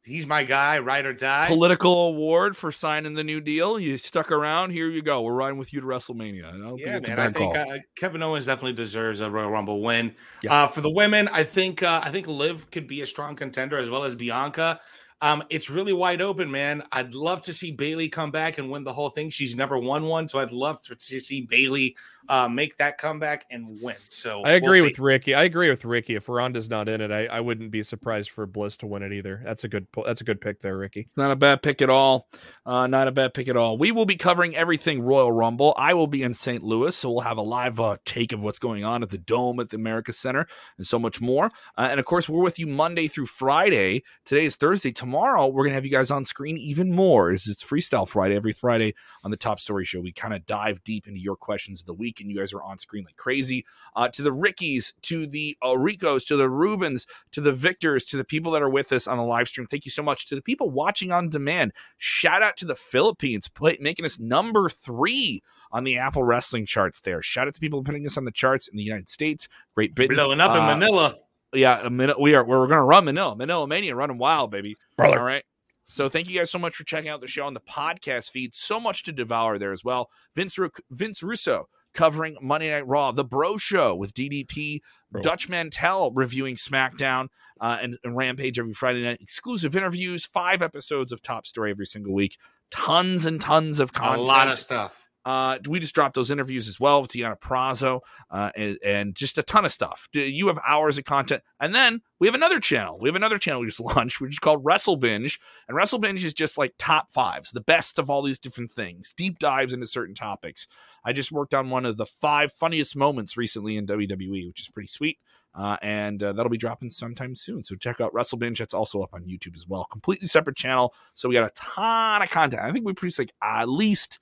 he's 0.04 0.26
my 0.26 0.44
guy, 0.44 0.80
ride 0.80 1.06
or 1.06 1.14
die. 1.14 1.48
Political 1.48 2.08
award 2.08 2.58
for 2.58 2.72
signing 2.72 3.14
the 3.14 3.24
new 3.24 3.40
deal. 3.40 3.80
You 3.80 4.00
stuck 4.00 4.32
around. 4.32 4.72
Here 4.72 4.90
you 4.90 5.04
go. 5.04 5.22
We're 5.22 5.34
riding 5.34 5.60
with 5.60 5.72
you 5.72 5.82
to 5.82 5.86
WrestleMania. 5.86 6.46
I 6.46 6.58
don't 6.58 6.80
yeah, 6.80 6.94
think 6.94 6.98
it's 6.98 7.10
man. 7.10 7.20
a 7.20 7.22
I 7.22 7.26
bad 7.28 7.36
think 7.36 7.58
uh, 7.58 7.78
Kevin 7.96 8.24
Owens 8.24 8.48
definitely 8.48 8.74
deserves 8.74 9.22
a 9.22 9.30
Royal 9.30 9.52
Rumble 9.52 9.82
win. 9.82 10.16
Yeah. 10.42 10.64
Uh, 10.64 10.68
for 10.68 10.82
the 10.82 10.90
women, 10.90 11.30
I 11.32 11.44
think 11.44 11.84
uh, 11.84 12.02
I 12.04 12.10
think 12.10 12.28
Liv 12.28 12.70
could 12.72 12.88
be 12.88 13.02
a 13.02 13.08
strong 13.08 13.36
contender 13.36 13.78
as 13.78 13.90
well 13.90 14.04
as 14.04 14.16
Bianca. 14.16 14.80
Um, 15.22 15.44
it's 15.50 15.70
really 15.70 15.94
wide 15.94 16.22
open, 16.22 16.50
man. 16.50 16.84
I'd 16.92 17.14
love 17.14 17.44
to 17.44 17.54
see 17.54 17.72
Bayley 17.72 18.10
come 18.10 18.32
back 18.32 18.58
and 18.58 18.72
win 18.72 18.84
the 18.84 18.94
whole 18.94 19.12
thing. 19.12 19.30
She's 19.30 19.56
never 19.56 19.78
won 19.78 20.06
one, 20.06 20.28
so 20.28 20.40
I'd 20.40 20.52
love 20.52 20.82
to 20.82 21.00
see 21.00 21.42
Bayley 21.42 21.96
uh, 22.30 22.48
make 22.48 22.78
that 22.78 22.98
comeback 22.98 23.46
and 23.50 23.82
win. 23.82 23.96
So 24.10 24.42
I 24.42 24.52
agree 24.52 24.82
we'll 24.82 24.90
with. 24.90 25.00
Ricky. 25.00 25.34
I 25.34 25.44
agree 25.44 25.70
with 25.70 25.86
Ricky. 25.86 26.16
If 26.16 26.30
Ronda's 26.30 26.70
not 26.70 26.88
in 26.90 27.02
it, 27.02 27.12
I, 27.12 27.26
I 27.26 27.40
wouldn't 27.40 27.72
be 27.72 27.84
surprised 27.84 28.30
for 28.30 28.46
Bliss 28.46 28.78
to 28.78 28.88
win 28.88 29.04
it 29.04 29.14
either. 29.14 29.42
That's 29.44 29.64
a 29.64 29.68
good 29.68 29.88
that's 30.06 30.22
a 30.22 30.24
good 30.24 30.42
pick 30.42 30.62
there, 30.62 30.78
Ricky. 30.78 31.02
It's 31.02 31.18
not 31.18 31.32
a 31.32 31.36
bad 31.36 31.62
pick 31.62 31.82
at 31.82 31.90
all. 31.90 32.28
Uh, 32.66 32.88
not 32.88 33.08
a 33.08 33.12
bad 33.12 33.34
pick 33.34 33.48
at 33.48 33.58
all. 33.58 33.78
We 33.78 33.92
will 33.92 34.06
be 34.06 34.16
covering 34.16 34.56
everything 34.56 35.02
Royal 35.02 35.32
Rumble. 35.32 35.74
I 35.78 35.94
will 35.94 36.08
be 36.08 36.24
in 36.24 36.34
St. 36.34 36.64
Louis, 36.64 36.96
so 36.96 37.12
we'll 37.12 37.22
have 37.22 37.38
a 37.38 37.42
live 37.42 37.80
uh, 37.80 37.98
take 38.06 38.32
of 38.32 38.42
what's 38.42 38.60
going 38.60 38.84
on 38.84 39.04
at 39.04 39.10
the 39.10 39.18
Dome 39.18 39.60
at 39.60 39.70
the 39.70 39.78
America 39.78 40.14
Center 40.14 40.48
and 40.78 40.86
so 40.86 41.00
much 41.00 41.22
more. 41.22 41.52
Uh, 41.78 41.88
and 41.90 42.00
of 42.00 42.06
course, 42.06 42.28
we're 42.28 42.42
with 42.42 42.60
you 42.60 42.68
Monday 42.68 43.08
through 43.08 43.26
Friday. 43.26 44.04
Today 44.26 44.46
is 44.46 44.56
Thursday. 44.56 44.92
Tomorrow, 44.92 45.48
we're 45.48 45.64
going 45.64 45.72
to 45.72 45.76
have 45.76 45.86
you 45.86 45.92
guys 45.92 46.12
on 46.12 46.26
screen 46.26 46.58
even 46.58 46.92
more. 46.92 47.32
It's, 47.32 47.48
it's 47.48 47.64
Freestyle 47.64 48.08
Friday. 48.08 48.36
Every 48.36 48.54
Friday 48.54 48.94
on 49.24 49.32
the 49.32 49.38
Top 49.38 49.60
Story 49.60 49.86
Show, 49.86 50.00
we 50.02 50.12
kind 50.12 50.34
of 50.34 50.46
dive 50.46 50.84
deep 50.84 51.08
into 51.08 51.20
your 51.20 51.36
questions 51.36 51.82
of 51.82 51.88
the 51.88 51.94
week, 51.94 52.11
and 52.20 52.30
you 52.30 52.38
guys 52.38 52.52
are 52.54 52.62
on 52.62 52.78
screen 52.80 53.06
like 53.06 53.16
crazy. 53.16 53.66
Uh, 53.96 54.08
to 54.10 54.22
the 54.22 54.32
Rickies, 54.32 54.94
to 55.04 55.26
the 55.26 55.58
uh, 55.66 55.78
Ricos, 55.78 56.24
to 56.26 56.36
the 56.36 56.50
Rubens, 56.50 57.08
to 57.32 57.42
the 57.42 57.52
Victors, 57.52 58.04
to 58.06 58.18
the 58.18 58.26
people 58.26 58.52
that 58.52 58.62
are 58.62 58.70
with 58.70 58.92
us 58.92 59.08
on 59.08 59.18
the 59.18 59.24
live 59.24 59.48
stream. 59.48 59.68
Thank 59.68 59.86
you 59.86 59.92
so 59.92 60.04
much. 60.04 60.26
To 60.28 60.36
the 60.36 60.42
people 60.42 60.70
watching 60.70 61.12
on 61.12 61.30
demand, 61.30 61.72
shout 61.98 62.44
out 62.44 62.58
to 62.58 62.66
the 62.66 62.76
Philippines, 62.76 63.48
play, 63.48 63.78
making 63.80 64.06
us 64.06 64.20
number 64.20 64.68
three 64.70 65.42
on 65.72 65.84
the 65.86 65.98
Apple 65.98 66.24
Wrestling 66.24 66.66
charts 66.66 67.00
there. 67.00 67.22
Shout 67.22 67.48
out 67.48 67.54
to 67.54 67.60
people 67.62 67.84
putting 67.84 68.06
us 68.06 68.18
on 68.18 68.26
the 68.26 68.32
charts 68.32 68.68
in 68.68 68.76
the 68.76 68.84
United 68.84 69.08
States, 69.10 69.48
Great 69.76 69.96
Britain. 69.96 70.16
blowing 70.16 70.42
up 70.42 70.52
Uh, 70.52 70.60
in 70.60 70.66
Manila. 70.80 71.16
Yeah, 71.54 71.80
a 71.86 71.90
minute. 71.90 72.20
We 72.20 72.34
are 72.36 72.44
we're 72.46 72.66
gonna 72.68 72.84
run 72.84 73.06
Manila, 73.06 73.36
Manila 73.36 73.68
Mania, 73.68 73.96
running 73.96 74.18
wild, 74.18 74.52
baby. 74.52 74.78
Brother. 74.98 75.20
All 75.20 75.26
right. 75.26 75.44
So 75.90 76.08
thank 76.08 76.30
you 76.30 76.40
guys 76.40 76.50
so 76.50 76.58
much 76.58 76.78
for 76.78 76.86
checking 76.86 77.10
out 77.10 77.20
the 77.20 77.28
show 77.28 77.46
on 77.46 77.54
the 77.54 77.60
podcast 77.60 78.32
feed. 78.32 78.54
So 78.56 78.80
much 78.80 79.04
to 79.04 79.12
devour 79.12 79.58
there 79.58 79.74
as 79.74 79.84
well. 79.84 80.10
Vince 80.34 80.58
Ru- 80.58 80.72
Vince 80.90 81.22
Russo 81.22 81.68
covering 81.94 82.38
Monday 82.42 82.72
Night 82.72 82.88
Raw, 82.88 83.12
The 83.12 83.24
Bro 83.24 83.58
Show 83.58 83.96
with 83.96 84.14
DDP, 84.14 84.82
Bro. 85.12 85.22
Dutch 85.22 85.50
Mantell 85.50 86.12
reviewing 86.12 86.56
SmackDown 86.56 87.28
uh, 87.60 87.78
and, 87.82 87.98
and 88.04 88.16
Rampage 88.16 88.58
every 88.60 88.74
Friday 88.74 89.04
night. 89.04 89.20
Exclusive 89.22 89.76
interviews, 89.76 90.26
five 90.26 90.62
episodes 90.62 91.12
of 91.12 91.22
Top 91.22 91.46
Story 91.46 91.72
every 91.72 91.86
single 91.86 92.14
week. 92.14 92.38
Tons 92.70 93.26
and 93.26 93.42
tons 93.42 93.80
of 93.80 93.92
content. 93.94 94.22
A 94.22 94.24
lot 94.24 94.48
of 94.48 94.58
stuff. 94.58 95.01
Uh, 95.24 95.60
we 95.68 95.80
just 95.80 95.94
dropped 95.94 96.16
those 96.16 96.32
interviews 96.32 96.68
as 96.68 96.80
well 96.80 97.02
with 97.02 97.12
Tiana 97.12 97.40
Prazo 97.40 98.02
uh, 98.30 98.52
and, 98.56 98.78
and 98.84 99.16
just 99.16 99.38
a 99.38 99.44
ton 99.44 99.66
of 99.66 99.72
stuff. 99.72 100.08
You 100.14 100.48
have 100.48 100.60
hours 100.68 100.98
of 100.98 101.06
content. 101.06 101.44
And 101.60 101.76
then 101.76 102.02
we 102.20 102.28
have 102.28 102.34
another 102.34 102.60
channel. 102.60 102.98
We 103.00 103.10
have 103.10 103.16
another 103.16 103.38
channel 103.38 103.62
we 103.62 103.68
just 103.68 103.80
launched, 103.96 104.20
which 104.20 104.34
is 104.34 104.40
called 104.40 104.66
Wrestle 104.66 104.96
Binge. 104.96 105.40
And 105.68 105.78
Wrestle 105.78 106.00
Binge 106.00 106.24
is 106.24 106.34
just 106.34 106.58
like 106.58 106.74
top 106.78 107.12
fives, 107.12 107.52
the 107.52 107.62
best 107.62 108.00
of 108.00 108.10
all 108.10 108.22
these 108.22 108.40
different 108.40 108.72
things, 108.72 109.14
deep 109.16 109.38
dives 109.38 109.74
into 109.74 109.88
certain 109.88 110.16
topics. 110.16 110.68
I 111.04 111.14
just 111.14 111.32
worked 111.32 111.54
on 111.54 111.70
one 111.70 111.86
of 111.86 111.98
the 111.98 112.06
five 112.06 112.52
funniest 112.52 112.96
moments 112.96 113.38
recently 113.38 113.78
in 113.78 113.88
WWE, 113.88 114.48
which 114.48 114.62
is 114.62 114.70
pretty 114.70 114.88
sweet. 114.88 115.20
Uh, 115.54 115.76
and 115.82 116.24
uh, 116.24 116.32
that'll 116.32 116.50
be 116.50 116.58
dropping 116.58 116.90
sometime 116.90 117.36
soon. 117.36 117.64
So 117.64 117.76
check 117.76 118.00
out 118.00 118.14
Wrestle 118.14 118.38
Binge. 118.38 118.60
That's 118.60 118.74
also 118.74 119.02
up 119.02 119.14
on 119.14 119.24
YouTube 119.24 119.56
as 119.56 119.68
well. 119.68 119.86
Completely 119.86 120.28
separate 120.28 120.56
channel. 120.56 120.94
So 121.14 121.28
we 121.28 121.36
got 121.36 121.50
a 121.50 121.54
ton 121.54 122.22
of 122.22 122.30
content. 122.30 122.62
I 122.62 122.72
think 122.72 122.86
we 122.86 122.94
produce 122.94 123.20
like 123.20 123.34
at 123.42 123.68
least 123.68 124.20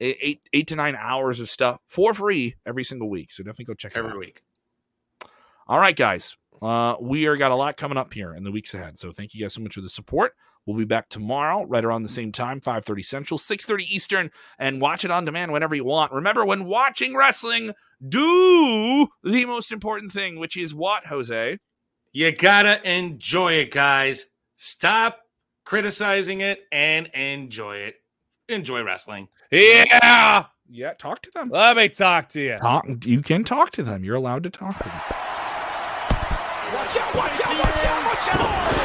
eight 0.00 0.40
eight 0.52 0.66
to 0.68 0.76
nine 0.76 0.96
hours 0.98 1.40
of 1.40 1.48
stuff 1.48 1.78
for 1.86 2.14
free 2.14 2.56
every 2.66 2.84
single 2.84 3.10
week. 3.10 3.30
So 3.30 3.42
definitely 3.42 3.66
go 3.66 3.74
check 3.74 3.92
it 3.92 3.98
out. 3.98 4.06
Every 4.06 4.12
out. 4.12 4.18
week. 4.18 4.42
All 5.66 5.78
right, 5.78 5.96
guys. 5.96 6.36
Uh, 6.62 6.96
we 7.00 7.26
are 7.26 7.36
got 7.36 7.52
a 7.52 7.54
lot 7.54 7.76
coming 7.76 7.96
up 7.96 8.12
here 8.12 8.34
in 8.34 8.44
the 8.44 8.50
weeks 8.50 8.74
ahead. 8.74 8.98
So 8.98 9.12
thank 9.12 9.34
you 9.34 9.40
guys 9.40 9.54
so 9.54 9.62
much 9.62 9.74
for 9.74 9.80
the 9.80 9.88
support. 9.88 10.34
We'll 10.66 10.76
be 10.76 10.84
back 10.84 11.08
tomorrow, 11.08 11.64
right 11.64 11.84
around 11.84 12.02
the 12.02 12.08
same 12.08 12.32
time, 12.32 12.60
5:30 12.60 13.02
Central, 13.02 13.38
6:30 13.38 13.84
Eastern, 13.84 14.30
and 14.58 14.80
watch 14.80 15.04
it 15.04 15.10
on 15.10 15.24
demand 15.24 15.52
whenever 15.52 15.74
you 15.74 15.84
want. 15.84 16.12
Remember, 16.12 16.44
when 16.44 16.64
watching 16.64 17.16
wrestling, 17.16 17.72
do 18.06 19.08
the 19.22 19.46
most 19.46 19.72
important 19.72 20.12
thing, 20.12 20.38
which 20.38 20.56
is 20.56 20.74
what, 20.74 21.06
Jose? 21.06 21.58
You 22.12 22.32
gotta 22.32 22.80
enjoy 22.88 23.54
it, 23.54 23.70
guys. 23.70 24.26
Stop 24.56 25.20
criticizing 25.64 26.40
it 26.40 26.60
and 26.70 27.06
enjoy 27.08 27.76
it. 27.76 27.96
Enjoy 28.50 28.82
wrestling. 28.82 29.28
Yeah. 29.50 30.46
Yeah, 30.68 30.92
talk 30.94 31.22
to 31.22 31.30
them. 31.34 31.50
Let 31.50 31.76
me 31.76 31.88
talk 31.88 32.28
to 32.30 32.40
you. 32.40 32.58
Talk, 32.58 32.86
you 33.04 33.22
can 33.22 33.42
talk 33.44 33.72
to 33.72 33.82
them. 33.82 34.04
You're 34.04 34.16
allowed 34.16 34.44
to 34.44 34.50
talk 34.50 34.76
to 34.78 34.84
them. 34.84 35.00
Watch 36.74 36.96
out, 36.96 37.14
watch 37.14 37.40
out, 37.40 37.58
watch 37.58 37.84
out, 37.84 38.04
watch 38.04 38.34
out! 38.34 38.79